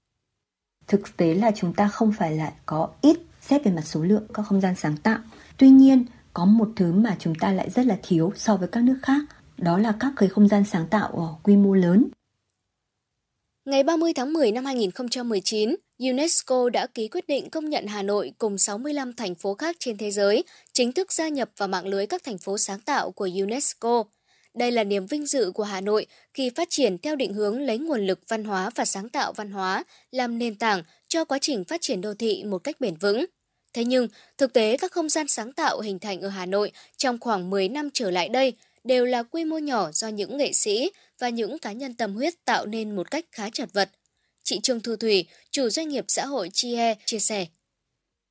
[0.87, 4.27] Thực tế là chúng ta không phải là có ít xét về mặt số lượng
[4.33, 5.19] các không gian sáng tạo.
[5.57, 8.83] Tuy nhiên, có một thứ mà chúng ta lại rất là thiếu so với các
[8.83, 9.19] nước khác,
[9.57, 12.07] đó là các cái không gian sáng tạo ở quy mô lớn.
[13.65, 18.34] Ngày 30 tháng 10 năm 2019, UNESCO đã ký quyết định công nhận Hà Nội
[18.38, 22.07] cùng 65 thành phố khác trên thế giới chính thức gia nhập vào mạng lưới
[22.07, 24.03] các thành phố sáng tạo của UNESCO.
[24.53, 27.77] Đây là niềm vinh dự của Hà Nội khi phát triển theo định hướng lấy
[27.77, 31.64] nguồn lực văn hóa và sáng tạo văn hóa làm nền tảng cho quá trình
[31.64, 33.26] phát triển đô thị một cách bền vững.
[33.73, 34.07] Thế nhưng,
[34.38, 37.69] thực tế các không gian sáng tạo hình thành ở Hà Nội trong khoảng 10
[37.69, 38.53] năm trở lại đây
[38.86, 42.34] đều là quy mô nhỏ do những nghệ sĩ và những cá nhân tâm huyết
[42.45, 43.90] tạo nên một cách khá chật vật.
[44.44, 47.45] Chị Trương Thu Thủy, chủ doanh nghiệp xã hội Chie, chia sẻ.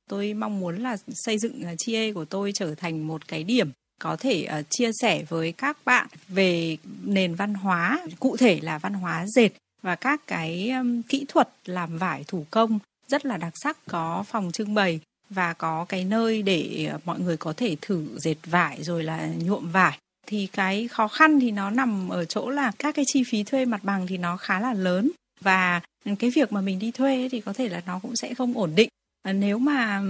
[0.09, 3.71] Tôi mong muốn là xây dựng à, Chie của tôi trở thành một cái điểm
[3.99, 8.77] có thể uh, chia sẻ với các bạn về nền văn hóa, cụ thể là
[8.77, 9.49] văn hóa dệt
[9.81, 14.23] và các cái um, kỹ thuật làm vải thủ công rất là đặc sắc có
[14.27, 14.99] phòng trưng bày
[15.29, 19.29] và có cái nơi để à, mọi người có thể thử dệt vải rồi là
[19.37, 23.23] nhuộm vải thì cái khó khăn thì nó nằm ở chỗ là các cái chi
[23.23, 25.11] phí thuê mặt bằng thì nó khá là lớn.
[25.41, 25.81] Và
[26.19, 28.71] cái việc mà mình đi thuê thì có thể là nó cũng sẽ không ổn
[28.75, 28.89] định.
[29.33, 30.01] Nếu mà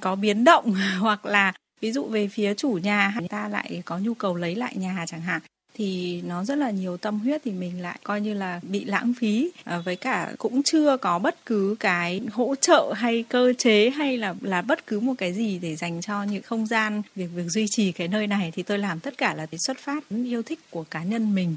[0.00, 3.98] có biến động hoặc là ví dụ về phía chủ nhà, người ta lại có
[3.98, 5.42] nhu cầu lấy lại nhà chẳng hạn
[5.74, 9.14] thì nó rất là nhiều tâm huyết thì mình lại coi như là bị lãng
[9.18, 9.50] phí.
[9.64, 14.18] À, với cả cũng chưa có bất cứ cái hỗ trợ hay cơ chế hay
[14.18, 17.48] là là bất cứ một cái gì để dành cho những không gian việc việc
[17.48, 20.42] duy trì cái nơi này thì tôi làm tất cả là để xuất phát yêu
[20.42, 21.56] thích của cá nhân mình.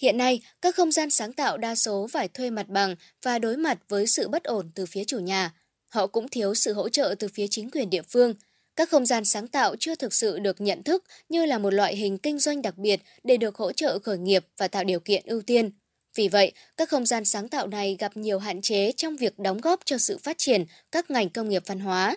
[0.00, 3.56] Hiện nay, các không gian sáng tạo đa số phải thuê mặt bằng và đối
[3.56, 5.52] mặt với sự bất ổn từ phía chủ nhà.
[5.88, 8.34] Họ cũng thiếu sự hỗ trợ từ phía chính quyền địa phương–
[8.78, 11.96] các không gian sáng tạo chưa thực sự được nhận thức như là một loại
[11.96, 15.22] hình kinh doanh đặc biệt để được hỗ trợ khởi nghiệp và tạo điều kiện
[15.26, 15.70] ưu tiên.
[16.14, 19.60] Vì vậy, các không gian sáng tạo này gặp nhiều hạn chế trong việc đóng
[19.60, 22.16] góp cho sự phát triển các ngành công nghiệp văn hóa.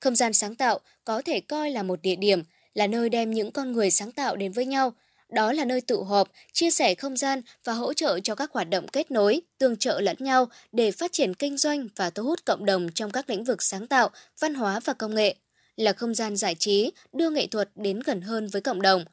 [0.00, 2.42] Không gian sáng tạo có thể coi là một địa điểm,
[2.74, 4.92] là nơi đem những con người sáng tạo đến với nhau.
[5.28, 8.70] Đó là nơi tụ họp, chia sẻ không gian và hỗ trợ cho các hoạt
[8.70, 12.44] động kết nối, tương trợ lẫn nhau để phát triển kinh doanh và thu hút
[12.44, 14.10] cộng đồng trong các lĩnh vực sáng tạo,
[14.40, 15.34] văn hóa và công nghệ
[15.78, 19.04] là không gian giải trí, đưa nghệ thuật đến gần hơn với cộng đồng.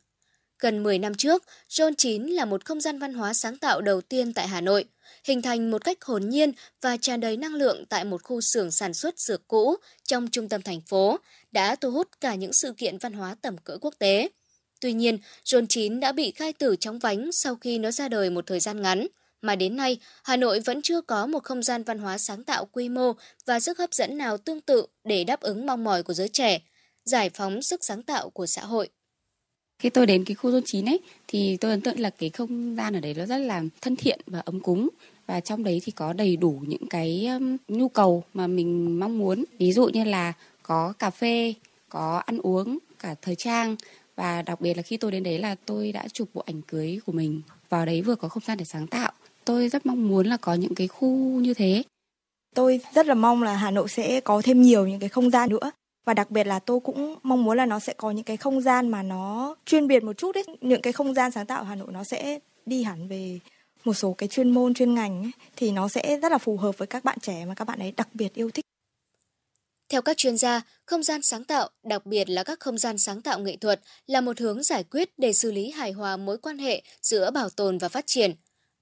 [0.60, 4.02] Gần 10 năm trước, John 9 là một không gian văn hóa sáng tạo đầu
[4.02, 4.86] tiên tại Hà Nội,
[5.24, 6.52] hình thành một cách hồn nhiên
[6.82, 10.50] và tràn đầy năng lượng tại một khu xưởng sản xuất dược cũ trong trung
[10.50, 11.20] tâm thành phố,
[11.52, 14.30] đã thu hút cả những sự kiện văn hóa tầm cỡ quốc tế.
[14.82, 18.30] Tuy nhiên, John 9 đã bị khai tử trong vánh sau khi nó ra đời
[18.30, 19.08] một thời gian ngắn–
[19.46, 22.68] mà đến nay Hà Nội vẫn chưa có một không gian văn hóa sáng tạo
[22.72, 23.14] quy mô
[23.46, 26.60] và sức hấp dẫn nào tương tự để đáp ứng mong mỏi của giới trẻ,
[27.06, 28.90] giải phóng sức sáng tạo của xã hội.
[29.80, 32.76] Khi tôi đến cái khu zone 9 ấy thì tôi ấn tượng là cái không
[32.76, 34.90] gian ở đấy nó rất là thân thiện và ấm cúng
[35.28, 39.18] và trong đấy thì có đầy đủ những cái um, nhu cầu mà mình mong
[39.18, 39.44] muốn.
[39.60, 41.54] Ví dụ như là có cà phê,
[41.90, 43.76] có ăn uống, cả thời trang
[44.16, 47.00] và đặc biệt là khi tôi đến đấy là tôi đã chụp bộ ảnh cưới
[47.06, 47.42] của mình.
[47.70, 49.12] Vào đấy vừa có không gian để sáng tạo
[49.46, 51.10] tôi rất mong muốn là có những cái khu
[51.40, 51.84] như thế.
[52.56, 55.50] Tôi rất là mong là Hà Nội sẽ có thêm nhiều những cái không gian
[55.50, 55.72] nữa.
[56.06, 58.62] Và đặc biệt là tôi cũng mong muốn là nó sẽ có những cái không
[58.62, 60.44] gian mà nó chuyên biệt một chút ấy.
[60.62, 63.40] Những cái không gian sáng tạo Hà Nội nó sẽ đi hẳn về
[63.84, 66.78] một số cái chuyên môn chuyên ngành ấy, thì nó sẽ rất là phù hợp
[66.78, 68.66] với các bạn trẻ mà các bạn ấy đặc biệt yêu thích.
[69.90, 73.22] Theo các chuyên gia, không gian sáng tạo, đặc biệt là các không gian sáng
[73.22, 76.58] tạo nghệ thuật, là một hướng giải quyết để xử lý hài hòa mối quan
[76.58, 78.36] hệ giữa bảo tồn và phát triển.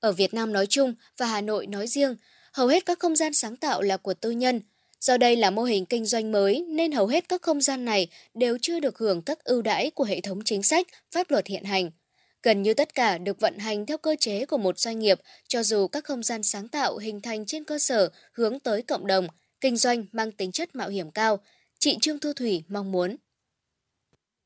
[0.04, 2.16] Ở Việt Nam nói chung và Hà Nội nói riêng,
[2.54, 4.62] hầu hết các không gian sáng tạo là của tư nhân.
[5.00, 8.08] Do đây là mô hình kinh doanh mới nên hầu hết các không gian này
[8.34, 11.64] đều chưa được hưởng các ưu đãi của hệ thống chính sách, pháp luật hiện
[11.64, 11.92] hành.
[12.44, 15.64] Gần như tất cả được vận hành theo cơ chế của một doanh nghiệp, cho
[15.64, 19.28] dù các không gian sáng tạo hình thành trên cơ sở hướng tới cộng đồng,
[19.62, 21.40] kinh doanh mang tính chất mạo hiểm cao.
[21.80, 23.16] Chị Trương Thu Thủy mong muốn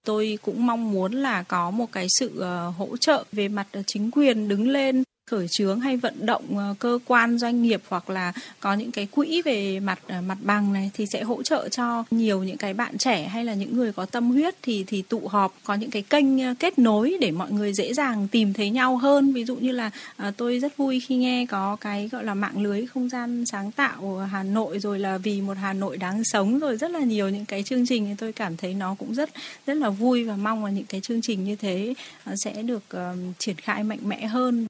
[0.06, 3.84] tôi cũng mong muốn là có một cái sự ờ, hỗ trợ về mặt ờ,
[3.88, 8.10] chính quyền đứng lên khởi xướng hay vận động ờ, cơ quan doanh nghiệp hoặc
[8.10, 11.70] là có những cái quỹ về mặt ờ, mặt bằng này thì sẽ hỗ trợ
[11.70, 15.02] cho nhiều những cái bạn trẻ hay là những người có tâm huyết thì thì
[15.02, 18.54] tụ họp có những cái kênh ờ, kết nối để mọi người dễ dàng tìm
[18.54, 19.34] thấy nhau hơn.
[19.34, 19.92] Ví dụ như là
[20.38, 24.28] tôi rất vui khi nghe có cái gọi là mạng lưới không gian sáng tạo
[24.32, 27.46] Hà Nội rồi là vì một Hà Nội đáng sống rồi rất là nhiều những
[27.46, 29.30] cái chương trình thì tôi cảm thấy nó cũng rất
[29.66, 31.94] rất là vui và mong là những cái chương trình như thế
[32.36, 34.68] sẽ được uh, triển khai mạnh mẽ hơn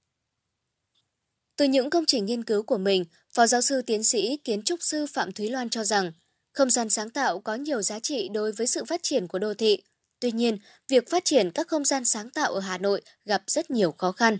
[1.58, 4.80] từ những công trình nghiên cứu của mình, Phó giáo sư tiến sĩ kiến trúc
[4.82, 6.12] sư Phạm Thúy Loan cho rằng,
[6.54, 9.54] không gian sáng tạo có nhiều giá trị đối với sự phát triển của đô
[9.54, 9.82] thị.
[10.20, 10.58] Tuy nhiên,
[10.90, 14.12] việc phát triển các không gian sáng tạo ở Hà Nội gặp rất nhiều khó
[14.12, 14.38] khăn.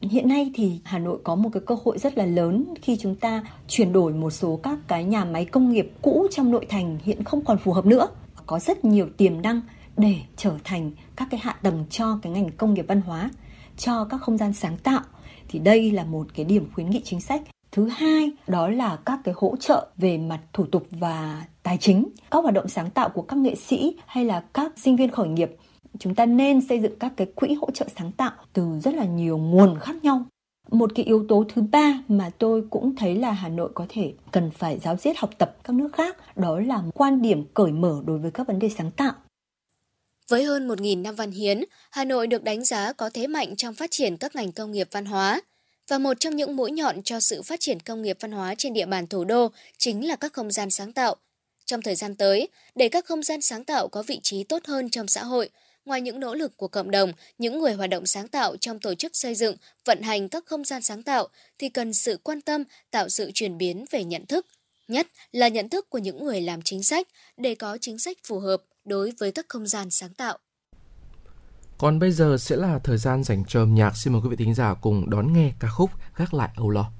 [0.00, 3.14] Hiện nay thì Hà Nội có một cái cơ hội rất là lớn khi chúng
[3.14, 6.98] ta chuyển đổi một số các cái nhà máy công nghiệp cũ trong nội thành
[7.04, 8.08] hiện không còn phù hợp nữa.
[8.46, 9.60] Có rất nhiều tiềm năng
[9.96, 13.30] để trở thành các cái hạ tầng cho cái ngành công nghiệp văn hóa,
[13.76, 15.00] cho các không gian sáng tạo
[15.48, 17.42] thì đây là một cái điểm khuyến nghị chính sách
[17.72, 22.08] Thứ hai, đó là các cái hỗ trợ về mặt thủ tục và tài chính.
[22.30, 25.28] Các hoạt động sáng tạo của các nghệ sĩ hay là các sinh viên khởi
[25.28, 25.56] nghiệp,
[25.98, 29.04] chúng ta nên xây dựng các cái quỹ hỗ trợ sáng tạo từ rất là
[29.04, 30.22] nhiều nguồn khác nhau.
[30.70, 34.12] Một cái yếu tố thứ ba mà tôi cũng thấy là Hà Nội có thể
[34.32, 38.02] cần phải giáo diết học tập các nước khác, đó là quan điểm cởi mở
[38.06, 39.12] đối với các vấn đề sáng tạo.
[40.28, 43.74] Với hơn 1.000 năm văn hiến, Hà Nội được đánh giá có thế mạnh trong
[43.74, 45.40] phát triển các ngành công nghiệp văn hóa.
[45.88, 48.72] Và một trong những mũi nhọn cho sự phát triển công nghiệp văn hóa trên
[48.72, 51.16] địa bàn thủ đô chính là các không gian sáng tạo.
[51.64, 54.90] Trong thời gian tới, để các không gian sáng tạo có vị trí tốt hơn
[54.90, 55.50] trong xã hội,
[55.84, 58.94] ngoài những nỗ lực của cộng đồng, những người hoạt động sáng tạo trong tổ
[58.94, 61.28] chức xây dựng, vận hành các không gian sáng tạo
[61.58, 64.46] thì cần sự quan tâm, tạo sự chuyển biến về nhận thức,
[64.88, 68.38] nhất là nhận thức của những người làm chính sách để có chính sách phù
[68.38, 70.38] hợp, đối với các không gian sáng tạo.
[71.78, 73.96] Còn bây giờ sẽ là thời gian dành cho âm nhạc.
[73.96, 76.90] Xin mời quý vị thính giả cùng đón nghe ca khúc Gác lại Âu Lo.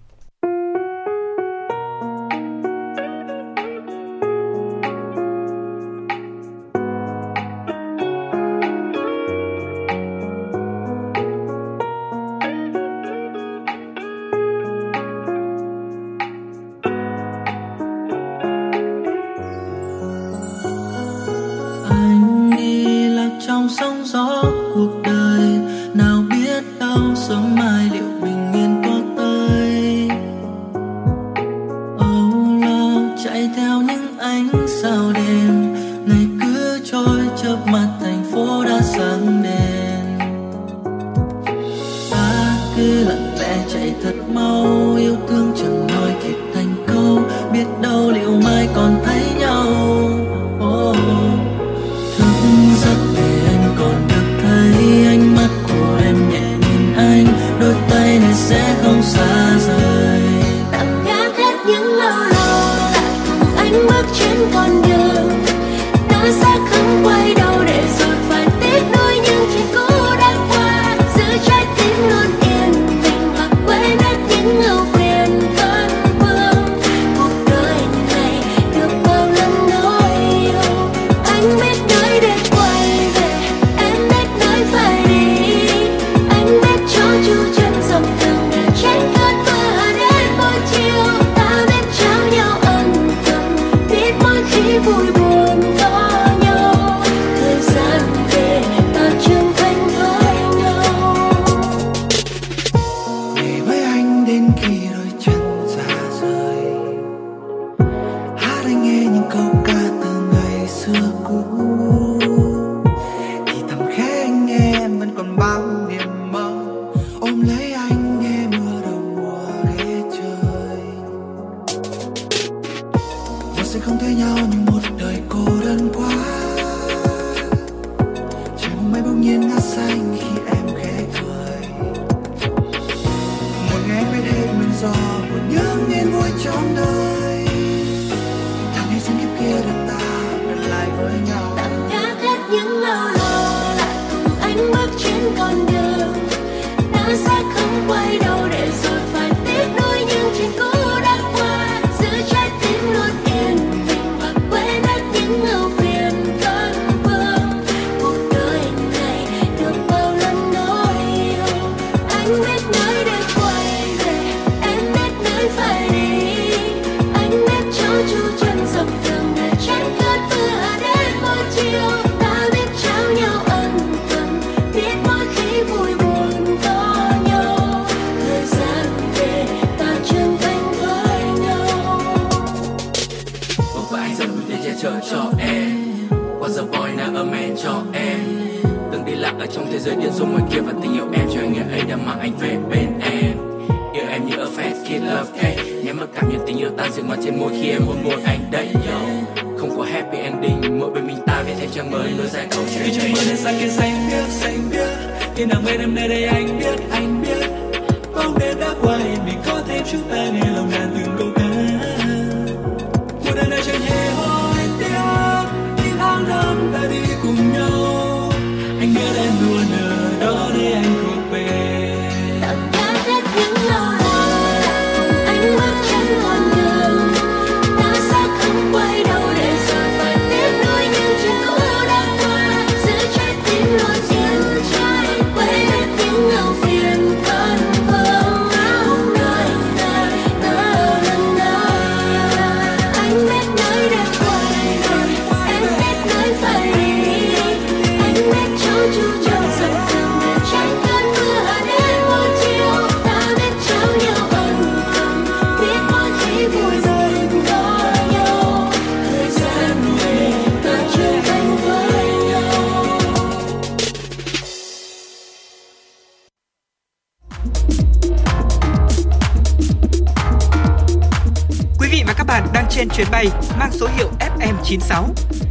[274.69, 275.05] FM96.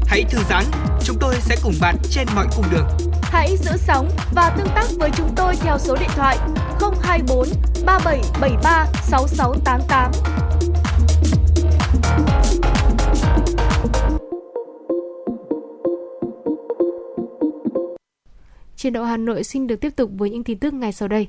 [0.06, 0.64] Hãy thư giãn,
[1.03, 2.88] chúng tôi sẽ cùng bạn trên mọi cung đường.
[3.22, 6.38] Hãy giữ sóng và tương tác với chúng tôi theo số điện thoại
[7.02, 7.48] 024
[7.85, 10.11] 3773 6688.
[18.77, 21.27] Truyền động Hà Nội xin được tiếp tục với những tin tức ngay sau đây.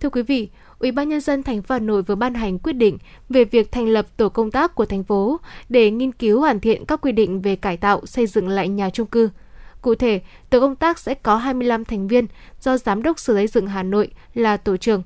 [0.00, 0.48] Thưa quý vị,
[0.78, 2.98] Ủy ban nhân dân thành phố Hà Nội vừa ban hành quyết định
[3.28, 6.84] về việc thành lập tổ công tác của thành phố để nghiên cứu hoàn thiện
[6.84, 9.30] các quy định về cải tạo, xây dựng lại nhà trung cư.
[9.82, 10.20] Cụ thể,
[10.50, 12.26] tổ công tác sẽ có 25 thành viên
[12.60, 15.02] do Giám đốc Sở Xây dựng Hà Nội là tổ trưởng.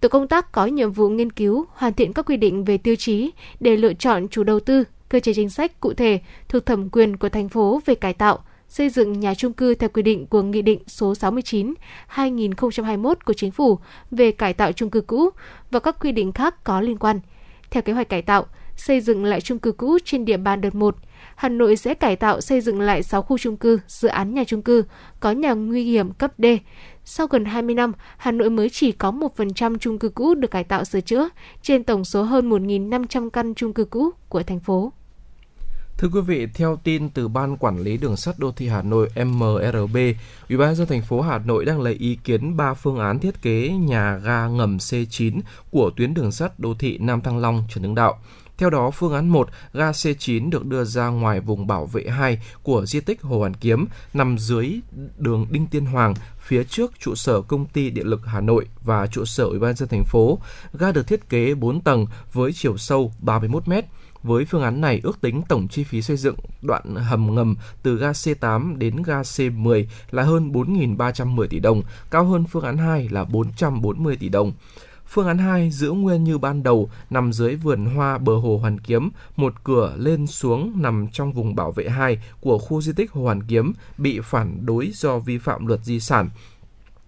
[0.00, 2.96] Tổ công tác có nhiệm vụ nghiên cứu, hoàn thiện các quy định về tiêu
[2.96, 6.88] chí để lựa chọn chủ đầu tư, cơ chế chính sách cụ thể thuộc thẩm
[6.90, 8.38] quyền của thành phố về cải tạo,
[8.68, 13.50] xây dựng nhà trung cư theo quy định của Nghị định số 69-2021 của Chính
[13.50, 13.78] phủ
[14.10, 15.30] về cải tạo trung cư cũ
[15.70, 17.20] và các quy định khác có liên quan.
[17.70, 20.74] Theo kế hoạch cải tạo, xây dựng lại trung cư cũ trên địa bàn đợt
[20.74, 20.96] 1,
[21.36, 24.44] Hà Nội sẽ cải tạo xây dựng lại 6 khu trung cư, dự án nhà
[24.44, 24.84] trung cư
[25.20, 26.44] có nhà nguy hiểm cấp D.
[27.04, 30.64] Sau gần 20 năm, Hà Nội mới chỉ có 1% trung cư cũ được cải
[30.64, 31.28] tạo sửa chữa
[31.62, 34.92] trên tổng số hơn 1.500 căn trung cư cũ của thành phố.
[35.98, 39.08] Thưa quý vị, theo tin từ Ban Quản lý Đường sắt Đô thị Hà Nội
[39.24, 39.96] MRB,
[40.48, 43.42] Ủy ban dân thành phố Hà Nội đang lấy ý kiến 3 phương án thiết
[43.42, 45.40] kế nhà ga ngầm C9
[45.70, 48.18] của tuyến đường sắt đô thị Nam Thăng Long Trần Hưng Đạo.
[48.58, 52.42] Theo đó, phương án 1, ga C9 được đưa ra ngoài vùng bảo vệ 2
[52.62, 54.80] của di tích Hồ Hoàn Kiếm, nằm dưới
[55.18, 59.06] đường Đinh Tiên Hoàng, phía trước trụ sở công ty điện lực Hà Nội và
[59.06, 60.38] trụ sở Ủy ban dân thành phố.
[60.72, 63.84] Ga được thiết kế 4 tầng với chiều sâu 31 mét.
[64.26, 67.96] Với phương án này, ước tính tổng chi phí xây dựng đoạn hầm ngầm từ
[67.96, 73.08] ga C8 đến ga C10 là hơn 4.310 tỷ đồng, cao hơn phương án 2
[73.10, 74.52] là 440 tỷ đồng.
[75.08, 78.80] Phương án 2 giữ nguyên như ban đầu, nằm dưới vườn hoa bờ hồ Hoàn
[78.80, 83.12] Kiếm, một cửa lên xuống nằm trong vùng bảo vệ 2 của khu di tích
[83.12, 86.28] Hồ Hoàn Kiếm bị phản đối do vi phạm luật di sản.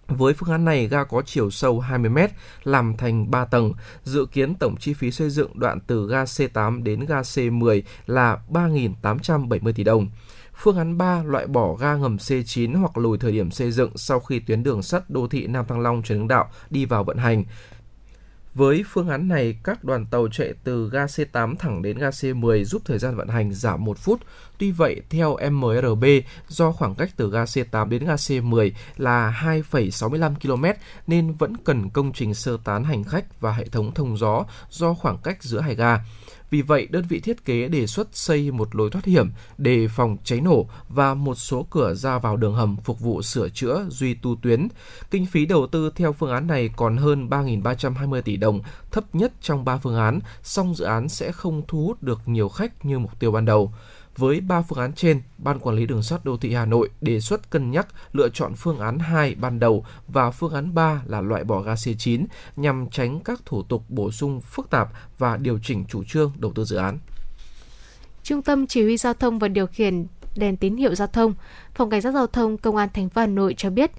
[0.09, 2.19] Với phương án này, ga có chiều sâu 20 m,
[2.65, 3.73] làm thành 3 tầng.
[4.05, 8.39] Dự kiến tổng chi phí xây dựng đoạn từ ga C8 đến ga C10 là
[8.51, 10.09] 3.870 tỷ đồng.
[10.55, 14.21] Phương án 3 loại bỏ ga ngầm C9 hoặc lùi thời điểm xây dựng sau
[14.21, 17.17] khi tuyến đường sắt đô thị Nam Thăng Long Trần Hưng Đạo đi vào vận
[17.17, 17.45] hành.
[18.59, 22.65] Với phương án này, các đoàn tàu chạy từ ga C8 thẳng đến ga C10
[22.65, 24.21] giúp thời gian vận hành giảm 1 phút.
[24.59, 26.05] Tuy vậy, theo MRB,
[26.49, 31.91] do khoảng cách từ ga C8 đến ga C10 là 2,65 km nên vẫn cần
[31.91, 35.61] công trình sơ tán hành khách và hệ thống thông gió do khoảng cách giữa
[35.61, 35.99] hai ga.
[36.51, 40.17] Vì vậy, đơn vị thiết kế đề xuất xây một lối thoát hiểm để phòng
[40.25, 44.15] cháy nổ và một số cửa ra vào đường hầm phục vụ sửa chữa, duy
[44.15, 44.69] tu tuyến.
[45.11, 48.61] Kinh phí đầu tư theo phương án này còn hơn 3.320 tỷ đồng,
[48.91, 52.49] thấp nhất trong 3 phương án, song dự án sẽ không thu hút được nhiều
[52.49, 53.73] khách như mục tiêu ban đầu.
[54.19, 57.21] Với 3 phương án trên, Ban Quản lý Đường sắt Đô thị Hà Nội đề
[57.21, 61.21] xuất cân nhắc lựa chọn phương án 2 ban đầu và phương án 3 là
[61.21, 62.25] loại bỏ ga C9
[62.57, 64.89] nhằm tránh các thủ tục bổ sung phức tạp
[65.19, 66.99] và điều chỉnh chủ trương đầu tư dự án.
[68.23, 71.35] Trung tâm Chỉ huy Giao thông và Điều khiển đèn tín hiệu giao thông,
[71.75, 73.91] Phòng Cảnh sát Giao thông Công an thành phố Hà Nội cho biết,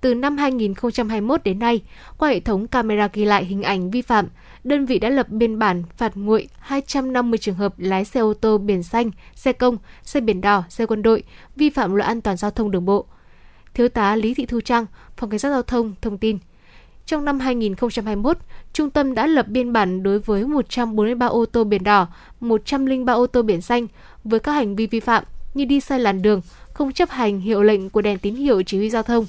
[0.00, 1.80] từ năm 2021 đến nay,
[2.18, 4.28] qua hệ thống camera ghi lại hình ảnh vi phạm,
[4.64, 8.58] đơn vị đã lập biên bản phạt nguội 250 trường hợp lái xe ô tô
[8.58, 11.22] biển xanh, xe công, xe biển đỏ, xe quân đội
[11.56, 13.06] vi phạm luật an toàn giao thông đường bộ.
[13.74, 16.38] Thiếu tá Lý Thị Thu Trang, Phòng Cảnh sát Giao thông thông tin,
[17.06, 18.36] trong năm 2021,
[18.72, 22.06] trung tâm đã lập biên bản đối với 143 ô tô biển đỏ,
[22.40, 23.86] 103 ô tô biển xanh
[24.24, 25.24] với các hành vi vi phạm
[25.54, 26.40] như đi sai làn đường,
[26.72, 29.26] không chấp hành hiệu lệnh của đèn tín hiệu chỉ huy giao thông.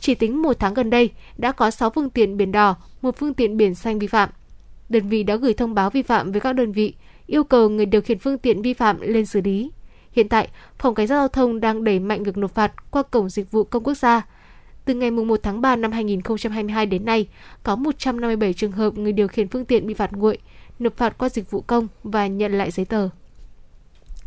[0.00, 3.34] Chỉ tính một tháng gần đây, đã có 6 phương tiện biển đỏ, một phương
[3.34, 4.28] tiện biển xanh vi phạm.
[4.88, 6.94] Đơn vị đã gửi thông báo vi phạm với các đơn vị,
[7.26, 9.70] yêu cầu người điều khiển phương tiện vi phạm lên xử lý.
[10.12, 10.48] Hiện tại,
[10.78, 13.64] Phòng Cảnh sát Giao thông đang đẩy mạnh việc nộp phạt qua Cổng Dịch vụ
[13.64, 14.26] Công Quốc gia.
[14.84, 17.28] Từ ngày 1 tháng 3 năm 2022 đến nay,
[17.62, 20.38] có 157 trường hợp người điều khiển phương tiện bị phạt nguội,
[20.78, 23.08] nộp phạt qua dịch vụ công và nhận lại giấy tờ.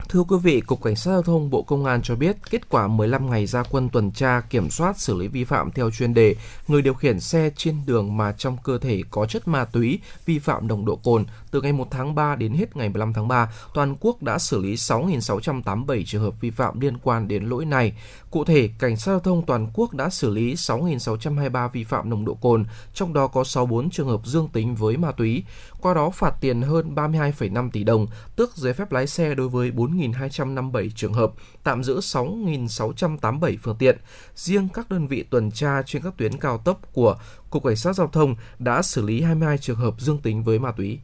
[0.10, 2.88] Thưa quý vị, Cục Cảnh sát Giao thông Bộ Công an cho biết kết quả
[2.88, 6.36] 15 ngày ra quân tuần tra kiểm soát xử lý vi phạm theo chuyên đề
[6.68, 10.40] người điều khiển xe trên đường mà trong cơ thể có chất ma túy vi
[10.40, 13.52] phạm nồng độ cồn từ ngày 1 tháng 3 đến hết ngày 15 tháng 3,
[13.74, 17.94] toàn quốc đã xử lý 6.687 trường hợp vi phạm liên quan đến lỗi này.
[18.32, 22.26] Cụ thể, Cảnh sát Giao thông toàn quốc đã xử lý 6.623 vi phạm nồng
[22.26, 25.44] độ cồn, trong đó có 64 trường hợp dương tính với ma túy.
[25.82, 29.72] Qua đó phạt tiền hơn 32,5 tỷ đồng, tước giấy phép lái xe đối với
[29.72, 31.32] 4.257 trường hợp,
[31.64, 33.98] tạm giữ 6.687 phương tiện.
[34.36, 37.18] Riêng các đơn vị tuần tra trên các tuyến cao tốc của
[37.50, 40.72] Cục Cảnh sát Giao thông đã xử lý 22 trường hợp dương tính với ma
[40.72, 41.00] túy.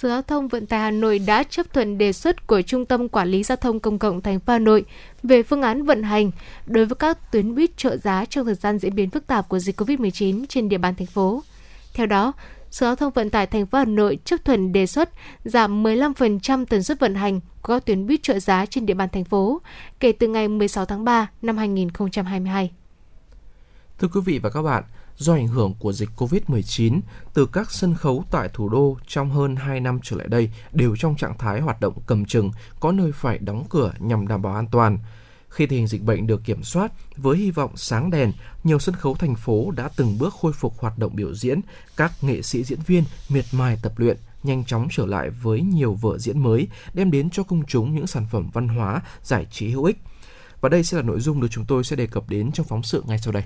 [0.00, 3.08] Sở Giao thông Vận tải Hà Nội đã chấp thuận đề xuất của Trung tâm
[3.08, 4.84] Quản lý Giao thông Công cộng thành phố Hà Nội
[5.22, 6.30] về phương án vận hành
[6.66, 9.58] đối với các tuyến buýt trợ giá trong thời gian diễn biến phức tạp của
[9.58, 11.42] dịch COVID-19 trên địa bàn thành phố.
[11.94, 12.32] Theo đó,
[12.70, 15.10] Sở Giao thông Vận tải thành phố Hà Nội chấp thuận đề xuất
[15.44, 19.08] giảm 15% tần suất vận hành của các tuyến buýt trợ giá trên địa bàn
[19.12, 19.60] thành phố
[20.00, 22.70] kể từ ngày 16 tháng 3 năm 2022.
[23.98, 24.84] Thưa quý vị và các bạn,
[25.20, 27.00] do ảnh hưởng của dịch COVID-19,
[27.34, 30.96] từ các sân khấu tại thủ đô trong hơn 2 năm trở lại đây đều
[30.96, 34.54] trong trạng thái hoạt động cầm chừng, có nơi phải đóng cửa nhằm đảm bảo
[34.54, 34.98] an toàn.
[35.48, 38.32] Khi tình hình dịch bệnh được kiểm soát, với hy vọng sáng đèn,
[38.64, 41.60] nhiều sân khấu thành phố đã từng bước khôi phục hoạt động biểu diễn,
[41.96, 45.94] các nghệ sĩ diễn viên miệt mài tập luyện, nhanh chóng trở lại với nhiều
[45.94, 49.70] vở diễn mới, đem đến cho công chúng những sản phẩm văn hóa, giải trí
[49.70, 49.98] hữu ích.
[50.60, 52.82] Và đây sẽ là nội dung được chúng tôi sẽ đề cập đến trong phóng
[52.82, 53.44] sự ngay sau đây.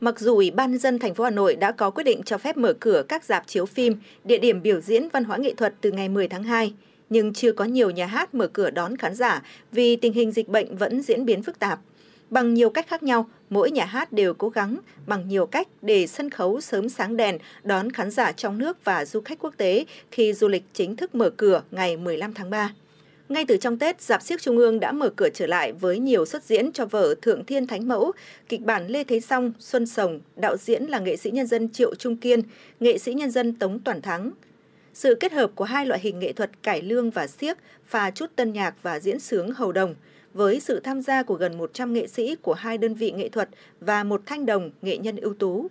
[0.00, 2.56] Mặc dù Ủy ban dân thành phố Hà Nội đã có quyết định cho phép
[2.56, 5.90] mở cửa các dạp chiếu phim, địa điểm biểu diễn văn hóa nghệ thuật từ
[5.90, 6.74] ngày 10 tháng 2,
[7.10, 10.48] nhưng chưa có nhiều nhà hát mở cửa đón khán giả vì tình hình dịch
[10.48, 11.80] bệnh vẫn diễn biến phức tạp.
[12.30, 16.06] Bằng nhiều cách khác nhau, mỗi nhà hát đều cố gắng bằng nhiều cách để
[16.06, 19.84] sân khấu sớm sáng đèn đón khán giả trong nước và du khách quốc tế
[20.10, 22.72] khi du lịch chính thức mở cửa ngày 15 tháng 3.
[23.30, 26.26] Ngay từ trong Tết, giạp Siếc Trung ương đã mở cửa trở lại với nhiều
[26.26, 28.12] xuất diễn cho vở Thượng Thiên Thánh Mẫu,
[28.48, 31.94] kịch bản Lê Thế Song, Xuân Sồng, đạo diễn là nghệ sĩ nhân dân Triệu
[31.94, 32.42] Trung Kiên,
[32.80, 34.30] nghệ sĩ nhân dân Tống Toàn Thắng.
[34.94, 38.30] Sự kết hợp của hai loại hình nghệ thuật cải lương và siếc pha chút
[38.36, 39.94] tân nhạc và diễn sướng hầu đồng,
[40.34, 43.48] với sự tham gia của gần 100 nghệ sĩ của hai đơn vị nghệ thuật
[43.80, 45.68] và một thanh đồng nghệ nhân ưu tú.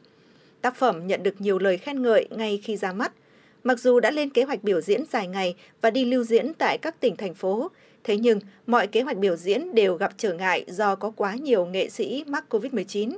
[0.62, 3.12] Tác phẩm nhận được nhiều lời khen ngợi ngay khi ra mắt–
[3.64, 6.78] Mặc dù đã lên kế hoạch biểu diễn dài ngày và đi lưu diễn tại
[6.78, 7.72] các tỉnh thành phố,
[8.04, 11.66] thế nhưng mọi kế hoạch biểu diễn đều gặp trở ngại do có quá nhiều
[11.66, 13.18] nghệ sĩ mắc COVID-19.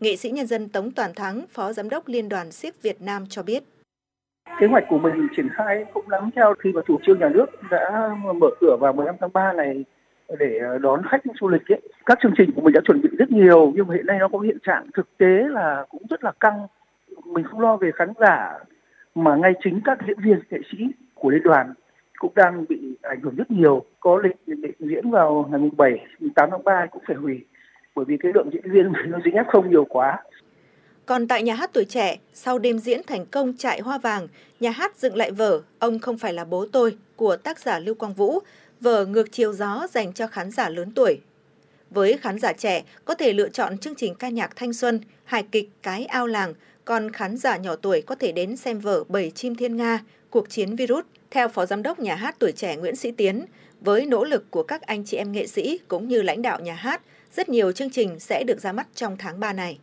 [0.00, 3.24] Nghệ sĩ nhân dân Tống Toàn Thắng, Phó Giám đốc Liên đoàn siếc Việt Nam
[3.28, 3.62] cho biết.
[4.60, 7.46] Kế hoạch của mình triển khai cũng lắm theo khi mà chủ trương nhà nước
[7.70, 9.84] đã mở cửa vào 15 tháng 3 này
[10.38, 11.80] để ờ, đón khách du lịch ấy.
[12.06, 14.28] Các chương trình của mình đã chuẩn bị rất nhiều nhưng mà hiện nay nó
[14.28, 16.66] có hiện trạng thực tế là cũng rất là căng.
[17.24, 18.58] Mình không lo về khán giả
[19.16, 20.78] mà ngay chính các diễn viên nghệ sĩ
[21.14, 21.74] của liên đoàn
[22.18, 26.06] cũng đang bị ảnh hưởng rất nhiều có lịch định diễn vào ngày mùng 7,
[26.20, 27.44] mùng 8 tháng 3 cũng phải hủy
[27.94, 30.22] bởi vì cái lượng diễn viên nó dính ép không nhiều quá
[31.06, 34.28] còn tại nhà hát tuổi trẻ, sau đêm diễn thành công Trại Hoa Vàng,
[34.60, 37.94] nhà hát dựng lại vở Ông không phải là bố tôi của tác giả Lưu
[37.94, 38.38] Quang Vũ,
[38.80, 41.20] vở Ngược chiều gió dành cho khán giả lớn tuổi.
[41.90, 45.42] Với khán giả trẻ, có thể lựa chọn chương trình ca nhạc thanh xuân, hài
[45.42, 46.54] kịch Cái ao làng
[46.86, 50.00] còn khán giả nhỏ tuổi có thể đến xem vở Bảy chim thiên Nga,
[50.30, 51.04] cuộc chiến virus.
[51.30, 53.44] Theo Phó Giám đốc Nhà hát Tuổi Trẻ Nguyễn Sĩ Tiến,
[53.80, 56.74] với nỗ lực của các anh chị em nghệ sĩ cũng như lãnh đạo nhà
[56.74, 57.02] hát,
[57.32, 59.78] rất nhiều chương trình sẽ được ra mắt trong tháng 3 này.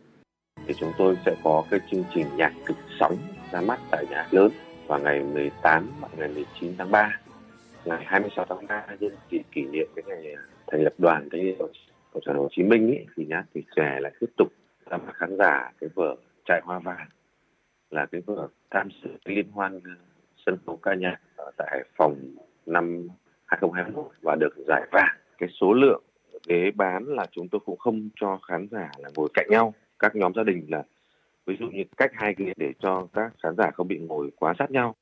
[0.66, 3.16] Thì chúng tôi sẽ có cái chương trình nhạc kịch sóng
[3.52, 4.50] ra mắt tại nhà lớn
[4.86, 7.20] vào ngày 18 và ngày 19 tháng 3.
[7.84, 10.36] Ngày 26 tháng 3 nhân dịp kỷ niệm cái ngày
[10.66, 11.56] thành lập đoàn cái
[12.12, 14.48] Cộng sản Hồ Chí Minh ấy, thì nhà tuổi trẻ lại tiếp tục
[14.90, 17.08] ra mắt khán giả cái vở trại hoa vàng
[17.90, 19.90] là cái vở tham dự liên hoan ờ,
[20.46, 22.16] sân khấu ca nhạc ở tại Hải Phòng
[22.66, 23.08] năm
[23.46, 25.16] 2021 và được giải vàng.
[25.38, 26.02] Cái số lượng
[26.48, 29.74] ghế bán là chúng tôi cũng không cho khán giả là ngồi cạnh nhau.
[29.98, 30.82] Các nhóm gia đình là
[31.46, 34.54] ví dụ như cách hai ghế để cho các khán giả không bị ngồi quá
[34.58, 34.94] sát nhau.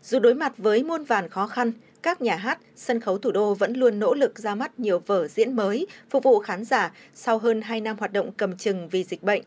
[0.00, 1.72] Dù đối mặt với muôn vàn khó khăn,
[2.02, 5.28] các nhà hát, sân khấu thủ đô vẫn luôn nỗ lực ra mắt nhiều vở
[5.28, 9.04] diễn mới, phục vụ khán giả sau hơn 2 năm hoạt động cầm chừng vì
[9.04, 9.42] dịch bệnh.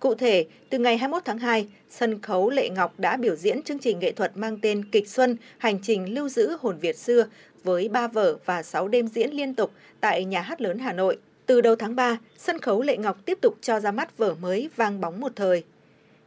[0.00, 3.78] Cụ thể, từ ngày 21 tháng 2, sân khấu Lệ Ngọc đã biểu diễn chương
[3.78, 7.26] trình nghệ thuật mang tên Kịch Xuân Hành trình lưu giữ hồn Việt xưa
[7.64, 11.18] với 3 vở và 6 đêm diễn liên tục tại Nhà hát lớn Hà Nội.
[11.46, 14.70] Từ đầu tháng 3, sân khấu Lệ Ngọc tiếp tục cho ra mắt vở mới
[14.76, 15.64] Vang bóng một thời.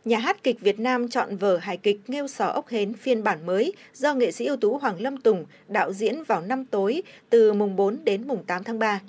[0.05, 3.45] Nhà hát kịch Việt Nam chọn vở hài kịch Nghêu sò ốc hến phiên bản
[3.45, 7.53] mới do nghệ sĩ ưu tú Hoàng Lâm Tùng đạo diễn vào năm tối từ
[7.53, 8.99] mùng 4 đến mùng 8 tháng 3.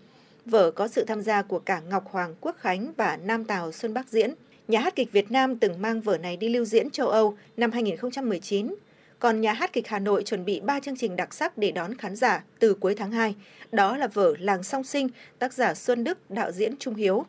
[0.46, 3.94] Vở có sự tham gia của cả Ngọc Hoàng Quốc Khánh và Nam Tào Xuân
[3.94, 4.34] Bắc diễn.
[4.68, 7.70] Nhà hát kịch Việt Nam từng mang vở này đi lưu diễn châu Âu năm
[7.70, 8.74] 2019.
[9.18, 11.94] Còn nhà hát kịch Hà Nội chuẩn bị 3 chương trình đặc sắc để đón
[11.94, 13.34] khán giả từ cuối tháng 2.
[13.72, 15.08] Đó là vở Làng Song Sinh,
[15.38, 17.26] tác giả Xuân Đức, đạo diễn Trung Hiếu,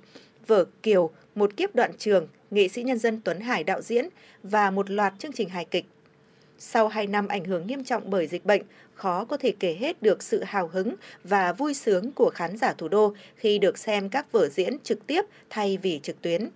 [0.48, 4.10] vở Kiều, Một kiếp đoạn trường, nghệ sĩ nhân dân Tuấn Hải đạo diễn
[4.44, 5.86] và một loạt chương trình hài kịch.
[6.58, 8.62] Sau 2 năm ảnh hưởng nghiêm trọng bởi dịch bệnh,
[8.94, 12.74] khó có thể kể hết được sự hào hứng và vui sướng của khán giả
[12.74, 16.50] thủ đô khi được xem các vở diễn trực tiếp thay vì trực tuyến.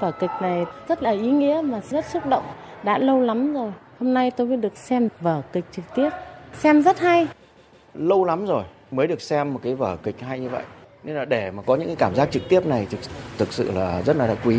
[0.00, 2.44] Vở kịch này rất là ý nghĩa mà rất xúc động.
[2.84, 6.10] Đã lâu lắm rồi, hôm nay tôi mới được xem vở kịch trực tiếp.
[6.54, 7.26] Xem rất hay.
[7.94, 10.62] Lâu lắm rồi mới được xem một cái vở kịch hay như vậy.
[11.04, 13.00] Nên là để mà có những cái cảm giác trực tiếp này thực,
[13.38, 14.56] thực sự là rất là, là quý.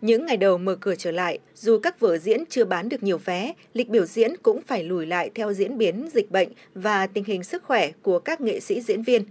[0.00, 3.18] Những ngày đầu mở cửa trở lại, dù các vở diễn chưa bán được nhiều
[3.24, 7.24] vé, lịch biểu diễn cũng phải lùi lại theo diễn biến dịch bệnh và tình
[7.24, 9.22] hình sức khỏe của các nghệ sĩ diễn viên.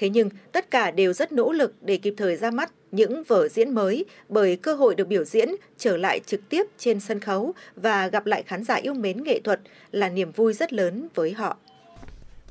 [0.00, 3.48] Thế nhưng, tất cả đều rất nỗ lực để kịp thời ra mắt những vở
[3.48, 5.48] diễn mới bởi cơ hội được biểu diễn
[5.78, 9.40] trở lại trực tiếp trên sân khấu và gặp lại khán giả yêu mến nghệ
[9.40, 9.60] thuật
[9.90, 11.56] là niềm vui rất lớn với họ.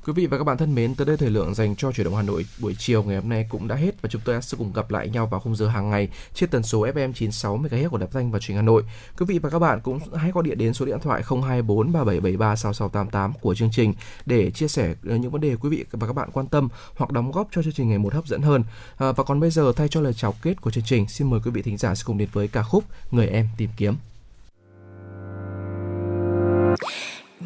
[0.06, 2.16] Quý vị và các bạn thân mến, tới đây thời lượng dành cho chuyển động
[2.16, 4.72] Hà Nội buổi chiều ngày hôm nay cũng đã hết và chúng tôi sẽ cùng
[4.72, 7.98] gặp lại nhau vào khung giờ hàng ngày trên tần số FM 96 MHz của
[7.98, 8.82] Đài Thanh và Truyền Hà Nội.
[9.18, 12.56] Quý vị và các bạn cũng hãy gọi điện đến số điện thoại 024 3773
[12.56, 13.94] 6688 của chương trình
[14.26, 17.10] để chia sẻ ờ, những vấn đề quý vị và các bạn quan tâm hoặc
[17.10, 18.64] đóng góp cho chương trình ngày một hấp dẫn hơn.
[18.96, 21.40] À, và còn bây giờ thay cho lời chào kết của chương trình, xin mời
[21.44, 23.96] quý vị thính giả sẽ cùng đến với ca khúc Người em tìm kiếm.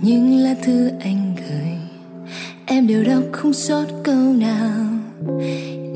[0.00, 1.83] Những lá thư anh gửi
[2.66, 4.84] em đều đọc không sót câu nào.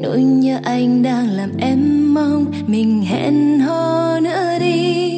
[0.02, 5.08] Nỗi nhớ anh đang làm em mong mình hẹn hò nữa đi.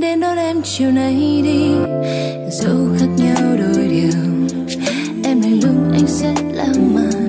[0.00, 1.70] Đến đón em chiều nay đi,
[2.50, 4.46] dẫu khác nhau đôi điều.
[5.24, 7.19] Em này lúc anh sẽ lãng mạn